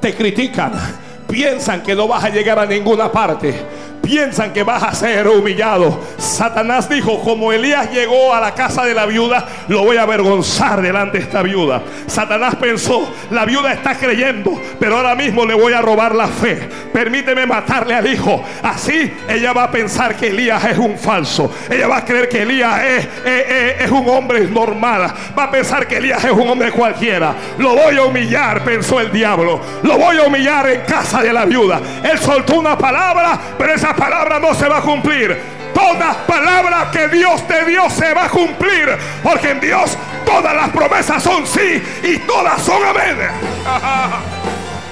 te 0.00 0.14
critican, 0.14 0.72
piensan 1.26 1.82
que 1.82 1.94
no 1.94 2.06
vas 2.06 2.24
a 2.24 2.28
llegar 2.28 2.58
a 2.58 2.66
ninguna 2.66 3.10
parte 3.10 3.54
piensan 4.02 4.52
que 4.52 4.62
vas 4.62 4.82
a 4.82 4.94
ser 4.94 5.28
humillado. 5.28 6.00
Satanás 6.18 6.88
dijo, 6.88 7.20
como 7.22 7.52
Elías 7.52 7.90
llegó 7.90 8.34
a 8.34 8.40
la 8.40 8.54
casa 8.54 8.84
de 8.84 8.94
la 8.94 9.06
viuda, 9.06 9.46
lo 9.68 9.84
voy 9.84 9.96
a 9.96 10.02
avergonzar 10.02 10.82
delante 10.82 11.18
de 11.18 11.24
esta 11.24 11.42
viuda. 11.42 11.82
Satanás 12.06 12.56
pensó, 12.56 13.12
la 13.30 13.44
viuda 13.44 13.72
está 13.72 13.94
creyendo, 13.94 14.60
pero 14.78 14.96
ahora 14.96 15.14
mismo 15.14 15.44
le 15.44 15.54
voy 15.54 15.72
a 15.72 15.80
robar 15.80 16.14
la 16.14 16.28
fe. 16.28 16.68
Permíteme 16.92 17.46
matarle 17.46 17.94
al 17.94 18.06
hijo. 18.06 18.42
Así 18.62 19.12
ella 19.28 19.52
va 19.52 19.64
a 19.64 19.70
pensar 19.70 20.16
que 20.16 20.28
Elías 20.28 20.64
es 20.64 20.78
un 20.78 20.98
falso. 20.98 21.52
Ella 21.70 21.86
va 21.86 21.98
a 21.98 22.04
creer 22.04 22.28
que 22.28 22.42
Elías 22.42 22.82
es, 22.82 23.08
es 23.80 23.90
un 23.90 24.08
hombre 24.08 24.40
normal. 24.48 25.12
Va 25.38 25.44
a 25.44 25.50
pensar 25.50 25.86
que 25.86 25.98
Elías 25.98 26.24
es 26.24 26.32
un 26.32 26.48
hombre 26.48 26.72
cualquiera. 26.72 27.34
Lo 27.58 27.74
voy 27.74 27.96
a 27.96 28.02
humillar, 28.02 28.64
pensó 28.64 29.00
el 29.00 29.12
diablo. 29.12 29.60
Lo 29.82 29.98
voy 29.98 30.16
a 30.16 30.22
humillar 30.24 30.68
en 30.70 30.80
casa 30.82 31.22
de 31.22 31.32
la 31.32 31.44
viuda. 31.44 31.80
Él 32.02 32.18
soltó 32.18 32.58
una 32.58 32.76
palabra, 32.76 33.38
pero 33.56 33.74
esa 33.74 33.89
palabra 33.94 34.38
no 34.38 34.54
se 34.54 34.68
va 34.68 34.78
a 34.78 34.82
cumplir. 34.82 35.36
Toda 35.74 36.26
palabra 36.26 36.90
que 36.92 37.08
Dios 37.08 37.46
te 37.46 37.64
dio 37.64 37.88
se 37.90 38.12
va 38.14 38.24
a 38.24 38.28
cumplir. 38.28 38.96
Porque 39.22 39.50
en 39.50 39.60
Dios 39.60 39.96
todas 40.24 40.54
las 40.54 40.68
promesas 40.70 41.22
son 41.22 41.46
sí 41.46 41.82
y 42.02 42.18
todas 42.18 42.62
son 42.62 42.82
amén. 42.84 43.16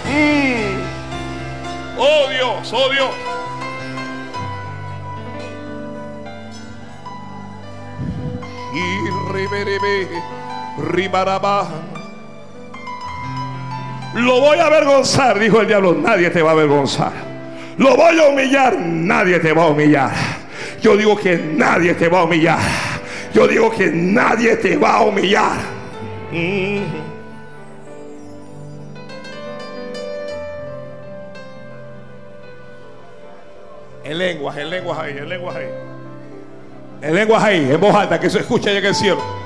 Mm. 0.09 0.79
Oh 1.99 2.29
Dios, 2.31 2.73
oh 2.73 2.89
Dios. 2.89 3.11
Y 8.73 9.09
Lo 14.15 14.41
voy 14.41 14.59
a 14.59 14.67
avergonzar, 14.67 15.39
dijo 15.39 15.61
el 15.61 15.67
diablo. 15.67 15.95
Nadie 15.95 16.31
te 16.31 16.41
va 16.41 16.51
a 16.51 16.53
avergonzar. 16.53 17.28
Lo 17.79 17.97
voy 17.97 18.19
a 18.19 18.29
humillar, 18.29 18.77
nadie 18.77 19.39
te 19.39 19.53
va 19.53 19.63
a 19.63 19.67
humillar. 19.69 20.11
Yo 20.83 20.97
digo 20.97 21.17
que 21.17 21.39
nadie 21.39 21.95
te 21.95 22.09
va 22.09 22.21
a 22.21 22.25
humillar. 22.25 22.59
Yo 23.33 23.47
digo 23.47 23.71
que 23.71 23.87
nadie 23.87 24.57
te 24.57 24.77
va 24.77 24.97
a 24.97 25.03
humillar. 25.03 25.53
Mm. 26.33 26.83
En 34.05 34.19
lenguas, 34.19 34.57
en 34.57 34.71
lenguas 34.71 34.99
ahí, 34.99 35.19
en 35.19 35.29
lenguas 35.29 35.57
ahí. 35.57 35.69
En 37.01 37.15
lenguas 37.15 37.45
ahí, 37.45 37.71
en 37.71 37.81
voz 37.81 37.95
alta, 37.95 38.19
que 38.19 38.29
se 38.29 38.41
escuche 38.41 38.71
allá 38.71 38.81
en 38.81 38.87
el 38.87 38.95
cielo. 38.95 39.38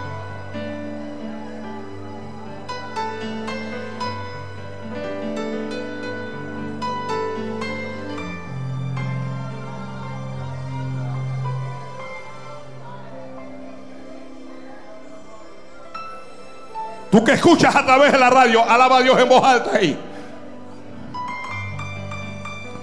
Escuchas 17.42 17.74
a 17.74 17.84
través 17.84 18.12
de 18.12 18.20
la 18.20 18.30
radio, 18.30 18.62
alaba 18.70 18.98
a 18.98 19.02
Dios 19.02 19.18
en 19.18 19.28
voz 19.28 19.42
alta 19.42 19.76
ahí. 19.76 19.98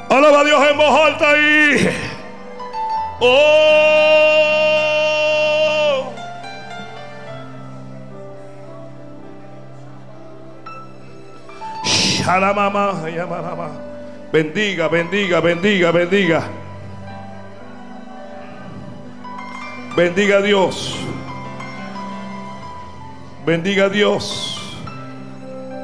Alaba 0.10 0.42
a 0.42 0.44
Dios 0.44 0.62
en 0.70 0.78
voz 0.78 1.00
alta 1.08 1.30
ahí. 1.30 1.90
Oh. 3.22 3.40
Bendiga, 14.34 14.90
bendiga, 14.90 15.40
bendiga, 15.40 15.92
bendiga. 15.92 16.44
Bendiga 19.96 20.38
a 20.40 20.42
Dios. 20.42 21.09
Bendiga 23.50 23.86
a 23.86 23.90
Dios. 23.90 24.62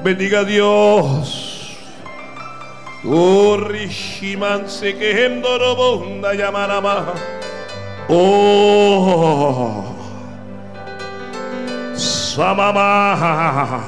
Bendiga 0.04 0.42
a 0.42 0.44
Dios. 0.44 1.76
Oh. 3.04 3.58
Oh, 8.08 9.96
Samama. 11.96 13.82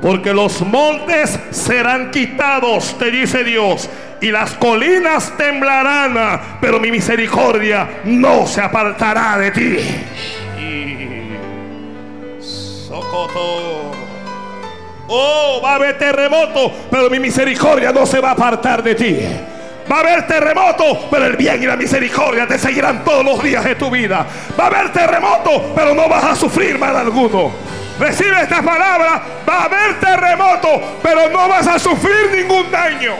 Porque 0.00 0.32
los 0.32 0.62
montes 0.62 1.38
serán 1.50 2.10
quitados, 2.10 2.96
te 2.98 3.10
dice 3.10 3.44
Dios, 3.44 3.90
y 4.22 4.30
las 4.30 4.54
colinas 4.54 5.30
temblarán, 5.36 6.58
pero 6.58 6.80
mi 6.80 6.90
misericordia 6.90 8.00
no 8.04 8.46
se 8.46 8.62
apartará 8.62 9.36
de 9.36 9.50
ti. 9.50 9.76
Oh, 15.16 15.60
va 15.62 15.72
a 15.72 15.74
haber 15.76 15.96
terremoto, 15.96 16.72
pero 16.90 17.08
mi 17.08 17.20
misericordia 17.20 17.92
no 17.92 18.04
se 18.04 18.18
va 18.18 18.30
a 18.30 18.32
apartar 18.32 18.82
de 18.82 18.96
ti. 18.96 19.20
Va 19.88 19.98
a 19.98 20.00
haber 20.00 20.26
terremoto, 20.26 21.06
pero 21.08 21.26
el 21.26 21.36
bien 21.36 21.62
y 21.62 21.66
la 21.66 21.76
misericordia 21.76 22.48
te 22.48 22.58
seguirán 22.58 23.04
todos 23.04 23.24
los 23.24 23.40
días 23.40 23.62
de 23.62 23.76
tu 23.76 23.90
vida. 23.90 24.26
Va 24.58 24.64
a 24.64 24.66
haber 24.66 24.92
terremoto, 24.92 25.72
pero 25.72 25.94
no 25.94 26.08
vas 26.08 26.24
a 26.24 26.34
sufrir 26.34 26.76
mal 26.80 26.96
alguno. 26.96 27.52
Recibe 27.96 28.42
esta 28.42 28.60
palabra. 28.60 29.22
Va 29.48 29.54
a 29.58 29.64
haber 29.66 30.00
terremoto, 30.00 30.82
pero 31.00 31.30
no 31.30 31.48
vas 31.48 31.68
a 31.68 31.78
sufrir 31.78 32.32
ningún 32.34 32.68
daño. 32.72 33.14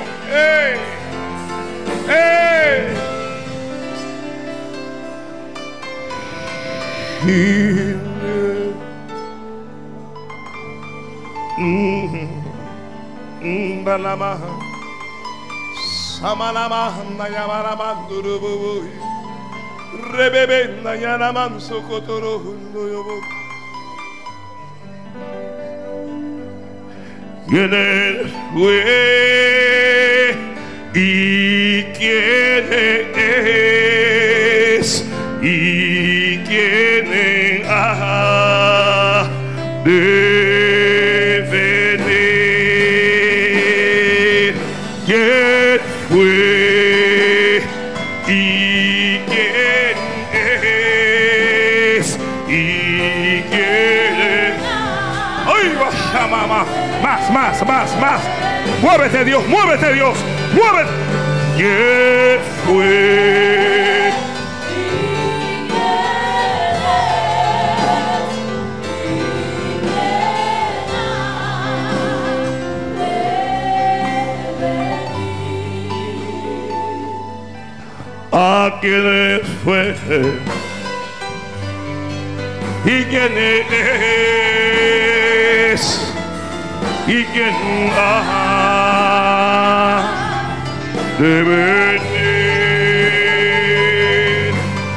¡Ey! 11.56 12.26
Balamaha 13.84 14.50
Samanamanda 16.18 17.28
Yamaramandurubu 17.30 18.82
Rebebenda 20.10 20.96
Yanaman 20.98 21.60
Sokotoro 21.60 22.38
Hundoyobo 22.42 23.20
¿Quién 27.46 28.32
fue 28.54 30.34
y 30.94 31.82
quién 31.92 32.64
es 33.16 35.04
y 35.42 36.38
quién 36.38 37.62
ha 37.68 39.28
de 39.84 40.63
Más, 57.04 57.30
más, 57.30 57.66
más, 57.66 58.00
más. 58.00 58.20
Muévete 58.80 59.26
Dios, 59.26 59.46
muévete 59.46 59.92
Dios. 59.92 60.16
Muévete. 60.54 60.90
Yeshua. 61.58 62.84
a 78.32 78.78
quienes 78.80 79.42
fue 79.62 79.94
y 82.86 83.04
quién 83.04 83.32
eres 83.36 85.13
y 87.06 87.24
quién 87.24 87.54
ha 87.96 88.94
de 91.18 91.42
venir. 91.42 92.14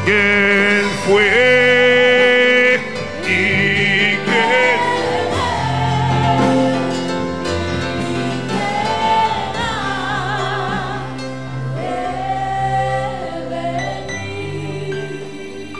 ¿Quién 0.06 0.86
fue 1.06 2.80
y 3.24 4.16
quién? 4.26 4.80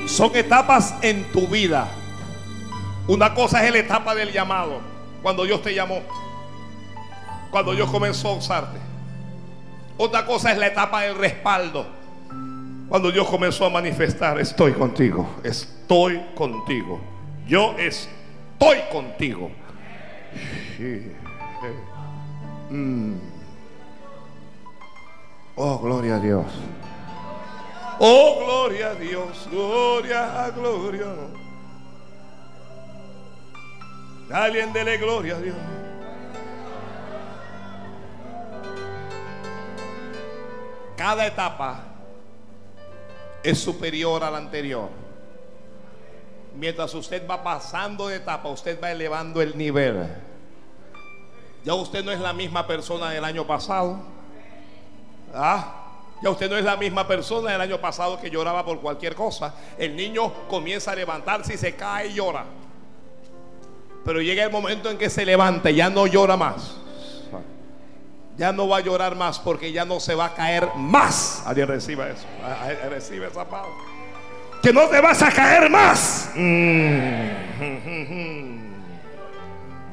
Son 0.08 0.36
etapas 0.36 0.96
en 1.02 1.24
tu 1.32 1.48
vida. 1.48 1.88
Una 3.08 3.34
cosa 3.34 3.66
es 3.66 3.72
la 3.72 3.78
etapa 3.80 4.14
del 4.14 4.34
llamado, 4.34 4.82
cuando 5.24 5.46
Dios 5.46 5.62
te 5.62 5.74
llamó, 5.74 6.02
cuando 7.58 7.74
Dios 7.74 7.90
comenzó 7.90 8.30
a 8.30 8.34
usarte. 8.34 8.78
Otra 9.98 10.28
cosa 10.28 10.52
es 10.52 10.60
la 10.60 10.68
etapa 10.68 11.02
del 11.02 11.16
respaldo, 11.16 11.88
cuando 12.88 13.12
Dios 13.12 13.28
comenzó 13.28 13.66
a 13.66 13.72
manifestar, 13.72 14.40
estoy 14.40 14.74
contigo, 14.74 15.28
estoy 15.44 16.22
contigo, 16.36 17.02
yo 17.48 17.76
estoy 17.80 18.78
contigo. 18.92 19.50
Mm. 22.70 23.16
Oh, 25.56 25.80
gloria 25.80 26.18
a 26.18 26.20
Dios. 26.20 26.46
Oh, 27.98 28.36
gloria 28.46 28.92
a 28.92 28.94
Dios, 28.94 29.48
gloria 29.50 30.44
a 30.46 30.52
gloria. 30.52 31.08
Alguien 34.32 34.72
dele 34.74 34.98
gloria 35.00 35.38
a 35.38 35.40
Dios. 35.40 35.56
Cada 40.98 41.28
etapa 41.28 41.84
es 43.44 43.60
superior 43.60 44.24
a 44.24 44.32
la 44.32 44.40
anterior. 44.40 44.90
Mientras 46.56 46.92
usted 46.96 47.26
va 47.28 47.44
pasando 47.44 48.08
de 48.08 48.16
etapa, 48.16 48.50
usted 48.50 48.82
va 48.82 48.92
elevando 48.92 49.40
el 49.42 49.56
nivel. 49.56 50.08
Ya 51.64 51.76
usted 51.76 52.04
no 52.04 52.12
es 52.12 52.20
la 52.20 52.34
misma 52.34 52.66
persona 52.66 53.12
del 53.12 53.24
año 53.24 53.46
pasado. 53.46 54.00
¿Ah? 55.36 55.84
Ya 56.24 56.32
usted 56.32 56.50
no 56.50 56.58
es 56.58 56.66
la 56.66 56.76
misma 56.76 57.08
persona 57.08 57.52
del 57.52 57.62
año 57.62 57.80
pasado 57.80 58.20
que 58.20 58.32
lloraba 58.32 58.66
por 58.66 58.80
cualquier 58.82 59.14
cosa. 59.14 59.54
El 59.78 59.96
niño 59.96 60.34
comienza 60.50 60.94
a 60.94 60.96
levantarse 60.96 61.54
y 61.54 61.58
se 61.58 61.76
cae 61.76 62.08
y 62.08 62.14
llora. 62.16 62.44
Pero 64.04 64.20
llega 64.20 64.44
el 64.44 64.52
momento 64.52 64.90
en 64.90 64.98
que 64.98 65.12
se 65.12 65.26
levanta 65.26 65.70
y 65.70 65.76
ya 65.76 65.92
no 65.92 66.08
llora 66.08 66.36
más. 66.36 66.78
Ya 68.38 68.52
no 68.54 68.68
va 68.68 68.78
a 68.78 68.82
llorar 68.82 69.16
más 69.16 69.40
porque 69.40 69.72
ya 69.72 69.84
no 69.84 70.00
se 70.00 70.14
va 70.14 70.26
a 70.26 70.34
caer 70.36 70.70
más. 70.76 71.42
Alguien 71.46 71.68
reciba 71.68 72.08
eso. 72.08 72.26
Recibe 72.90 73.28
esa 73.28 73.46
palabra. 73.46 73.74
Que 74.62 74.72
no 74.72 74.88
te 74.88 75.02
vas 75.02 75.22
a 75.24 75.32
caer 75.32 75.70
más. 75.70 76.30
Mm. 76.36 77.30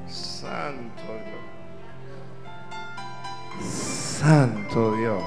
Santo 0.07 1.03
Dios. 3.59 3.71
Santo 4.21 4.97
Dios. 4.97 5.23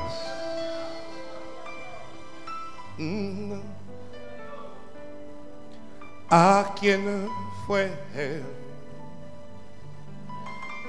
Mm. 2.99 3.53
¿A 6.29 6.75
quién 6.79 7.29
fue 7.65 7.91
él? 8.15 8.43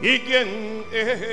¿Y 0.01 0.21
quién 0.21 0.85
es? 0.93 1.27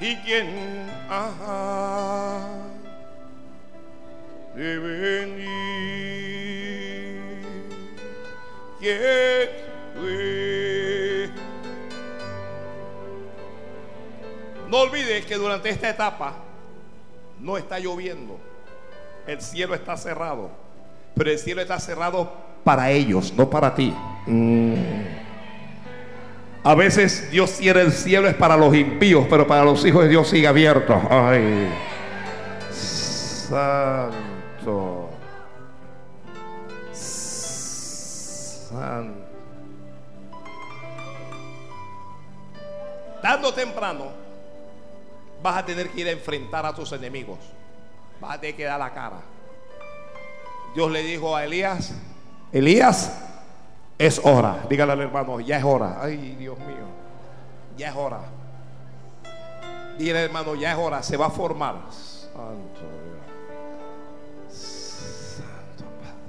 ¿Y 0.00 0.16
quién 0.16 0.90
ha 1.10 2.48
de 4.56 4.78
venir? 4.78 5.50
No 14.70 14.78
olvides 14.78 15.26
que 15.26 15.34
durante 15.34 15.68
esta 15.68 15.90
etapa 15.90 16.36
no 17.38 17.58
está 17.58 17.78
lloviendo. 17.78 18.38
El 19.26 19.42
cielo 19.42 19.74
está 19.74 19.98
cerrado. 19.98 20.50
Pero 21.14 21.30
el 21.30 21.38
cielo 21.38 21.60
está 21.60 21.78
cerrado 21.78 22.32
para 22.64 22.90
ellos, 22.90 23.34
no 23.36 23.50
para 23.50 23.74
ti. 23.74 23.94
Mm. 24.26 25.29
A 26.62 26.74
veces 26.74 27.30
Dios 27.30 27.50
cierra 27.50 27.80
el 27.80 27.92
cielo 27.92 28.28
es 28.28 28.34
para 28.34 28.56
los 28.56 28.74
impíos, 28.74 29.26
pero 29.30 29.46
para 29.46 29.64
los 29.64 29.84
hijos 29.86 30.02
de 30.02 30.10
Dios 30.10 30.28
sigue 30.28 30.46
abierto. 30.46 31.00
Ay, 31.08 31.70
santo. 32.70 35.08
Santo. 38.68 39.20
Tarde 43.22 43.52
temprano 43.52 44.06
vas 45.42 45.58
a 45.58 45.64
tener 45.64 45.90
que 45.90 46.00
ir 46.00 46.08
a 46.08 46.10
enfrentar 46.10 46.66
a 46.66 46.74
tus 46.74 46.92
enemigos. 46.92 47.38
Vas 48.20 48.36
a 48.36 48.40
tener 48.40 48.56
que 48.56 48.64
dar 48.64 48.78
la 48.78 48.92
cara. 48.92 49.20
Dios 50.74 50.90
le 50.90 51.02
dijo 51.02 51.34
a 51.34 51.44
Elías, 51.44 51.92
Elías, 52.52 53.29
es 54.00 54.18
hora. 54.24 54.64
Dígale 54.66 54.92
al 54.92 55.00
hermano, 55.02 55.40
ya 55.40 55.58
es 55.58 55.64
hora. 55.64 55.98
Ay, 56.00 56.34
Dios 56.38 56.58
mío. 56.60 56.86
Ya 57.76 57.90
es 57.90 57.94
hora. 57.94 58.20
Dígale 59.98 60.24
hermano, 60.24 60.54
ya 60.54 60.72
es 60.72 60.78
hora. 60.78 61.02
Se 61.02 61.18
va 61.18 61.26
a 61.26 61.30
formar. 61.30 61.76
Santo 61.90 62.80
Dios. 64.48 64.56
Santo 64.56 65.84
Padre. 66.00 66.22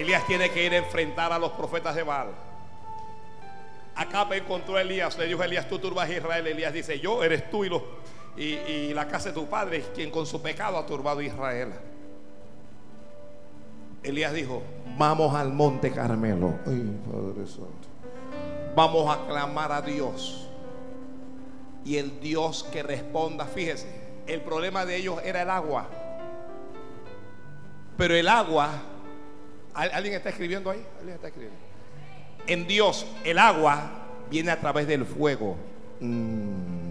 Elías 0.00 0.26
tiene 0.26 0.48
que 0.48 0.64
ir 0.64 0.72
a 0.72 0.78
enfrentar 0.78 1.30
a 1.30 1.38
los 1.38 1.52
profetas 1.52 1.94
de 1.94 2.04
Baal. 2.04 2.28
Acá 3.96 4.26
encontró 4.32 4.76
a 4.76 4.80
Elías. 4.80 5.18
Le 5.18 5.26
dijo 5.26 5.42
a 5.42 5.44
Elías, 5.44 5.68
tú 5.68 5.78
turbas 5.78 6.08
a 6.08 6.12
Israel. 6.14 6.46
Elías 6.46 6.72
dice, 6.72 6.98
yo 7.00 7.22
eres 7.22 7.50
tú 7.50 7.66
y, 7.66 7.70
y, 8.38 8.44
y 8.44 8.94
la 8.94 9.06
casa 9.06 9.28
de 9.28 9.34
tu 9.34 9.46
padre, 9.46 9.84
quien 9.94 10.10
con 10.10 10.24
su 10.24 10.40
pecado 10.40 10.78
ha 10.78 10.86
turbado 10.86 11.18
a 11.18 11.24
Israel. 11.24 11.74
Elías 14.08 14.32
dijo, 14.32 14.62
vamos 14.96 15.34
al 15.34 15.52
monte 15.52 15.90
Carmelo. 15.90 16.54
Ay, 16.66 16.98
Padre 17.10 17.46
Santo. 17.46 17.88
Vamos 18.74 19.14
a 19.14 19.26
clamar 19.26 19.72
a 19.72 19.82
Dios. 19.82 20.48
Y 21.84 21.96
el 21.96 22.20
Dios 22.20 22.66
que 22.72 22.82
responda, 22.82 23.46
fíjese, 23.46 23.86
el 24.26 24.40
problema 24.40 24.84
de 24.84 24.96
ellos 24.96 25.20
era 25.24 25.42
el 25.42 25.50
agua. 25.50 25.86
Pero 27.96 28.14
el 28.14 28.28
agua, 28.28 28.70
¿alguien 29.74 30.14
está 30.14 30.28
escribiendo 30.30 30.70
ahí? 30.70 30.84
¿Alguien 30.98 31.14
está 31.16 31.28
escribiendo? 31.28 31.58
En 32.46 32.66
Dios, 32.66 33.06
el 33.24 33.38
agua 33.38 33.90
viene 34.30 34.50
a 34.50 34.60
través 34.60 34.86
del 34.86 35.04
fuego. 35.04 35.56
Mm, 36.00 36.88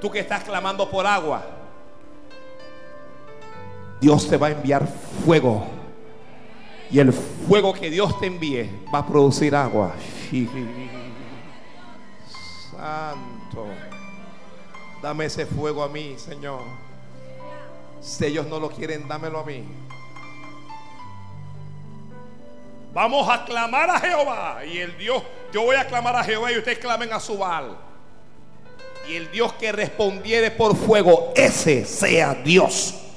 Tú 0.00 0.10
que 0.10 0.20
estás 0.20 0.44
clamando 0.44 0.90
por 0.90 1.06
agua, 1.06 1.44
Dios 4.00 4.28
te 4.28 4.36
va 4.38 4.46
a 4.46 4.50
enviar 4.50 4.88
fuego. 5.24 5.66
Y 6.90 6.98
el 6.98 7.12
fuego 7.12 7.74
que 7.74 7.90
Dios 7.90 8.18
te 8.18 8.26
envíe 8.26 8.68
va 8.92 9.00
a 9.00 9.06
producir 9.06 9.54
agua. 9.54 9.92
Santo. 12.72 13.66
Dame 15.02 15.26
ese 15.26 15.44
fuego 15.44 15.82
a 15.82 15.88
mí, 15.88 16.14
Señor. 16.16 16.62
Si 18.00 18.24
ellos 18.24 18.46
no 18.46 18.58
lo 18.58 18.70
quieren, 18.70 19.06
dámelo 19.06 19.40
a 19.40 19.44
mí. 19.44 19.64
Vamos 22.92 23.28
a 23.28 23.44
clamar 23.44 23.90
a 23.90 24.00
Jehová. 24.00 24.64
Y 24.64 24.78
el 24.78 24.96
Dios, 24.96 25.22
yo 25.52 25.62
voy 25.62 25.76
a 25.76 25.86
clamar 25.86 26.16
a 26.16 26.24
Jehová 26.24 26.50
y 26.50 26.58
ustedes 26.58 26.78
clamen 26.78 27.12
a 27.12 27.20
su 27.20 27.36
Baal. 27.36 27.76
Y 29.08 29.14
el 29.14 29.30
Dios 29.30 29.52
que 29.54 29.70
respondiere 29.72 30.50
por 30.50 30.74
fuego, 30.74 31.32
ese 31.36 31.84
sea 31.84 32.34
Dios 32.34 33.09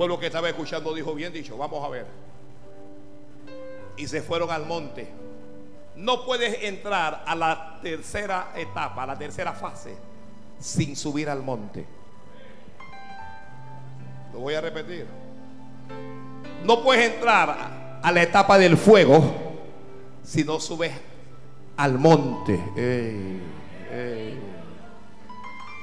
pueblo 0.00 0.18
que 0.18 0.28
estaba 0.28 0.48
escuchando 0.48 0.94
dijo, 0.94 1.14
bien 1.14 1.30
dicho, 1.30 1.58
vamos 1.58 1.84
a 1.84 1.90
ver. 1.90 2.06
Y 3.98 4.08
se 4.08 4.22
fueron 4.22 4.50
al 4.50 4.64
monte. 4.64 5.06
No 5.94 6.24
puedes 6.24 6.62
entrar 6.62 7.22
a 7.26 7.34
la 7.34 7.78
tercera 7.82 8.54
etapa, 8.56 9.02
a 9.02 9.08
la 9.08 9.18
tercera 9.18 9.52
fase, 9.52 9.94
sin 10.58 10.96
subir 10.96 11.28
al 11.28 11.42
monte. 11.42 11.84
Lo 14.32 14.38
voy 14.38 14.54
a 14.54 14.62
repetir. 14.62 15.06
No 16.64 16.82
puedes 16.82 17.12
entrar 17.12 18.00
a 18.02 18.10
la 18.10 18.22
etapa 18.22 18.56
del 18.56 18.78
fuego 18.78 19.22
si 20.22 20.44
no 20.44 20.60
subes 20.60 20.92
al 21.76 21.98
monte. 21.98 22.58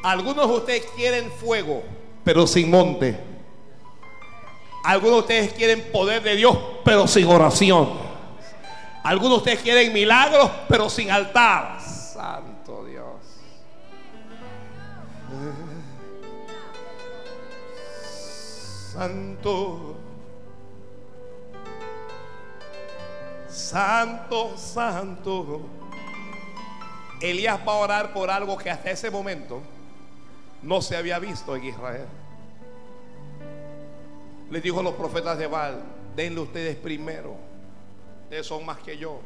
Algunos 0.02 0.50
de 0.50 0.56
ustedes 0.56 0.88
quieren 0.96 1.30
fuego, 1.30 1.84
pero 2.24 2.48
sin 2.48 2.72
monte. 2.72 3.37
Algunos 4.88 5.16
de 5.16 5.20
ustedes 5.20 5.54
quieren 5.54 5.92
poder 5.92 6.24
de 6.24 6.38
Dios, 6.38 6.58
pero 6.86 7.08
sin 7.08 7.28
oración. 7.28 7.90
Algunos 9.04 9.32
de 9.32 9.38
ustedes 9.40 9.60
quieren 9.60 9.92
milagros, 9.92 10.50
pero 10.70 10.90
sin 10.90 11.12
altar. 11.12 11.82
Santo 11.82 12.86
Dios. 12.86 13.06
Santo. 18.94 19.98
Santo, 23.50 24.54
santo. 24.56 25.60
Elías 27.20 27.60
va 27.68 27.74
a 27.74 27.76
orar 27.76 28.14
por 28.14 28.30
algo 28.30 28.58
que 28.58 28.70
hasta 28.70 28.90
ese 28.90 29.12
momento 29.12 29.62
no 30.62 30.82
se 30.82 30.96
había 30.96 31.20
visto 31.20 31.58
en 31.58 31.66
Israel. 31.66 32.08
Le 34.50 34.62
dijo 34.62 34.80
a 34.80 34.84
los 34.84 34.94
profetas 34.94 35.38
de 35.38 35.48
Baal, 35.48 35.82
denle 36.16 36.40
ustedes 36.40 36.78
primero. 36.78 37.36
Ustedes 38.24 38.46
son 38.46 38.66
más 38.66 38.78
que 38.80 38.98
yo. 38.98 39.20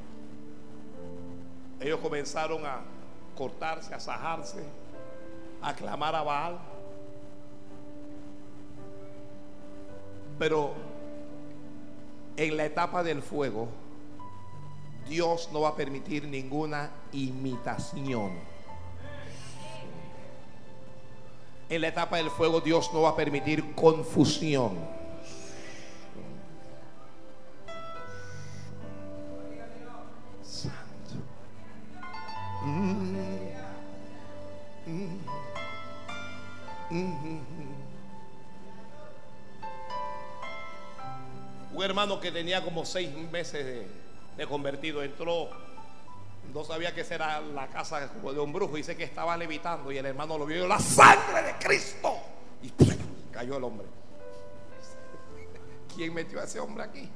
Ellos 1.79 1.99
comenzaron 1.99 2.65
a 2.65 2.81
cortarse, 3.35 3.93
a 3.93 3.99
sajarse, 3.99 4.63
a 5.61 5.75
clamar 5.75 6.15
a 6.15 6.23
Baal. 6.23 6.59
Pero 10.39 10.73
en 12.35 12.57
la 12.57 12.65
etapa 12.65 13.03
del 13.03 13.21
fuego, 13.21 13.67
Dios 15.07 15.49
no 15.53 15.61
va 15.61 15.69
a 15.69 15.75
permitir 15.75 16.27
ninguna 16.27 16.91
imitación. 17.11 18.31
En 21.69 21.81
la 21.81 21.87
etapa 21.87 22.17
del 22.17 22.29
fuego, 22.31 22.59
Dios 22.59 22.91
no 22.93 23.03
va 23.03 23.09
a 23.09 23.15
permitir 23.15 23.75
confusión. 23.75 25.00
Un 32.63 33.17
hermano 41.83 42.19
que 42.19 42.31
tenía 42.31 42.63
como 42.63 42.85
seis 42.85 43.09
meses 43.31 43.87
de, 44.37 44.45
convertido 44.45 45.01
entró, 45.01 45.49
no 46.53 46.63
sabía 46.63 46.93
que 46.93 47.01
era 47.01 47.41
la 47.41 47.67
casa 47.67 48.07
de 48.07 48.39
un 48.39 48.53
brujo, 48.53 48.75
dice 48.75 48.95
que 48.95 49.05
estaba 49.05 49.35
levitando 49.37 49.91
y 49.91 49.97
el 49.97 50.05
hermano 50.05 50.37
lo 50.37 50.45
vio, 50.45 50.67
la 50.67 50.79
sangre 50.79 51.41
de 51.41 51.53
Cristo. 51.59 52.15
Y 52.61 52.71
cayó 53.31 53.57
el 53.57 53.63
hombre. 53.63 53.87
¿Quién 55.95 56.13
metió 56.13 56.39
a 56.39 56.43
ese 56.43 56.59
hombre 56.59 56.83
aquí? 56.83 57.09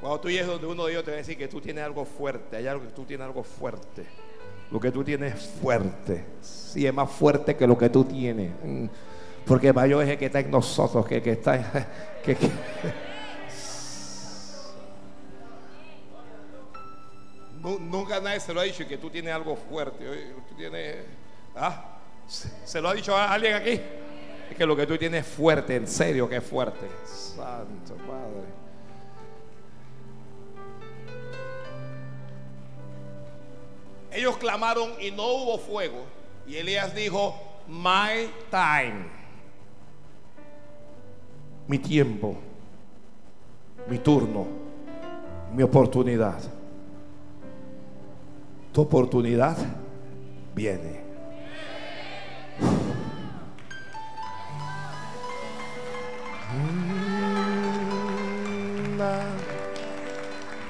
Cuando 0.00 0.20
tú 0.20 0.28
llegues 0.28 0.46
donde 0.46 0.66
uno 0.66 0.84
de 0.86 0.92
ellos 0.92 1.04
te 1.04 1.10
va 1.10 1.16
a 1.16 1.18
decir 1.18 1.36
que 1.36 1.48
tú 1.48 1.60
tienes 1.60 1.82
algo 1.82 2.04
fuerte, 2.04 2.56
hay 2.56 2.66
algo 2.66 2.84
que 2.84 2.92
tú 2.92 3.04
tienes 3.04 3.26
algo 3.26 3.42
fuerte. 3.42 4.06
Lo 4.70 4.78
que 4.78 4.92
tú 4.92 5.02
tienes 5.02 5.34
es 5.34 5.46
fuerte. 5.60 6.24
Sí, 6.40 6.86
es 6.86 6.94
más 6.94 7.10
fuerte 7.10 7.56
que 7.56 7.66
lo 7.66 7.76
que 7.76 7.88
tú 7.88 8.04
tienes. 8.04 8.52
Mm. 8.62 8.86
Porque 9.46 9.72
mayor 9.72 10.04
es 10.04 10.10
el 10.10 10.18
que 10.18 10.26
está 10.26 10.40
en 10.40 10.50
nosotros, 10.50 11.06
que, 11.06 11.22
que 11.22 11.32
está. 11.32 11.86
Que, 12.24 12.36
Nunca 17.62 18.20
nadie 18.20 18.40
se 18.40 18.52
lo 18.52 18.60
ha 18.60 18.64
dicho 18.64 18.86
que 18.86 18.98
tú 18.98 19.08
tienes 19.08 19.32
algo 19.32 19.56
fuerte. 19.56 20.04
Tú 20.48 20.54
tienes. 20.56 20.96
¿ah? 21.56 21.98
¿Se 22.26 22.80
lo 22.80 22.88
ha 22.88 22.94
dicho 22.94 23.16
a 23.16 23.32
alguien 23.32 23.54
aquí? 23.54 23.80
Es 24.50 24.56
que 24.56 24.66
lo 24.66 24.76
que 24.76 24.86
tú 24.86 24.96
tienes 24.96 25.26
es 25.26 25.32
fuerte, 25.32 25.76
en 25.76 25.86
serio 25.86 26.28
que 26.28 26.36
es 26.36 26.44
fuerte. 26.44 26.86
Santo 27.04 27.94
Padre. 28.06 28.58
Ellos 34.10 34.36
clamaron 34.38 34.92
y 35.00 35.10
no 35.10 35.24
hubo 35.24 35.58
fuego. 35.58 36.04
Y 36.46 36.56
Elías 36.56 36.94
dijo, 36.94 37.34
my 37.68 38.30
time. 38.50 39.06
Mi 41.66 41.78
tiempo, 41.78 42.36
mi 43.88 43.98
turno, 43.98 44.46
mi 45.54 45.62
oportunidad. 45.62 46.40
Tu 48.72 48.80
oportunidad 48.80 49.56
viene. 50.54 51.07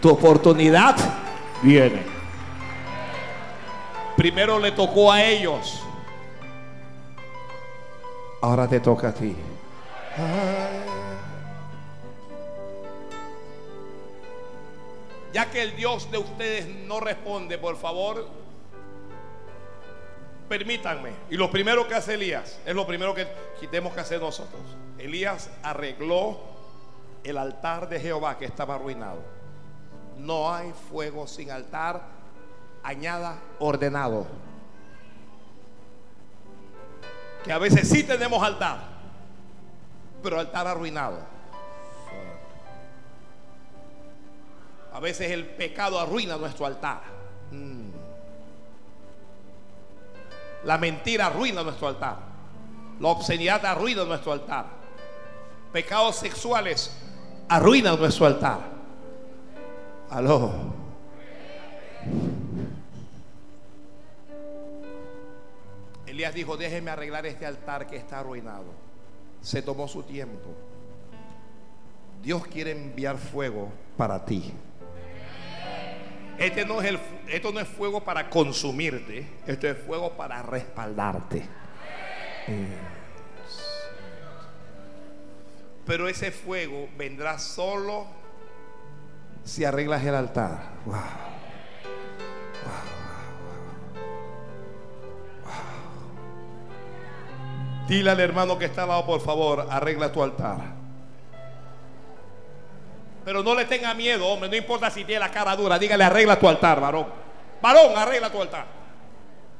Tu 0.00 0.08
oportunidad 0.08 0.96
viene. 1.62 2.02
Primero 4.16 4.58
le 4.58 4.72
tocó 4.72 5.12
a 5.12 5.22
ellos. 5.22 5.82
Ahora 8.40 8.68
te 8.68 8.80
toca 8.80 9.08
a 9.08 9.14
ti. 9.14 9.36
Ya 15.32 15.50
que 15.50 15.62
el 15.62 15.76
Dios 15.76 16.10
de 16.10 16.18
ustedes 16.18 16.66
no 16.86 17.00
responde, 17.00 17.58
por 17.58 17.76
favor, 17.76 18.26
permítanme. 20.48 21.12
Y 21.30 21.36
lo 21.36 21.50
primero 21.50 21.86
que 21.86 21.94
hace 21.94 22.14
Elías 22.14 22.58
es 22.64 22.74
lo 22.74 22.86
primero 22.86 23.14
que 23.14 23.26
tenemos 23.70 23.92
que 23.94 24.00
hacer 24.00 24.20
nosotros. 24.20 24.62
Elías 24.98 25.50
arregló 25.62 26.57
el 27.28 27.38
altar 27.38 27.88
de 27.88 28.00
Jehová 28.00 28.38
que 28.38 28.44
estaba 28.44 28.76
arruinado. 28.76 29.18
No 30.16 30.52
hay 30.52 30.72
fuego 30.90 31.26
sin 31.26 31.50
altar 31.50 32.02
añada 32.82 33.38
ordenado. 33.58 34.26
Que 37.44 37.52
a 37.52 37.58
veces 37.58 37.88
sí 37.88 38.02
tenemos 38.02 38.42
altar, 38.42 38.80
pero 40.22 40.40
altar 40.40 40.66
arruinado. 40.66 41.18
A 44.92 45.00
veces 45.00 45.30
el 45.30 45.46
pecado 45.46 46.00
arruina 46.00 46.36
nuestro 46.36 46.66
altar. 46.66 47.02
Mm. 47.52 47.90
La 50.64 50.76
mentira 50.78 51.26
arruina 51.26 51.62
nuestro 51.62 51.88
altar. 51.88 52.16
La 52.98 53.08
obscenidad 53.08 53.64
arruina 53.64 54.04
nuestro 54.04 54.32
altar. 54.32 54.66
Pecados 55.72 56.16
sexuales 56.16 56.90
arruinan 57.48 57.98
nuestro 57.98 58.26
altar. 58.26 58.60
Aló. 60.10 60.52
Elías 66.06 66.34
dijo, 66.34 66.56
déjeme 66.56 66.90
arreglar 66.90 67.26
este 67.26 67.46
altar 67.46 67.86
que 67.86 67.96
está 67.96 68.20
arruinado. 68.20 68.66
Se 69.40 69.62
tomó 69.62 69.86
su 69.86 70.02
tiempo. 70.02 70.50
Dios 72.22 72.46
quiere 72.46 72.72
enviar 72.72 73.16
fuego 73.16 73.70
para 73.96 74.24
ti. 74.24 74.52
Este 76.38 76.64
no 76.64 76.80
es 76.80 76.88
el, 76.88 76.98
esto 77.28 77.52
no 77.52 77.60
es 77.60 77.66
fuego 77.66 78.04
para 78.04 78.30
consumirte, 78.30 79.26
esto 79.46 79.68
es 79.68 79.76
fuego 79.76 80.12
para 80.12 80.42
respaldarte. 80.42 81.42
Pero 85.88 86.06
ese 86.06 86.30
fuego 86.30 86.86
vendrá 86.98 87.38
solo 87.38 88.06
si 89.42 89.64
arreglas 89.64 90.04
el 90.04 90.14
altar. 90.14 90.58
Dile 97.88 98.10
al 98.10 98.20
hermano 98.20 98.58
que 98.58 98.66
está 98.66 98.82
al 98.82 98.88
lado, 98.88 99.06
por 99.06 99.22
favor, 99.22 99.66
arregla 99.70 100.12
tu 100.12 100.22
altar. 100.22 100.58
Pero 103.24 103.42
no 103.42 103.54
le 103.54 103.64
tenga 103.64 103.94
miedo, 103.94 104.26
hombre, 104.26 104.50
no 104.50 104.56
importa 104.56 104.90
si 104.90 105.04
tiene 105.04 105.20
la 105.20 105.30
cara 105.30 105.56
dura, 105.56 105.78
dígale, 105.78 106.04
arregla 106.04 106.38
tu 106.38 106.46
altar, 106.46 106.82
varón. 106.82 107.06
Varón, 107.62 107.96
arregla 107.96 108.30
tu 108.30 108.42
altar. 108.42 108.66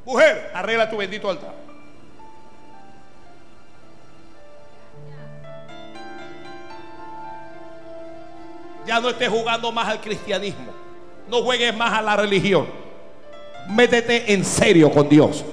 Mujer, 0.05 0.51
arregla 0.53 0.91
tu 0.91 0.99
bendito 0.99 1.31
altar. 1.31 1.68
Ya 8.89 9.01
no 9.01 9.11
estés 9.11 9.29
jugando 9.29 9.71
más 9.71 9.87
al 9.87 10.01
cristianismo. 10.01 10.73
No 11.29 11.43
juegues 11.43 11.77
más 11.77 11.93
a 11.93 12.01
la 12.01 12.17
religión. 12.17 12.67
Métete 13.69 14.33
en 14.33 14.43
serio 14.43 14.91
con 14.91 15.07
Dios. 15.07 15.45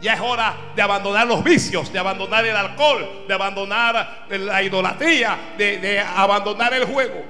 Ya 0.00 0.14
es 0.14 0.20
hora 0.20 0.56
de 0.74 0.82
abandonar 0.82 1.24
los 1.28 1.44
vicios, 1.44 1.92
de 1.92 2.00
abandonar 2.00 2.44
el 2.44 2.56
alcohol, 2.56 3.26
de 3.28 3.32
abandonar 3.32 4.26
la 4.28 4.60
idolatría, 4.60 5.54
de, 5.56 5.78
de 5.78 6.00
abandonar 6.00 6.74
el 6.74 6.84
juego. 6.84 7.22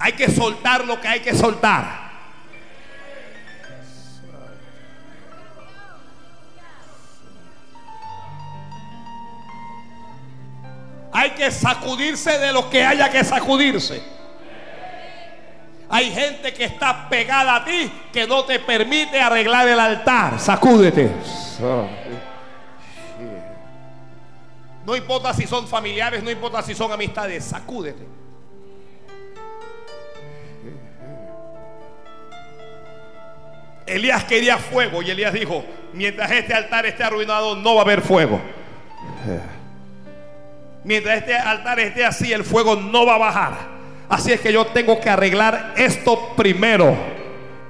Hay 0.00 0.14
que 0.14 0.28
soltar 0.28 0.84
lo 0.84 1.00
que 1.00 1.06
hay 1.06 1.20
que 1.20 1.32
soltar. 1.32 2.07
Hay 11.18 11.30
que 11.30 11.50
sacudirse 11.50 12.38
de 12.38 12.52
lo 12.52 12.70
que 12.70 12.84
haya 12.84 13.10
que 13.10 13.24
sacudirse. 13.24 14.00
Hay 15.88 16.12
gente 16.12 16.54
que 16.54 16.62
está 16.62 17.08
pegada 17.08 17.56
a 17.56 17.64
ti 17.64 17.90
que 18.12 18.24
no 18.24 18.44
te 18.44 18.60
permite 18.60 19.20
arreglar 19.20 19.66
el 19.66 19.80
altar. 19.80 20.38
Sacúdete. 20.38 21.10
No 24.86 24.94
importa 24.94 25.34
si 25.34 25.44
son 25.48 25.66
familiares, 25.66 26.22
no 26.22 26.30
importa 26.30 26.62
si 26.62 26.72
son 26.72 26.92
amistades, 26.92 27.44
sacúdete. 27.44 28.06
Elías 33.86 34.22
quería 34.22 34.56
fuego 34.56 35.02
y 35.02 35.10
Elías 35.10 35.32
dijo, 35.32 35.64
mientras 35.94 36.30
este 36.30 36.54
altar 36.54 36.86
esté 36.86 37.02
arruinado, 37.02 37.56
no 37.56 37.74
va 37.74 37.80
a 37.80 37.84
haber 37.84 38.02
fuego. 38.02 38.40
Mientras 40.88 41.18
este 41.18 41.36
altar 41.36 41.78
esté 41.80 42.02
así, 42.02 42.32
el 42.32 42.44
fuego 42.44 42.74
no 42.74 43.04
va 43.04 43.16
a 43.16 43.18
bajar. 43.18 43.52
Así 44.08 44.32
es 44.32 44.40
que 44.40 44.50
yo 44.50 44.68
tengo 44.68 44.98
que 44.98 45.10
arreglar 45.10 45.74
esto 45.76 46.34
primero. 46.34 46.96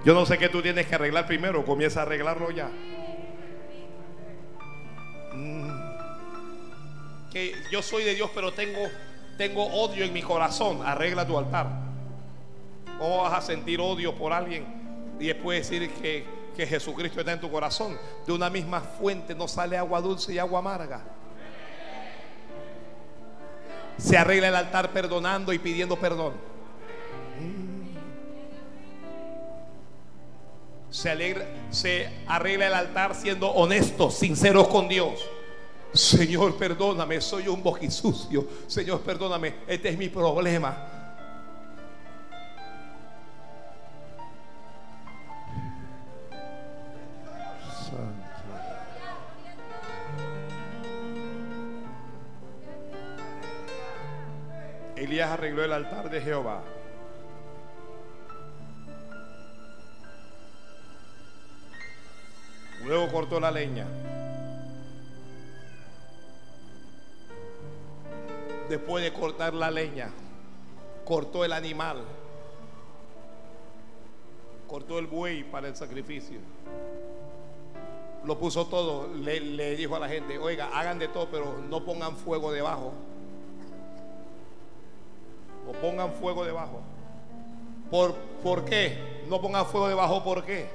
Yo 0.04 0.14
no 0.14 0.24
sé 0.24 0.38
qué 0.38 0.48
tú 0.48 0.62
tienes 0.62 0.86
que 0.86 0.94
arreglar 0.94 1.26
primero. 1.26 1.64
Comienza 1.64 1.98
a 1.98 2.02
arreglarlo 2.04 2.52
ya. 2.52 2.70
Mm. 5.34 5.70
Que 7.32 7.54
yo 7.72 7.82
soy 7.82 8.04
de 8.04 8.14
Dios, 8.14 8.30
pero 8.32 8.52
tengo, 8.52 8.82
tengo 9.36 9.64
odio 9.64 10.04
en 10.04 10.12
mi 10.12 10.22
corazón. 10.22 10.86
Arregla 10.86 11.26
tu 11.26 11.36
altar. 11.36 11.66
¿Cómo 13.00 13.24
vas 13.24 13.32
a 13.32 13.40
sentir 13.44 13.80
odio 13.80 14.14
por 14.14 14.32
alguien 14.32 14.64
y 15.18 15.26
después 15.26 15.68
decir 15.68 15.90
que, 15.94 16.24
que 16.54 16.68
Jesucristo 16.68 17.18
está 17.18 17.32
en 17.32 17.40
tu 17.40 17.50
corazón? 17.50 17.98
De 18.24 18.32
una 18.32 18.48
misma 18.48 18.80
fuente 18.80 19.34
no 19.34 19.48
sale 19.48 19.76
agua 19.76 20.00
dulce 20.00 20.34
y 20.34 20.38
agua 20.38 20.60
amarga. 20.60 21.17
Se 23.98 24.16
arregla 24.16 24.48
el 24.48 24.54
altar 24.54 24.92
perdonando 24.92 25.52
y 25.52 25.58
pidiendo 25.58 25.96
perdón. 25.96 26.32
Se, 30.90 31.10
alegra, 31.10 31.44
se 31.70 32.08
arregla 32.26 32.68
el 32.68 32.74
altar 32.74 33.14
siendo 33.14 33.50
honestos, 33.50 34.14
sinceros 34.14 34.68
con 34.68 34.88
Dios. 34.88 35.20
Señor, 35.92 36.56
perdóname, 36.56 37.20
soy 37.20 37.48
un 37.48 37.62
bojisucio. 37.62 38.46
Señor, 38.66 39.00
perdóname, 39.00 39.54
este 39.66 39.90
es 39.90 39.98
mi 39.98 40.08
problema. 40.08 40.97
Elías 55.08 55.30
arregló 55.30 55.64
el 55.64 55.72
altar 55.72 56.10
de 56.10 56.20
Jehová. 56.20 56.60
Luego 62.84 63.10
cortó 63.10 63.40
la 63.40 63.50
leña. 63.50 63.86
Después 68.68 69.02
de 69.02 69.10
cortar 69.14 69.54
la 69.54 69.70
leña, 69.70 70.10
cortó 71.06 71.42
el 71.42 71.54
animal. 71.54 72.04
Cortó 74.66 74.98
el 74.98 75.06
buey 75.06 75.42
para 75.42 75.68
el 75.68 75.74
sacrificio. 75.74 76.38
Lo 78.26 78.38
puso 78.38 78.66
todo. 78.66 79.08
Le, 79.14 79.40
le 79.40 79.74
dijo 79.74 79.96
a 79.96 80.00
la 80.00 80.08
gente, 80.10 80.36
oiga, 80.36 80.68
hagan 80.78 80.98
de 80.98 81.08
todo, 81.08 81.30
pero 81.30 81.56
no 81.66 81.82
pongan 81.82 82.14
fuego 82.14 82.52
debajo 82.52 82.92
pongan 85.80 86.12
fuego 86.12 86.44
debajo. 86.44 86.80
¿Por, 87.90 88.14
¿Por 88.42 88.64
qué? 88.64 88.98
No 89.28 89.40
pongan 89.40 89.66
fuego 89.66 89.88
debajo, 89.88 90.22
¿por 90.22 90.44
qué? 90.44 90.66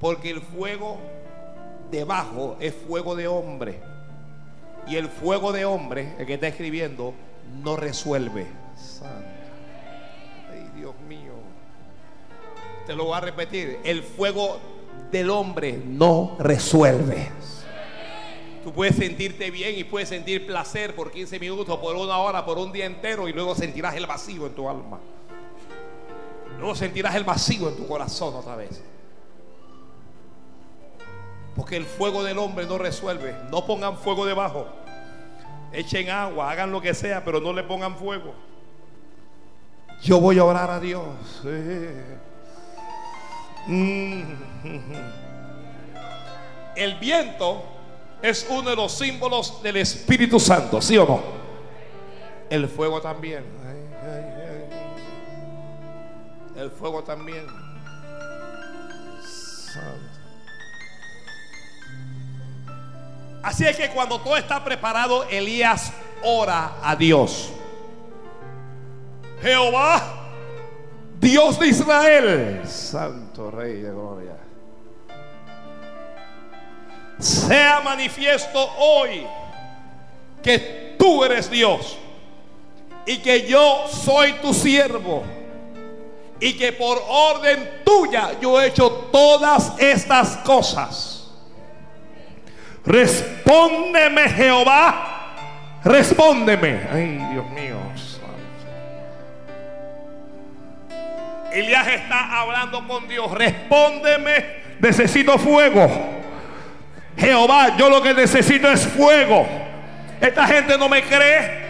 Porque 0.00 0.30
el 0.30 0.40
fuego 0.40 0.98
debajo 1.90 2.56
es 2.60 2.74
fuego 2.74 3.16
de 3.16 3.28
hombre. 3.28 3.80
Y 4.86 4.96
el 4.96 5.08
fuego 5.08 5.52
de 5.52 5.64
hombre, 5.64 6.14
el 6.18 6.26
que 6.26 6.34
está 6.34 6.48
escribiendo, 6.48 7.14
no 7.62 7.76
resuelve. 7.76 8.46
Ay, 10.50 10.70
Dios 10.76 10.94
mío. 11.08 11.32
Te 12.86 12.94
lo 12.94 13.04
voy 13.04 13.16
a 13.16 13.20
repetir. 13.20 13.80
El 13.84 14.02
fuego 14.02 14.58
del 15.10 15.30
hombre 15.30 15.80
no 15.84 16.36
resuelve. 16.38 17.30
Puedes 18.74 18.96
sentirte 18.96 19.50
bien 19.50 19.78
y 19.78 19.84
puedes 19.84 20.08
sentir 20.08 20.46
placer 20.46 20.94
por 20.94 21.10
15 21.10 21.38
minutos, 21.38 21.78
por 21.78 21.96
una 21.96 22.18
hora, 22.18 22.44
por 22.44 22.58
un 22.58 22.72
día 22.72 22.86
entero 22.86 23.28
y 23.28 23.32
luego 23.32 23.54
sentirás 23.54 23.94
el 23.94 24.06
vacío 24.06 24.46
en 24.46 24.54
tu 24.54 24.68
alma. 24.68 24.98
Luego 26.58 26.74
sentirás 26.74 27.14
el 27.14 27.24
vacío 27.24 27.68
en 27.68 27.76
tu 27.76 27.86
corazón 27.86 28.34
otra 28.34 28.56
vez. 28.56 28.82
Porque 31.54 31.76
el 31.76 31.84
fuego 31.84 32.22
del 32.24 32.38
hombre 32.38 32.66
no 32.66 32.78
resuelve. 32.78 33.34
No 33.50 33.64
pongan 33.66 33.96
fuego 33.98 34.26
debajo. 34.26 34.66
Echen 35.72 36.10
agua, 36.10 36.50
hagan 36.50 36.72
lo 36.72 36.80
que 36.80 36.94
sea, 36.94 37.24
pero 37.24 37.40
no 37.40 37.52
le 37.52 37.62
pongan 37.62 37.96
fuego. 37.96 38.34
Yo 40.02 40.20
voy 40.20 40.38
a 40.38 40.44
orar 40.44 40.70
a 40.70 40.80
Dios. 40.80 41.04
Mm. 43.66 44.22
El 46.76 46.94
viento 47.00 47.64
es 48.22 48.46
uno 48.48 48.70
de 48.70 48.76
los 48.76 48.92
símbolos 48.92 49.62
del 49.62 49.76
Espíritu 49.76 50.40
Santo, 50.40 50.80
¿sí 50.80 50.96
o 50.96 51.06
no? 51.06 51.20
El 52.50 52.68
fuego 52.68 53.00
también. 53.00 53.44
El 56.56 56.70
fuego 56.70 57.04
también. 57.04 57.46
Así 63.42 63.64
es 63.64 63.76
que 63.76 63.90
cuando 63.90 64.20
todo 64.20 64.36
está 64.36 64.64
preparado, 64.64 65.24
Elías 65.28 65.92
ora 66.24 66.78
a 66.82 66.96
Dios. 66.96 67.50
Jehová, 69.40 70.30
Dios 71.20 71.60
de 71.60 71.68
Israel, 71.68 72.62
Santo 72.66 73.52
Rey 73.52 73.74
de 73.74 73.90
Gloria 73.90 74.47
sea 77.18 77.80
manifiesto 77.80 78.74
hoy 78.78 79.26
que 80.42 80.96
tú 80.98 81.24
eres 81.24 81.50
Dios 81.50 81.98
y 83.06 83.18
que 83.18 83.46
yo 83.46 83.86
soy 83.88 84.34
tu 84.34 84.54
siervo 84.54 85.24
y 86.40 86.52
que 86.54 86.72
por 86.72 87.02
orden 87.08 87.82
tuya 87.84 88.38
yo 88.40 88.60
he 88.60 88.66
hecho 88.66 88.90
todas 89.10 89.72
estas 89.78 90.36
cosas. 90.38 91.30
Respóndeme 92.84 94.28
Jehová, 94.28 95.80
respóndeme. 95.84 96.88
Ay, 96.92 97.18
Dios 97.32 97.50
mío. 97.50 97.78
Elías 101.52 101.86
está 101.88 102.40
hablando 102.40 102.86
con 102.86 103.08
Dios. 103.08 103.30
Respóndeme, 103.32 104.44
necesito 104.80 105.38
fuego. 105.38 105.88
Jehová, 107.18 107.76
yo 107.76 107.90
lo 107.90 108.00
que 108.00 108.14
necesito 108.14 108.70
es 108.70 108.86
fuego. 108.86 109.46
Esta 110.20 110.46
gente 110.46 110.78
no 110.78 110.88
me 110.88 111.02
cree. 111.02 111.68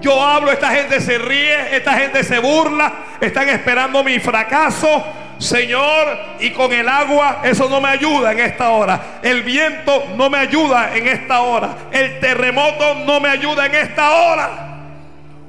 Yo 0.00 0.20
hablo, 0.20 0.50
esta 0.50 0.70
gente 0.70 1.00
se 1.00 1.18
ríe, 1.18 1.76
esta 1.76 1.92
gente 1.92 2.24
se 2.24 2.38
burla, 2.38 2.92
están 3.20 3.48
esperando 3.48 4.02
mi 4.02 4.18
fracaso. 4.18 5.04
Señor, 5.38 6.18
y 6.38 6.50
con 6.50 6.72
el 6.72 6.86
agua 6.86 7.40
eso 7.44 7.68
no 7.68 7.80
me 7.80 7.88
ayuda 7.88 8.32
en 8.32 8.40
esta 8.40 8.70
hora. 8.70 9.20
El 9.22 9.42
viento 9.42 10.04
no 10.16 10.28
me 10.28 10.38
ayuda 10.38 10.94
en 10.94 11.06
esta 11.06 11.40
hora. 11.40 11.76
El 11.90 12.20
terremoto 12.20 12.94
no 13.06 13.20
me 13.20 13.28
ayuda 13.28 13.66
en 13.66 13.74
esta 13.74 14.10
hora. 14.10 14.50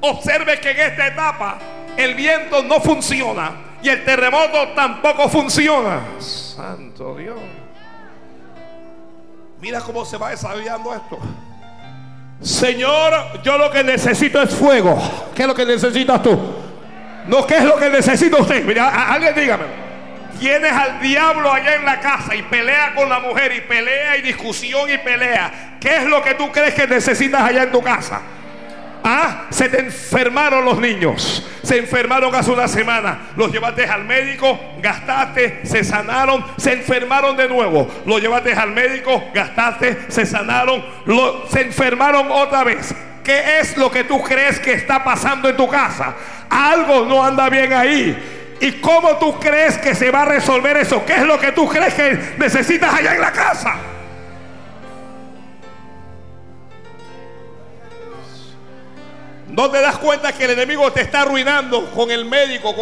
Observe 0.00 0.58
que 0.60 0.70
en 0.70 0.80
esta 0.80 1.06
etapa 1.06 1.58
el 1.96 2.14
viento 2.14 2.62
no 2.62 2.80
funciona 2.80 3.52
y 3.82 3.88
el 3.88 4.04
terremoto 4.04 4.68
tampoco 4.68 5.28
funciona. 5.28 6.00
Santo 6.18 7.14
Dios. 7.16 7.61
Mira 9.62 9.80
cómo 9.80 10.04
se 10.04 10.16
va 10.16 10.30
desarrollando 10.30 10.92
esto. 10.92 11.20
Señor, 12.40 13.40
yo 13.44 13.56
lo 13.56 13.70
que 13.70 13.84
necesito 13.84 14.42
es 14.42 14.52
fuego. 14.52 15.00
¿Qué 15.36 15.42
es 15.42 15.48
lo 15.48 15.54
que 15.54 15.64
necesitas 15.64 16.20
tú? 16.20 16.36
No, 17.28 17.46
¿qué 17.46 17.58
es 17.58 17.64
lo 17.64 17.76
que 17.76 17.88
necesita 17.88 18.38
usted? 18.38 18.64
Mira, 18.64 19.12
alguien 19.14 19.32
dígame. 19.36 19.66
tienes 20.40 20.72
al 20.72 21.00
diablo 21.00 21.52
allá 21.52 21.76
en 21.76 21.84
la 21.84 22.00
casa 22.00 22.34
y 22.34 22.42
pelea 22.42 22.92
con 22.96 23.08
la 23.08 23.20
mujer 23.20 23.52
y 23.54 23.60
pelea 23.60 24.16
y 24.16 24.22
discusión 24.22 24.90
y 24.90 24.98
pelea, 24.98 25.76
¿qué 25.78 25.98
es 25.98 26.06
lo 26.06 26.20
que 26.24 26.34
tú 26.34 26.50
crees 26.50 26.74
que 26.74 26.88
necesitas 26.88 27.42
allá 27.42 27.62
en 27.62 27.70
tu 27.70 27.80
casa? 27.80 28.20
Ah, 29.04 29.46
se 29.50 29.68
te 29.68 29.80
enfermaron 29.80 30.64
los 30.64 30.78
niños. 30.78 31.46
Se 31.62 31.78
enfermaron 31.78 32.34
hace 32.34 32.50
una 32.50 32.68
semana. 32.68 33.30
Los 33.36 33.52
llevaste 33.52 33.84
al 33.84 34.04
médico, 34.04 34.58
gastaste, 34.80 35.60
se 35.64 35.84
sanaron, 35.84 36.44
se 36.56 36.72
enfermaron 36.72 37.36
de 37.36 37.48
nuevo. 37.48 37.88
Los 38.06 38.20
llevaste 38.20 38.52
al 38.52 38.70
médico, 38.70 39.30
gastaste, 39.34 40.06
se 40.08 40.26
sanaron, 40.26 40.84
se 41.50 41.62
enfermaron 41.62 42.30
otra 42.30 42.64
vez. 42.64 42.94
¿Qué 43.22 43.60
es 43.60 43.76
lo 43.76 43.90
que 43.90 44.04
tú 44.04 44.20
crees 44.22 44.58
que 44.58 44.72
está 44.72 45.04
pasando 45.04 45.48
en 45.48 45.56
tu 45.56 45.68
casa? 45.68 46.14
Algo 46.50 47.06
no 47.06 47.24
anda 47.24 47.48
bien 47.48 47.72
ahí. 47.72 48.56
¿Y 48.60 48.72
cómo 48.80 49.16
tú 49.16 49.38
crees 49.40 49.78
que 49.78 49.94
se 49.94 50.10
va 50.10 50.22
a 50.22 50.24
resolver 50.24 50.76
eso? 50.76 51.04
¿Qué 51.04 51.14
es 51.14 51.22
lo 51.22 51.38
que 51.38 51.52
tú 51.52 51.68
crees 51.68 51.94
que 51.94 52.34
necesitas 52.38 52.94
allá 52.94 53.14
en 53.14 53.20
la 53.20 53.32
casa? 53.32 53.74
No 59.52 59.70
te 59.70 59.82
das 59.82 59.98
cuenta 59.98 60.32
que 60.32 60.46
el 60.46 60.52
enemigo 60.52 60.90
te 60.92 61.02
está 61.02 61.22
arruinando 61.22 61.90
con 61.90 62.10
el 62.10 62.24
médico, 62.24 62.74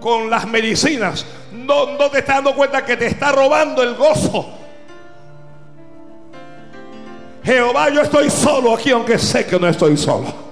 con, 0.00 0.28
las 0.28 0.46
medicinas. 0.46 1.24
No, 1.52 1.96
no 1.96 2.10
te 2.10 2.18
estás 2.18 2.36
dando 2.36 2.54
cuenta 2.54 2.84
que 2.84 2.96
te 2.96 3.06
está 3.06 3.30
robando 3.30 3.80
el 3.80 3.94
gozo. 3.94 4.54
Jehová, 7.44 7.90
yo 7.90 8.02
estoy 8.02 8.28
solo 8.28 8.74
aquí, 8.74 8.90
aunque 8.90 9.18
sé 9.18 9.46
que 9.46 9.58
no 9.58 9.68
estoy 9.68 9.96
solo. 9.96 10.46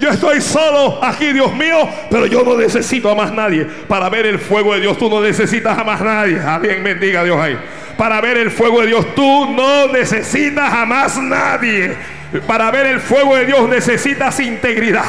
Yo 0.00 0.08
estoy 0.08 0.40
solo 0.40 0.98
aquí, 1.02 1.34
Dios 1.34 1.52
mío, 1.54 1.86
pero 2.10 2.24
yo 2.24 2.42
no 2.42 2.56
necesito 2.56 3.10
a 3.10 3.14
más 3.14 3.32
nadie. 3.32 3.66
Para 3.86 4.08
ver 4.08 4.24
el 4.24 4.38
fuego 4.38 4.72
de 4.72 4.80
Dios, 4.80 4.96
tú 4.96 5.10
no 5.10 5.20
necesitas 5.20 5.78
a 5.78 5.84
más 5.84 6.00
nadie. 6.00 6.40
Alguien 6.40 6.82
bendiga 6.82 7.20
a 7.20 7.24
Dios 7.24 7.38
ahí. 7.38 7.58
Para 7.98 8.22
ver 8.22 8.38
el 8.38 8.50
fuego 8.50 8.80
de 8.80 8.86
Dios, 8.88 9.14
tú 9.14 9.46
no 9.52 9.88
necesitas 9.88 10.72
a 10.72 10.86
más 10.86 11.18
nadie. 11.18 12.15
Para 12.46 12.70
ver 12.70 12.86
el 12.86 13.00
fuego 13.00 13.36
de 13.36 13.46
Dios 13.46 13.68
necesitas 13.68 14.40
integridad. 14.40 15.04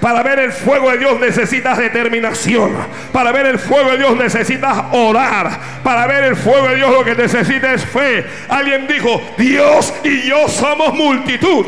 Para 0.00 0.22
ver 0.22 0.38
el 0.38 0.52
fuego 0.52 0.90
de 0.90 0.98
Dios 0.98 1.20
necesitas 1.20 1.78
determinación. 1.78 2.72
Para 3.12 3.30
ver 3.30 3.46
el 3.46 3.58
fuego 3.58 3.90
de 3.90 3.98
Dios 3.98 4.16
necesitas 4.16 4.84
orar. 4.92 5.60
Para 5.84 6.06
ver 6.06 6.24
el 6.24 6.36
fuego 6.36 6.68
de 6.68 6.76
Dios 6.76 6.90
lo 6.90 7.04
que 7.04 7.14
necesitas 7.14 7.82
es 7.82 7.84
fe. 7.84 8.26
Alguien 8.48 8.86
dijo, 8.88 9.20
Dios 9.36 9.92
y 10.02 10.22
yo 10.22 10.48
somos 10.48 10.94
multitud. 10.94 11.66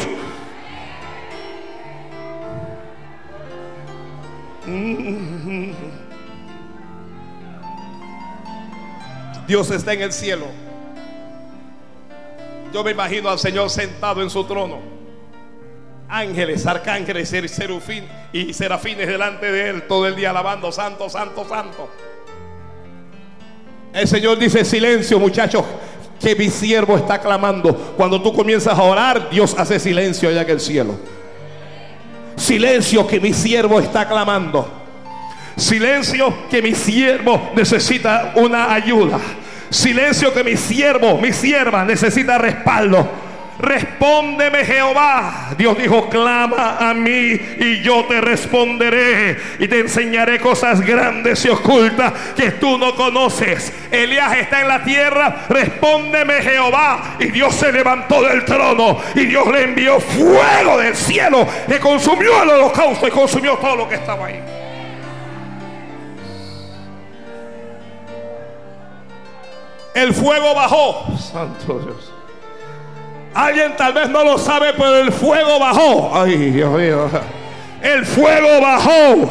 Dios 9.47 9.71
está 9.71 9.93
en 9.93 10.03
el 10.03 10.13
cielo. 10.13 10.64
Yo 12.75 12.83
me 12.83 12.91
imagino 12.91 13.31
al 13.31 13.39
Señor 13.39 13.71
sentado 13.71 14.21
en 14.21 14.29
su 14.29 14.43
trono 14.43 14.81
ángeles, 16.09 16.67
arcángeles, 16.67 17.29
serufín 17.29 18.05
y 18.33 18.53
serafines 18.53 19.07
delante 19.07 19.51
de 19.51 19.71
él 19.71 19.83
todo 19.87 20.09
el 20.09 20.17
día 20.17 20.31
alabando, 20.31 20.73
santo, 20.73 21.09
santo, 21.09 21.47
santo. 21.49 21.89
El 23.93 24.09
Señor 24.09 24.39
dice, 24.41 24.65
silencio 24.65 25.21
muchachos, 25.21 25.65
que 26.21 26.35
mi 26.35 26.51
siervo 26.51 26.97
está 26.97 27.21
clamando. 27.21 27.73
Cuando 27.97 28.21
tú 28.21 28.33
comienzas 28.33 28.77
a 28.77 28.83
orar, 28.83 29.31
Dios 29.31 29.55
hace 29.57 29.79
silencio 29.79 30.29
allá 30.29 30.43
en 30.43 30.51
el 30.51 30.61
cielo. 30.61 30.97
Silencio 32.35 33.07
que 33.07 33.21
mi 33.21 33.33
siervo 33.33 33.79
está 33.79 34.09
clamando. 34.09 34.69
Silencio 35.57 36.35
que 36.51 36.61
mi 36.61 36.75
siervo 36.75 37.53
necesita 37.55 38.33
una 38.35 38.75
ayuda. 38.75 39.21
Silencio 39.75 40.33
que 40.33 40.45
mi 40.45 40.57
siervo, 40.57 41.19
mi 41.19 41.33
sierva 41.33 41.85
necesita 41.85 42.39
respaldo. 42.39 43.11
Respóndeme 43.59 44.65
Jehová. 44.65 45.51
Dios 45.59 45.77
dijo, 45.77 46.09
clama 46.09 46.77
a 46.79 46.95
mí 46.95 47.41
y 47.59 47.83
yo 47.83 48.05
te 48.05 48.21
responderé 48.21 49.37
y 49.59 49.67
te 49.67 49.81
enseñaré 49.81 50.39
cosas 50.39 50.81
grandes 50.81 51.45
y 51.45 51.49
ocultas 51.49 52.13
que 52.37 52.53
tú 52.53 52.79
no 52.79 52.95
conoces. 52.95 53.73
Elías 53.91 54.37
está 54.37 54.61
en 54.61 54.69
la 54.69 54.85
tierra, 54.85 55.47
respóndeme 55.49 56.35
Jehová. 56.35 57.17
Y 57.19 57.33
Dios 57.33 57.53
se 57.57 57.73
levantó 57.73 58.23
del 58.23 58.45
trono 58.45 59.01
y 59.17 59.27
Dios 59.27 59.45
le 59.49 59.65
envió 59.65 59.99
fuego 59.99 60.79
del 60.79 60.95
cielo 60.95 61.49
que 61.67 61.81
consumió 61.81 62.45
el 62.45 62.51
holocausto 62.51 63.09
y 63.09 63.11
consumió 63.11 63.55
todo 63.55 63.75
lo 63.75 63.89
que 63.89 63.97
estaba 63.97 64.27
ahí. 64.27 64.41
El 69.95 70.13
fuego 70.13 70.55
bajó. 70.55 71.07
Santo 71.19 71.79
Dios. 71.79 72.13
Alguien 73.35 73.77
tal 73.77 73.93
vez 73.93 74.09
no 74.09 74.25
lo 74.25 74.39
sabe, 74.39 74.73
pero 74.75 74.99
el 74.99 75.13
fuego 75.13 75.59
bajó. 75.59 76.11
Ay, 76.15 76.51
Dios 76.51 76.79
mío. 76.79 77.11
El 77.83 78.05
fuego 78.05 78.61
bajó. 78.61 79.29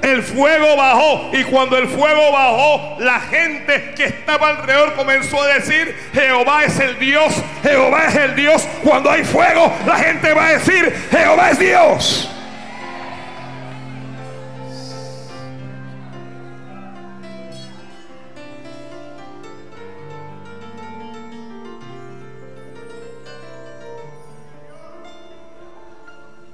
El 0.00 0.22
fuego 0.22 0.76
bajó 0.76 1.30
y 1.32 1.42
cuando 1.44 1.76
el 1.76 1.88
fuego 1.88 2.32
bajó, 2.32 2.96
la 3.00 3.18
gente 3.20 3.92
que 3.96 4.04
estaba 4.04 4.50
alrededor 4.50 4.94
comenzó 4.94 5.42
a 5.42 5.48
decir, 5.48 5.94
Jehová 6.14 6.64
es 6.64 6.78
el 6.78 6.98
Dios, 7.00 7.34
Jehová 7.62 8.06
es 8.06 8.14
el 8.14 8.36
Dios. 8.36 8.66
Cuando 8.84 9.10
hay 9.10 9.24
fuego, 9.24 9.72
la 9.86 9.96
gente 9.96 10.32
va 10.32 10.46
a 10.46 10.52
decir, 10.52 10.94
Jehová 11.10 11.50
es 11.50 11.58
Dios. 11.58 12.30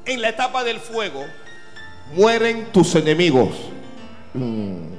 En 0.07 0.21
la 0.21 0.31
etapa 0.31 0.65
del 0.65 0.81
fuego, 0.81 1.25
mueren 2.13 2.67
tus 2.73 2.95
enemigos. 2.95 3.51
Mm. 4.35 4.95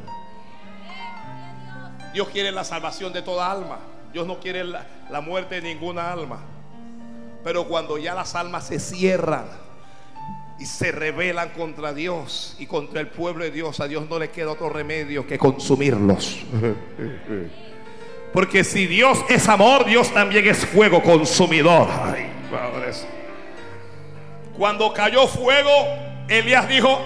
Dios 2.14 2.30
quiere 2.30 2.52
la 2.52 2.64
salvación 2.64 3.12
de 3.14 3.22
toda 3.22 3.52
alma. 3.52 3.80
Dios 4.14 4.26
no 4.26 4.40
quiere 4.40 4.64
la, 4.64 4.86
la, 5.10 5.22
muerte 5.22 5.56
de 5.56 5.74
ninguna 5.74 6.12
alma. 6.12 6.40
Pero 7.44 7.68
cuando 7.68 7.98
ya 7.98 8.16
las 8.16 8.34
almas 8.36 8.68
se 8.68 8.80
cierran 8.80 9.46
y 10.58 10.66
se 10.66 10.92
rebelan 10.94 11.50
contra 11.50 11.94
Dios 11.94 12.56
y 12.58 12.66
contra 12.66 13.02
el 13.02 13.08
pueblo 13.08 13.44
de 13.44 13.52
Dios, 13.52 13.82
a 13.82 13.88
Dios 13.88 14.10
no 14.10 14.18
le 14.18 14.30
queda 14.32 14.52
otro 14.52 14.70
remedio 14.70 15.28
que 15.28 15.38
consumirlos. 15.38 16.38
Porque 18.34 18.64
si 18.64 18.88
Dios 18.88 19.20
es 19.30 19.48
amor, 19.50 19.86
Dios 19.86 20.14
también 20.14 20.48
es 20.48 20.66
fuego 20.66 21.04
consumidor. 21.04 21.88
Ay, 21.90 22.30
padres. 22.50 23.06
Cuando 24.58 24.94
cayó 24.94 25.28
fuego, 25.28 25.72
Elías 26.30 26.68
dijo, 26.68 27.00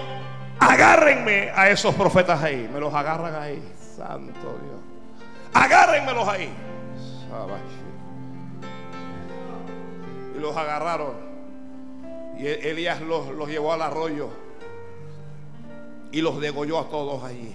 agárrenme 0.58 1.50
a 1.54 1.68
esos 1.70 1.94
profetas 1.94 2.42
ahí. 2.42 2.68
Me 2.72 2.78
los 2.78 2.94
agarran 2.94 3.34
ahí. 3.34 3.62
Santo 3.96 4.40
Dios. 4.40 4.80
Agárrenmelos 5.52 6.28
ahí. 6.28 6.52
Y 10.36 10.38
los 10.38 10.56
agarraron. 10.56 11.14
Y 12.38 12.46
Elías 12.46 13.00
los, 13.00 13.28
los 13.28 13.48
llevó 13.48 13.72
al 13.72 13.82
arroyo. 13.82 14.30
Y 16.12 16.20
los 16.22 16.40
degolló 16.40 16.78
a 16.78 16.88
todos 16.88 17.24
allí. 17.24 17.54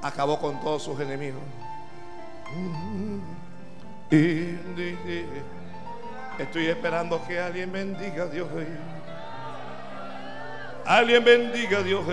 Acabó 0.00 0.38
con 0.38 0.60
todos 0.60 0.82
sus 0.82 0.98
enemigos. 1.00 1.42
Estoy 6.42 6.66
esperando 6.66 7.24
que 7.26 7.38
alguien 7.38 7.70
bendiga 7.70 8.24
a 8.24 8.26
Dios. 8.26 8.48
Alguien 10.84 11.24
bendiga 11.24 11.78
a 11.78 11.82
Dios. 11.82 12.04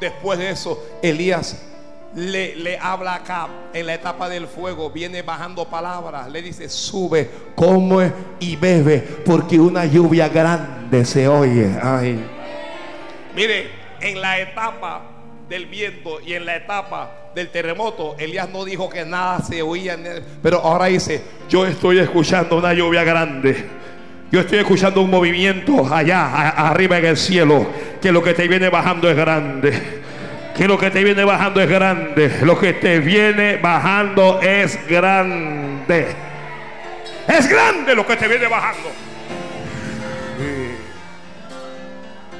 Después 0.00 0.38
de 0.38 0.50
eso, 0.50 0.82
Elías 1.00 1.68
le, 2.14 2.56
le, 2.56 2.78
habla 2.78 3.14
acá 3.14 3.48
en 3.72 3.86
la 3.86 3.94
etapa 3.94 4.28
del 4.28 4.46
fuego, 4.46 4.90
viene 4.90 5.22
bajando 5.22 5.64
palabras, 5.66 6.28
le 6.30 6.42
dice, 6.42 6.68
sube, 6.68 7.30
come 7.54 8.12
y 8.40 8.56
bebe, 8.56 9.00
porque 9.24 9.58
una 9.58 9.86
lluvia 9.86 10.28
grande 10.28 11.04
se 11.04 11.26
oye. 11.28 11.70
Mire, 13.34 13.70
en 14.00 14.20
la 14.20 14.40
etapa 14.40 15.02
del 15.48 15.66
viento 15.66 16.20
y 16.20 16.34
en 16.34 16.44
la 16.44 16.56
etapa 16.56 17.21
del 17.34 17.48
terremoto, 17.48 18.16
Elías 18.18 18.48
no 18.48 18.64
dijo 18.64 18.88
que 18.88 19.04
nada 19.04 19.40
se 19.40 19.62
oía, 19.62 19.96
pero 20.42 20.58
ahora 20.58 20.86
dice, 20.86 21.22
yo 21.48 21.66
estoy 21.66 21.98
escuchando 21.98 22.56
una 22.56 22.72
lluvia 22.74 23.04
grande. 23.04 23.82
Yo 24.30 24.40
estoy 24.40 24.60
escuchando 24.60 25.02
un 25.02 25.10
movimiento 25.10 25.92
allá, 25.92 26.48
arriba 26.48 26.96
en 26.96 27.04
el 27.04 27.16
cielo, 27.18 27.66
que 28.00 28.10
lo 28.10 28.22
que 28.22 28.32
te 28.32 28.48
viene 28.48 28.70
bajando 28.70 29.10
es 29.10 29.16
grande. 29.16 30.02
Que 30.56 30.66
lo 30.66 30.78
que 30.78 30.90
te 30.90 31.04
viene 31.04 31.24
bajando 31.24 31.60
es 31.60 31.68
grande. 31.68 32.38
Lo 32.42 32.58
que 32.58 32.72
te 32.74 32.98
viene 33.00 33.56
bajando 33.56 34.40
es 34.40 34.86
grande. 34.86 36.08
Es 37.28 37.48
grande 37.48 37.94
lo 37.94 38.06
que 38.06 38.16
te 38.16 38.28
viene 38.28 38.46
bajando. 38.46 38.88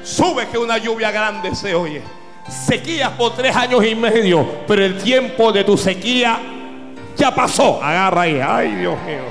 Sube 0.03 0.47
que 0.47 0.57
una 0.57 0.77
lluvia 0.77 1.11
grande 1.11 1.55
se 1.55 1.73
oye. 1.73 2.01
Sequías 2.47 3.09
por 3.11 3.35
tres 3.35 3.55
años 3.55 3.85
y 3.85 3.95
medio, 3.95 4.45
pero 4.67 4.83
el 4.83 4.97
tiempo 4.97 5.51
de 5.51 5.63
tu 5.63 5.77
sequía 5.77 6.39
ya 7.15 7.33
pasó. 7.33 7.81
Agarra 7.81 8.21
ahí. 8.21 8.41
Ay, 8.45 8.75
Dios 8.75 9.01
mío. 9.03 9.23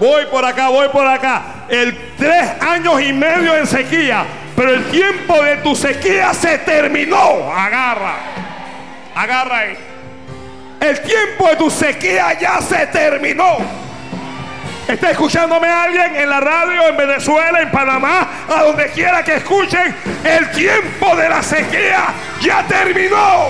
Voy 0.00 0.26
por 0.26 0.44
acá, 0.44 0.68
voy 0.68 0.88
por 0.88 1.06
acá. 1.06 1.66
El 1.68 2.14
tres 2.16 2.50
años 2.60 3.00
y 3.02 3.12
medio 3.12 3.56
en 3.56 3.66
sequía, 3.66 4.24
pero 4.56 4.74
el 4.74 4.84
tiempo 4.90 5.42
de 5.42 5.58
tu 5.58 5.76
sequía 5.76 6.32
se 6.34 6.58
terminó. 6.58 7.52
Agarra. 7.52 8.16
Agarra 9.14 9.58
ahí. 9.58 9.76
El 10.80 11.00
tiempo 11.00 11.48
de 11.48 11.56
tu 11.56 11.70
sequía 11.70 12.38
ya 12.40 12.60
se 12.60 12.86
terminó. 12.88 13.58
¿Está 14.92 15.10
escuchándome 15.10 15.66
alguien 15.68 16.16
en 16.16 16.28
la 16.28 16.38
radio, 16.38 16.86
en 16.86 16.96
Venezuela, 16.98 17.62
en 17.62 17.70
Panamá, 17.70 18.28
a 18.46 18.62
donde 18.62 18.90
quiera 18.90 19.24
que 19.24 19.36
escuchen? 19.36 19.94
El 20.22 20.50
tiempo 20.50 21.16
de 21.16 21.30
la 21.30 21.42
sequía 21.42 22.08
ya 22.42 22.62
terminó. 22.66 23.46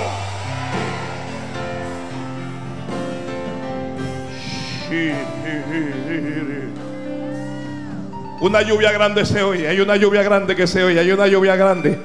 Una 8.40 8.62
lluvia 8.62 8.92
grande 8.92 9.26
se 9.26 9.42
oye, 9.42 9.66
hay 9.66 9.80
una 9.80 9.96
lluvia 9.96 10.22
grande 10.22 10.54
que 10.54 10.68
se 10.68 10.84
oye, 10.84 11.00
hay 11.00 11.10
una 11.10 11.26
lluvia 11.26 11.56
grande. 11.56 11.98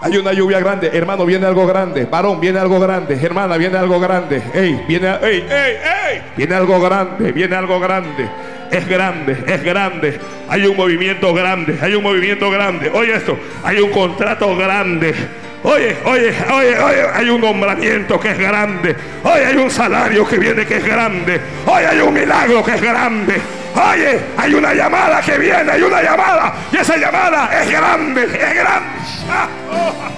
Hay 0.00 0.16
una 0.16 0.32
lluvia 0.32 0.58
grande, 0.58 0.90
hermano, 0.92 1.24
viene 1.24 1.46
algo 1.46 1.64
grande. 1.64 2.06
Varón, 2.06 2.40
viene 2.40 2.58
algo 2.58 2.80
grande. 2.80 3.14
Hermana, 3.14 3.56
viene 3.56 3.78
algo 3.78 4.00
grande. 4.00 4.42
Ey, 4.52 4.84
viene, 4.88 5.16
ey, 5.22 5.46
ey, 5.48 5.76
ey. 6.10 6.22
Viene 6.36 6.56
algo 6.56 6.80
grande, 6.80 7.30
viene 7.30 7.54
algo 7.54 7.78
grande. 7.78 8.28
Es 8.72 8.88
grande, 8.88 9.36
es 9.46 9.62
grande. 9.62 10.18
Hay 10.48 10.64
un 10.64 10.74
movimiento 10.74 11.34
grande, 11.34 11.78
hay 11.82 11.94
un 11.94 12.02
movimiento 12.02 12.50
grande. 12.50 12.90
Oye 12.94 13.14
esto, 13.14 13.38
hay 13.62 13.78
un 13.80 13.90
contrato 13.90 14.56
grande. 14.56 15.14
Oye, 15.62 15.94
oye, 16.06 16.34
oye, 16.50 16.78
oye, 16.78 17.02
hay 17.14 17.28
un 17.28 17.42
nombramiento 17.42 18.18
que 18.18 18.30
es 18.30 18.38
grande. 18.38 18.96
Oye, 19.24 19.44
hay 19.44 19.56
un 19.56 19.70
salario 19.70 20.26
que 20.26 20.38
viene 20.38 20.64
que 20.64 20.78
es 20.78 20.84
grande. 20.86 21.38
Oye, 21.66 21.86
hay 21.86 22.00
un 22.00 22.14
milagro 22.14 22.64
que 22.64 22.74
es 22.74 22.80
grande. 22.80 23.38
Oye, 23.74 24.20
hay 24.38 24.54
una 24.54 24.72
llamada 24.72 25.20
que 25.20 25.36
viene, 25.36 25.70
hay 25.70 25.82
una 25.82 26.02
llamada. 26.02 26.54
Y 26.72 26.76
esa 26.78 26.96
llamada 26.96 27.50
es 27.62 27.70
grande, 27.70 28.24
es 28.24 28.54
grande. 28.54 28.98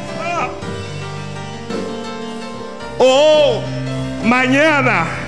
Oh, 2.97 3.60
mañana. 4.22 5.24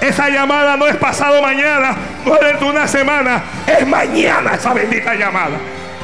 Esa 0.00 0.30
llamada 0.30 0.76
no 0.76 0.86
es 0.86 0.96
pasado 0.96 1.42
mañana, 1.42 1.94
no 2.24 2.34
es 2.34 2.40
dentro 2.40 2.66
de 2.66 2.72
una 2.72 2.88
semana, 2.88 3.42
es 3.66 3.86
mañana 3.86 4.54
esa 4.54 4.72
bendita 4.72 5.14
llamada. 5.14 5.58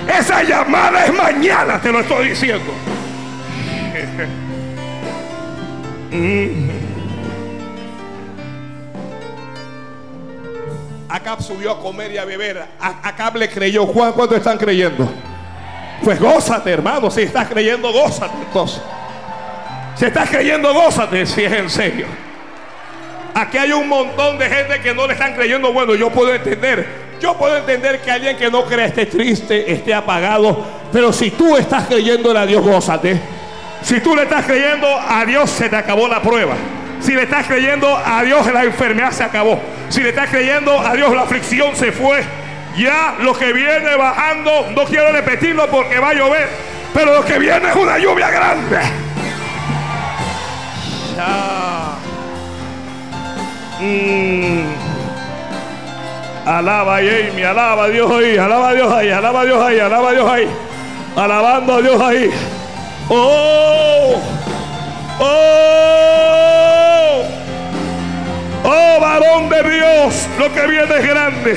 Esa 0.07 0.43
llamada 0.43 1.07
es 1.07 1.15
mañana, 1.15 1.81
te 1.81 1.91
lo 1.91 2.01
estoy 2.01 2.29
diciendo. 2.29 2.73
Acab 11.09 11.43
subió 11.43 11.73
a 11.73 11.81
comer 11.81 12.13
y 12.13 12.19
a 12.19 12.25
beber. 12.25 12.63
Acab 12.81 13.37
le 13.37 13.49
creyó. 13.49 13.87
Juan, 13.87 14.13
¿cuánto 14.13 14.37
están 14.37 14.59
creyendo? 14.59 15.09
Pues 16.05 16.21
gózate, 16.21 16.71
hermano. 16.71 17.11
Si 17.11 17.23
estás 17.23 17.49
creyendo, 17.49 17.91
gózate. 17.93 18.37
Entonces, 18.47 18.83
si 19.95 20.05
estás 20.05 20.29
creyendo, 20.29 20.75
gózate. 20.75 21.25
Si 21.25 21.43
es 21.43 21.53
en 21.53 21.71
serio. 21.71 22.26
Aquí 23.37 23.59
hay 23.59 23.71
un 23.71 23.87
montón 23.87 24.39
de 24.39 24.49
gente 24.49 24.81
que 24.81 24.95
no 24.95 25.07
le 25.07 25.13
están 25.13 25.35
creyendo. 25.35 25.71
Bueno, 25.71 25.95
yo 25.95 26.09
puedo 26.09 26.33
entender. 26.33 26.87
Yo 27.21 27.37
puedo 27.37 27.55
entender 27.55 28.01
que 28.01 28.11
alguien 28.11 28.35
que 28.35 28.51
no 28.51 28.65
cree 28.65 28.87
esté 28.87 29.05
triste, 29.05 29.71
esté 29.71 29.93
apagado. 29.93 30.65
Pero 30.91 31.13
si 31.13 31.31
tú 31.33 31.55
estás 31.55 31.85
creyendo 31.85 32.35
a 32.35 32.47
Dios, 32.47 32.65
gózate. 32.65 33.21
Si 33.83 34.01
tú 34.01 34.17
le 34.17 34.23
estás 34.23 34.47
creyendo 34.47 34.89
a 34.89 35.23
Dios, 35.27 35.51
se 35.51 35.69
te 35.69 35.77
acabó 35.77 36.09
la 36.09 36.23
prueba. 36.23 36.55
Si 36.99 37.13
le 37.13 37.25
estás 37.25 37.47
creyendo 37.47 37.95
a 37.95 38.23
Dios, 38.23 38.51
la 38.51 38.65
enfermedad 38.65 39.11
se 39.11 39.25
acabó. 39.25 39.61
Si 39.91 40.03
le 40.03 40.09
estás 40.09 40.31
creyendo 40.31 40.81
a 40.81 40.95
Dios, 40.95 41.15
la 41.15 41.25
aflicción 41.25 41.77
se 41.77 41.93
fue. 41.93 42.25
Ya 42.79 43.17
lo 43.21 43.35
que 43.39 43.53
viene 43.53 43.97
bajando, 43.97 44.69
no 44.75 44.85
quiero 44.87 45.13
repetirlo 45.13 45.67
porque 45.67 45.99
va 45.99 46.09
a 46.09 46.15
llover, 46.15 46.49
pero 46.95 47.13
lo 47.13 47.23
que 47.23 47.39
viene 47.39 47.69
es 47.69 47.77
una 47.77 47.99
lluvia 47.99 48.31
grande. 48.31 48.79
Ya. 51.19 51.76
Mm. 53.81 54.65
Alaba 56.47 56.97
a 56.97 57.01
Jamie, 57.01 57.45
alaba 57.45 57.85
a 57.85 57.89
Dios 57.89 58.11
ahí, 58.11 58.39
alaba 58.39 58.69
a 58.69 58.75
Dios 58.75 58.93
ahí, 58.93 59.11
alaba 59.11 59.41
a 59.41 59.45
Dios 59.45 59.63
ahí, 59.63 59.81
alaba 59.81 60.11
a 60.11 60.13
Dios 60.13 60.31
ahí. 60.31 60.49
Alabando 61.17 61.75
a 61.75 61.83
Dios 61.83 62.01
ahí. 62.01 62.31
Oh, 63.09 64.21
oh, 65.19 67.25
oh, 68.65 69.01
varón 69.01 69.49
de 69.49 69.63
Dios, 69.63 70.29
lo 70.39 70.53
que 70.53 70.67
viene 70.67 70.99
es 70.99 71.07
grande. 71.07 71.57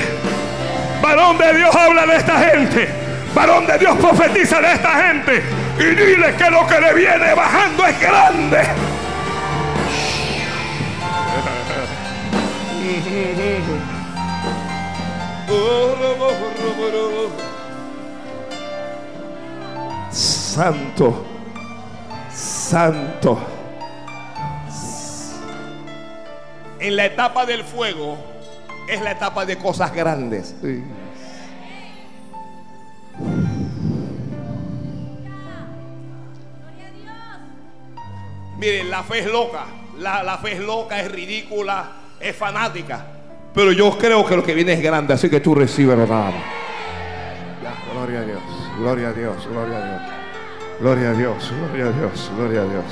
Varón 1.02 1.38
de 1.38 1.54
Dios 1.54 1.76
habla 1.76 2.06
de 2.06 2.16
esta 2.16 2.40
gente. 2.40 2.90
Varón 3.34 3.66
de 3.68 3.78
Dios 3.78 3.98
profetiza 3.98 4.60
de 4.60 4.74
esta 4.74 5.08
gente. 5.08 5.44
Y 5.78 5.84
dile 5.84 6.36
que 6.36 6.50
lo 6.50 6.68
que 6.68 6.82
le 6.82 6.94
viene 6.94 7.34
bajando 7.34 7.86
es 7.86 8.00
grande. 8.00 8.62
Santo, 20.12 21.26
santo. 22.32 23.40
En 26.80 26.96
la 26.96 27.06
etapa 27.06 27.46
del 27.46 27.64
fuego 27.64 28.18
es 28.88 29.02
la 29.02 29.12
etapa 29.12 29.46
de 29.46 29.58
cosas 29.58 29.94
grandes. 29.94 30.56
Miren, 38.58 38.90
la 38.90 39.04
fe 39.04 39.20
es 39.20 39.28
loca. 39.28 39.66
La, 40.00 40.24
la 40.24 40.38
fe 40.40 40.54
es 40.54 40.60
loca, 40.60 41.00
es 41.00 41.12
ridícula, 41.12 41.92
es 42.20 42.36
fanática. 42.36 43.06
Pero 43.54 43.72
yo 43.72 43.98
creo 43.98 44.26
que 44.26 44.36
lo 44.36 44.44
que 44.44 44.54
viene 44.54 44.74
es 44.74 44.82
grande, 44.82 45.14
así 45.14 45.30
que 45.30 45.40
tú 45.40 45.56
recibes 45.56 45.98
nada 45.98 46.32
más. 46.32 46.34
Ya, 47.64 47.74
gloria 47.94 48.20
a 48.20 48.24
Dios, 48.24 48.42
gloria 48.78 49.08
a 49.10 49.14
Dios, 49.14 49.48
gloria 49.50 49.78
a 49.78 49.86
Dios. 49.86 50.20
Gloria 50.80 51.10
a 51.10 51.14
Dios, 51.14 51.52
gloria 51.52 51.86
a 51.88 51.92
Dios, 51.92 52.32
gloria 52.38 52.62
a 52.62 52.64
Dios. 52.64 52.86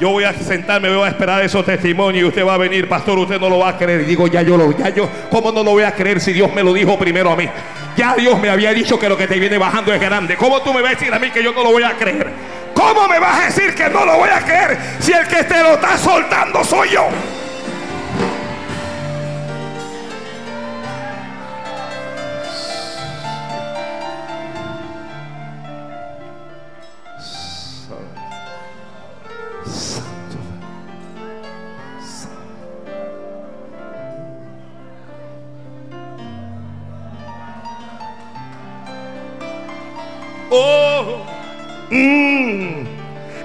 Yo 0.00 0.08
voy 0.08 0.24
a 0.24 0.32
sentarme, 0.32 0.88
voy 0.88 1.06
a 1.06 1.08
esperar 1.08 1.42
esos 1.42 1.64
testimonios 1.66 2.24
y 2.24 2.26
usted 2.26 2.46
va 2.46 2.54
a 2.54 2.58
venir, 2.58 2.88
pastor, 2.88 3.18
usted 3.18 3.38
no 3.38 3.50
lo 3.50 3.58
va 3.58 3.68
a 3.68 3.78
creer. 3.78 4.00
Y 4.00 4.04
digo, 4.04 4.26
ya 4.26 4.40
yo 4.40 4.56
lo, 4.56 4.72
ya 4.72 4.88
yo, 4.88 5.06
¿cómo 5.30 5.52
no 5.52 5.62
lo 5.62 5.72
voy 5.72 5.82
a 5.82 5.92
creer 5.92 6.18
si 6.18 6.32
Dios 6.32 6.52
me 6.54 6.62
lo 6.62 6.72
dijo 6.72 6.98
primero 6.98 7.30
a 7.30 7.36
mí? 7.36 7.46
Ya 7.94 8.14
Dios 8.14 8.40
me 8.40 8.48
había 8.48 8.72
dicho 8.72 8.98
que 8.98 9.06
lo 9.06 9.18
que 9.18 9.26
te 9.26 9.38
viene 9.38 9.58
bajando 9.58 9.92
es 9.92 10.00
grande. 10.00 10.34
¿Cómo 10.36 10.62
tú 10.62 10.72
me 10.72 10.80
vas 10.80 10.92
a 10.92 10.94
decir 10.94 11.12
a 11.12 11.18
mí 11.18 11.30
que 11.30 11.44
yo 11.44 11.52
no 11.52 11.62
lo 11.62 11.72
voy 11.72 11.82
a 11.82 11.92
creer? 11.92 12.32
¿Cómo 12.74 13.06
me 13.06 13.18
vas 13.18 13.42
a 13.42 13.44
decir 13.44 13.74
que 13.74 13.90
no 13.90 14.06
lo 14.06 14.16
voy 14.16 14.30
a 14.30 14.40
creer 14.40 14.78
si 14.98 15.12
el 15.12 15.28
que 15.28 15.44
te 15.44 15.62
lo 15.62 15.74
está 15.74 15.98
soltando 15.98 16.64
soy 16.64 16.88
yo? 16.88 17.08
Oh, 40.54 41.24
mm. 41.90 42.82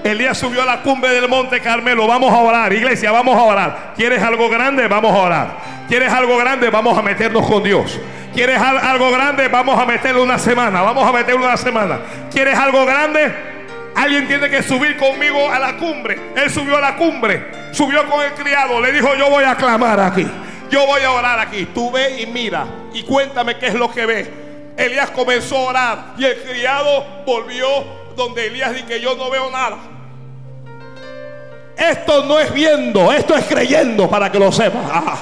Elías 0.04 0.36
subió 0.38 0.62
a 0.62 0.66
la 0.66 0.82
cumbre 0.82 1.10
del 1.10 1.28
monte 1.28 1.60
Carmelo. 1.60 2.06
Vamos 2.06 2.32
a 2.32 2.38
orar, 2.38 2.72
iglesia, 2.72 3.10
vamos 3.10 3.36
a 3.36 3.42
orar. 3.42 3.92
¿Quieres 3.96 4.22
algo 4.22 4.48
grande? 4.48 4.86
Vamos 4.88 5.12
a 5.12 5.18
orar. 5.18 5.48
¿Quieres 5.88 6.12
algo 6.12 6.36
grande? 6.36 6.70
Vamos 6.70 6.96
a 6.98 7.02
meternos 7.02 7.46
con 7.46 7.62
Dios. 7.62 7.98
¿Quieres 8.34 8.60
al- 8.60 8.78
algo 8.78 9.10
grande? 9.10 9.48
Vamos 9.48 9.78
a 9.80 9.86
meterle 9.86 10.20
una 10.20 10.38
semana. 10.38 10.82
Vamos 10.82 11.06
a 11.08 11.12
meterle 11.12 11.44
una 11.44 11.56
semana. 11.56 11.98
¿Quieres 12.30 12.56
algo 12.58 12.84
grande? 12.86 13.32
Alguien 13.96 14.28
tiene 14.28 14.48
que 14.48 14.62
subir 14.62 14.96
conmigo 14.96 15.50
a 15.50 15.58
la 15.58 15.76
cumbre. 15.76 16.18
Él 16.36 16.50
subió 16.50 16.76
a 16.76 16.80
la 16.80 16.96
cumbre. 16.96 17.46
Subió 17.72 18.06
con 18.08 18.22
el 18.24 18.32
criado. 18.32 18.80
Le 18.80 18.92
dijo, 18.92 19.14
yo 19.16 19.28
voy 19.30 19.44
a 19.44 19.56
clamar 19.56 19.98
aquí. 19.98 20.26
Yo 20.70 20.86
voy 20.86 21.02
a 21.02 21.10
orar 21.10 21.38
aquí. 21.40 21.66
Tú 21.74 21.90
ve 21.90 22.20
y 22.20 22.26
mira. 22.26 22.66
Y 22.92 23.02
cuéntame 23.02 23.56
qué 23.58 23.68
es 23.68 23.74
lo 23.74 23.90
que 23.90 24.06
ves. 24.06 24.28
Elías 24.78 25.10
comenzó 25.10 25.56
a 25.56 25.70
orar. 25.70 25.98
Y 26.16 26.24
el 26.24 26.40
criado 26.42 27.04
volvió 27.26 27.66
donde 28.16 28.46
Elías 28.46 28.72
dijo 28.72 28.86
que 28.86 29.00
yo 29.00 29.16
no 29.16 29.28
veo 29.28 29.50
nada. 29.50 29.76
Esto 31.76 32.24
no 32.24 32.38
es 32.40 32.52
viendo, 32.52 33.12
esto 33.12 33.36
es 33.36 33.44
creyendo 33.44 34.08
para 34.08 34.30
que 34.30 34.38
lo 34.38 34.50
sepas. 34.50 35.18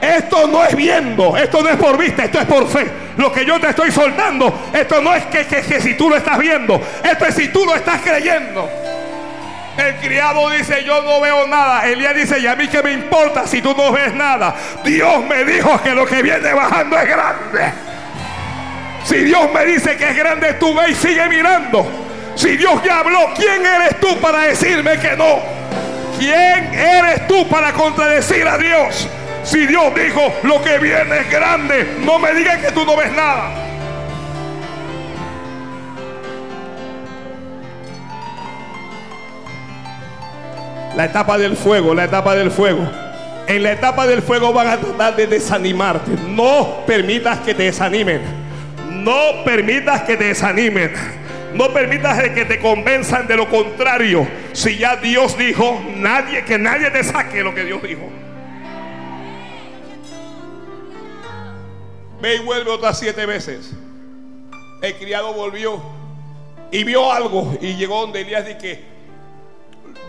Esto 0.00 0.46
no 0.46 0.62
es 0.64 0.74
viendo, 0.76 1.36
esto 1.36 1.62
no 1.62 1.68
es 1.70 1.76
por 1.76 1.96
vista, 1.96 2.24
esto 2.24 2.38
es 2.38 2.46
por 2.46 2.68
fe. 2.68 2.90
Lo 3.16 3.32
que 3.32 3.44
yo 3.44 3.58
te 3.58 3.68
estoy 3.68 3.90
soltando, 3.90 4.52
esto 4.72 5.00
no 5.00 5.14
es 5.14 5.24
que, 5.26 5.46
que, 5.46 5.80
si 5.80 5.94
tú 5.94 6.10
lo 6.10 6.16
estás 6.16 6.38
viendo, 6.38 6.80
esto 7.02 7.26
es 7.26 7.34
si 7.34 7.48
tú 7.48 7.64
lo 7.64 7.74
estás 7.74 8.00
creyendo. 8.02 8.68
El 9.76 9.96
criado 9.96 10.50
dice, 10.50 10.84
yo 10.84 11.02
no 11.02 11.20
veo 11.20 11.46
nada. 11.46 11.86
Elías 11.86 12.14
dice, 12.14 12.38
y 12.38 12.46
a 12.46 12.54
mí 12.54 12.68
que 12.68 12.82
me 12.82 12.92
importa 12.92 13.46
si 13.46 13.60
tú 13.60 13.74
no 13.76 13.92
ves 13.92 14.14
nada. 14.14 14.54
Dios 14.84 15.24
me 15.24 15.44
dijo 15.44 15.80
que 15.82 15.90
lo 15.94 16.06
que 16.06 16.22
viene 16.22 16.52
bajando 16.52 16.98
es 16.98 17.08
grande. 17.08 17.93
Si 19.04 19.16
Dios 19.18 19.52
me 19.52 19.66
dice 19.66 19.96
que 19.96 20.08
es 20.08 20.16
grande, 20.16 20.54
tú 20.54 20.74
ve 20.74 20.90
y 20.90 20.94
sigue 20.94 21.28
mirando. 21.28 21.86
Si 22.34 22.56
Dios 22.56 22.82
ya 22.82 23.00
habló, 23.00 23.32
¿quién 23.36 23.64
eres 23.64 24.00
tú 24.00 24.18
para 24.18 24.40
decirme 24.40 24.98
que 24.98 25.16
no? 25.16 25.40
¿Quién 26.18 26.74
eres 26.74 27.26
tú 27.28 27.46
para 27.48 27.72
contradecir 27.72 28.48
a 28.48 28.56
Dios? 28.56 29.08
Si 29.44 29.66
Dios 29.66 29.94
dijo, 29.94 30.32
lo 30.42 30.62
que 30.62 30.78
viene 30.78 31.18
es 31.18 31.30
grande, 31.30 31.96
no 32.00 32.18
me 32.18 32.32
digas 32.32 32.58
que 32.58 32.72
tú 32.72 32.84
no 32.86 32.96
ves 32.96 33.12
nada. 33.12 33.50
La 40.96 41.04
etapa 41.04 41.36
del 41.36 41.56
fuego, 41.56 41.94
la 41.94 42.04
etapa 42.04 42.34
del 42.34 42.50
fuego. 42.50 42.88
En 43.46 43.62
la 43.62 43.72
etapa 43.72 44.06
del 44.06 44.22
fuego 44.22 44.52
van 44.54 44.68
a 44.68 44.76
tratar 44.78 45.16
de 45.16 45.26
desanimarte. 45.26 46.12
No 46.28 46.84
permitas 46.86 47.40
que 47.40 47.52
te 47.52 47.64
desanimen. 47.64 48.43
No 49.04 49.44
permitas 49.44 50.02
que 50.02 50.16
te 50.16 50.24
desanimen. 50.24 50.92
No 51.52 51.72
permitas 51.72 52.20
que 52.30 52.46
te 52.46 52.58
convenzan 52.58 53.26
de 53.26 53.36
lo 53.36 53.48
contrario. 53.50 54.26
Si 54.54 54.78
ya 54.78 54.96
Dios 54.96 55.36
dijo, 55.36 55.78
nadie 55.96 56.42
que 56.44 56.58
nadie 56.58 56.90
te 56.90 57.04
saque 57.04 57.42
lo 57.42 57.54
que 57.54 57.64
Dios 57.64 57.82
dijo. 57.82 58.08
Ve 62.22 62.36
y 62.36 62.38
vuelve 62.38 62.70
otras 62.70 62.98
siete 62.98 63.26
veces. 63.26 63.72
El 64.80 64.94
criado 64.94 65.34
volvió 65.34 65.82
y 66.72 66.82
vio 66.82 67.12
algo 67.12 67.58
y 67.60 67.74
llegó 67.74 68.00
donde 68.00 68.22
Elías 68.22 68.48
y 68.50 68.54
que 68.56 68.84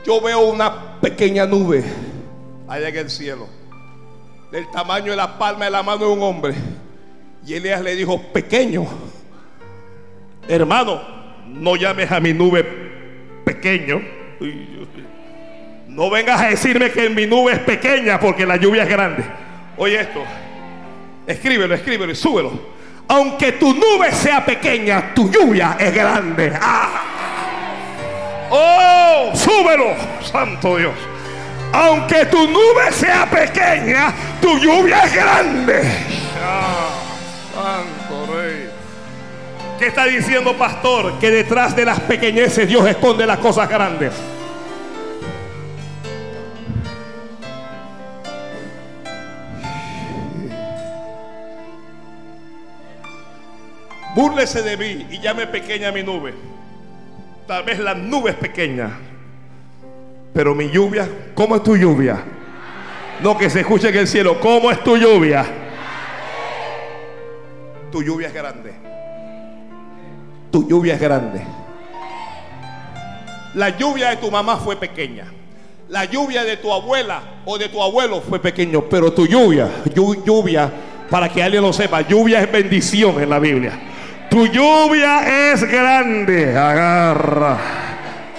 yo 0.05 0.21
veo 0.21 0.39
una 0.39 0.99
pequeña 1.01 1.45
nube 1.45 1.83
allá 2.67 2.87
en 2.87 2.95
el 2.95 3.09
cielo, 3.09 3.47
del 4.51 4.69
tamaño 4.71 5.11
de 5.11 5.17
la 5.17 5.37
palma 5.37 5.65
de 5.65 5.71
la 5.71 5.83
mano 5.83 6.05
de 6.05 6.11
un 6.11 6.23
hombre. 6.23 6.55
Y 7.45 7.53
Elías 7.53 7.81
le 7.81 7.95
dijo, 7.95 8.19
pequeño, 8.33 8.87
hermano, 10.47 10.99
no 11.47 11.75
llames 11.75 12.11
a 12.11 12.19
mi 12.19 12.33
nube 12.33 12.65
pequeño. 13.45 14.01
No 15.87 16.09
vengas 16.09 16.41
a 16.41 16.47
decirme 16.47 16.89
que 16.89 17.07
mi 17.09 17.27
nube 17.27 17.53
es 17.53 17.59
pequeña 17.59 18.19
porque 18.19 18.47
la 18.47 18.55
lluvia 18.55 18.83
es 18.83 18.89
grande. 18.89 19.23
Oye 19.77 19.99
esto, 20.01 20.23
escríbelo, 21.27 21.75
escríbelo 21.75 22.11
y 22.11 22.15
súbelo. 22.15 22.51
Aunque 23.07 23.51
tu 23.53 23.73
nube 23.73 24.11
sea 24.11 24.43
pequeña, 24.43 25.13
tu 25.13 25.29
lluvia 25.29 25.77
es 25.79 25.93
grande. 25.93 26.51
¡Ah! 26.59 27.03
Oh, 28.49 29.31
súbelo, 29.35 29.93
santo 30.23 30.77
Dios. 30.77 30.95
Aunque 31.71 32.25
tu 32.25 32.47
nube 32.47 32.91
sea 32.91 33.29
pequeña, 33.29 34.11
tu 34.41 34.57
lluvia 34.57 35.03
es 35.03 35.13
grande. 35.13 36.24
Santo. 38.07 38.25
¿Qué 39.79 39.87
está 39.87 40.05
diciendo 40.05 40.57
pastor? 40.57 41.19
Que 41.19 41.29
detrás 41.29 41.75
de 41.75 41.85
las 41.85 41.99
pequeñeces 41.99 42.67
Dios 42.67 42.87
esconde 42.87 43.25
las 43.25 43.39
cosas 43.39 43.69
grandes. 43.69 44.13
Búrlese 54.15 54.61
de 54.61 54.77
mí 54.77 55.07
y 55.11 55.19
llame 55.19 55.45
pequeña 55.47 55.91
mi 55.91 56.01
nube. 56.01 56.33
Tal 57.45 57.63
vez 57.63 57.79
la 57.79 57.93
nube 57.93 58.29
es 58.29 58.37
pequeña. 58.37 58.91
Pero 60.33 60.55
mi 60.55 60.69
lluvia, 60.69 61.07
¿cómo 61.33 61.57
es 61.57 61.63
tu 61.63 61.75
lluvia? 61.75 62.23
No 63.21 63.37
que 63.37 63.49
se 63.49 63.59
escuche 63.59 63.89
en 63.89 63.97
el 63.97 64.07
cielo, 64.07 64.39
¿cómo 64.39 64.71
es 64.71 64.81
tu 64.83 64.95
lluvia? 64.95 65.45
Tu 67.95 68.03
lluvia 68.03 68.27
es 68.27 68.33
grande. 68.33 68.73
Tu 70.51 70.67
lluvia 70.67 70.95
es 70.95 70.99
grande. 70.99 71.41
La 73.53 73.69
lluvia 73.69 74.09
de 74.09 74.17
tu 74.17 74.29
mamá 74.29 74.57
fue 74.57 74.75
pequeña. 74.75 75.27
La 75.87 76.03
lluvia 76.03 76.43
de 76.43 76.57
tu 76.57 76.73
abuela 76.73 77.21
o 77.45 77.57
de 77.57 77.69
tu 77.69 77.81
abuelo 77.81 78.19
fue 78.19 78.41
pequeño, 78.41 78.81
pero 78.89 79.13
tu 79.13 79.25
lluvia, 79.25 79.69
lluvia, 79.95 80.69
para 81.09 81.29
que 81.29 81.41
alguien 81.41 81.63
lo 81.63 81.71
sepa, 81.71 82.01
lluvia 82.01 82.41
es 82.41 82.51
bendición 82.51 83.21
en 83.21 83.29
la 83.29 83.39
Biblia. 83.39 83.71
Tu 84.29 84.45
lluvia 84.47 85.53
es 85.53 85.63
grande. 85.63 86.49
Agarra. 86.49 87.57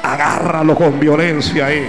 Agárralo 0.02 0.74
con 0.74 1.00
violencia 1.00 1.64
ahí. 1.64 1.88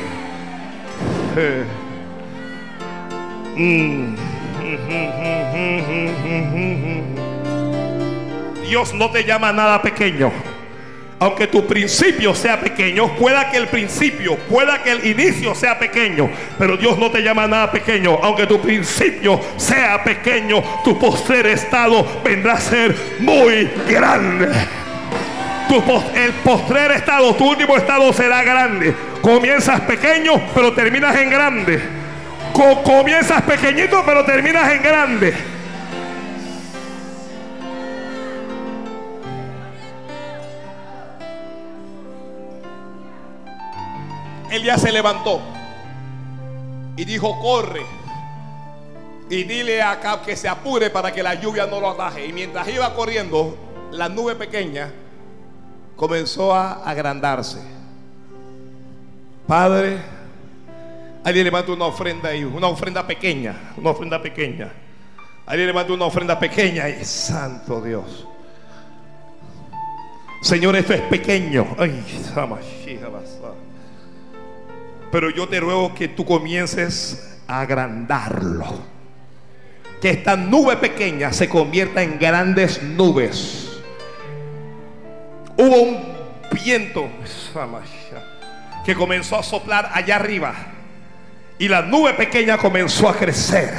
Dios 8.67 8.93
no 8.93 9.09
te 9.09 9.23
llama 9.23 9.53
nada 9.53 9.81
pequeño. 9.81 10.31
Aunque 11.19 11.47
tu 11.47 11.65
principio 11.65 12.35
sea 12.35 12.59
pequeño, 12.59 13.15
pueda 13.15 13.49
que 13.49 13.57
el 13.57 13.67
principio, 13.67 14.35
pueda 14.35 14.83
que 14.83 14.91
el 14.91 15.07
inicio 15.07 15.55
sea 15.55 15.79
pequeño, 15.79 16.29
pero 16.59 16.77
Dios 16.77 16.95
no 16.99 17.09
te 17.09 17.23
llama 17.23 17.47
nada 17.47 17.71
pequeño. 17.71 18.19
Aunque 18.21 18.45
tu 18.45 18.61
principio 18.61 19.39
sea 19.55 20.03
pequeño, 20.03 20.61
tu 20.83 20.99
postrer 20.99 21.47
estado 21.47 22.05
vendrá 22.23 22.53
a 22.53 22.59
ser 22.59 22.95
muy 23.19 23.67
grande. 23.87 24.49
Tu 25.67 25.75
el 26.15 26.33
postrer 26.43 26.91
estado, 26.91 27.35
tu 27.35 27.49
último 27.49 27.75
estado 27.75 28.13
será 28.13 28.43
grande. 28.43 28.93
Comienzas 29.21 29.81
pequeño, 29.81 30.33
pero 30.53 30.73
terminas 30.73 31.15
en 31.15 31.29
grande. 31.29 31.81
comienzas 32.83 33.41
pequeñito, 33.41 34.03
pero 34.05 34.23
terminas 34.23 34.71
en 34.71 34.83
grande. 34.83 35.56
Elías 44.51 44.81
se 44.81 44.91
levantó 44.91 45.41
y 46.95 47.05
dijo, 47.05 47.39
corre. 47.39 47.85
Y 49.29 49.43
dile 49.43 49.81
a 49.81 49.91
Acab 49.91 50.23
que 50.23 50.35
se 50.35 50.47
apure 50.47 50.89
para 50.89 51.11
que 51.11 51.21
la 51.21 51.35
lluvia 51.35 51.67
no 51.67 51.79
lo 51.79 51.89
ataje. 51.89 52.25
Y 52.25 52.33
mientras 52.33 52.67
iba 52.69 52.93
corriendo, 52.93 53.57
la 53.91 54.07
nube 54.09 54.35
pequeña 54.35 54.91
comenzó 55.95 56.55
a 56.55 56.83
agrandarse. 56.89 57.59
Padre, 59.45 59.97
alguien 61.23 61.45
levanta 61.45 61.71
una 61.71 61.85
ofrenda 61.85 62.29
ahí, 62.29 62.43
una 62.43 62.67
ofrenda 62.67 63.05
pequeña, 63.05 63.73
una 63.77 63.89
ofrenda 63.89 64.21
pequeña. 64.21 64.71
Alguien 65.45 65.67
levanta 65.67 65.93
una 65.93 66.05
ofrenda 66.05 66.39
pequeña 66.39 66.89
y 66.89 67.03
santo 67.05 67.81
Dios. 67.81 68.27
Señor, 70.41 70.75
esto 70.75 70.93
es 70.93 71.01
pequeño. 71.01 71.67
Ay, 71.77 72.03
pero 75.11 75.29
yo 75.29 75.47
te 75.47 75.59
ruego 75.59 75.93
que 75.93 76.07
tú 76.07 76.25
comiences 76.25 77.39
a 77.47 77.61
agrandarlo. 77.61 78.65
Que 80.01 80.11
esta 80.11 80.35
nube 80.35 80.77
pequeña 80.77 81.33
se 81.33 81.49
convierta 81.49 82.03
en 82.03 82.19
grandes 82.19 82.83
nubes. 82.83 83.81
Hubo 85.57 85.81
un 85.81 86.17
viento 86.63 87.07
que 88.85 88.95
comenzó 88.95 89.37
a 89.37 89.43
soplar 89.43 89.89
allá 89.93 90.17
arriba. 90.17 90.53
Y 91.59 91.67
la 91.67 91.81
nube 91.81 92.13
pequeña 92.13 92.57
comenzó 92.57 93.09
a 93.09 93.15
crecer. 93.15 93.73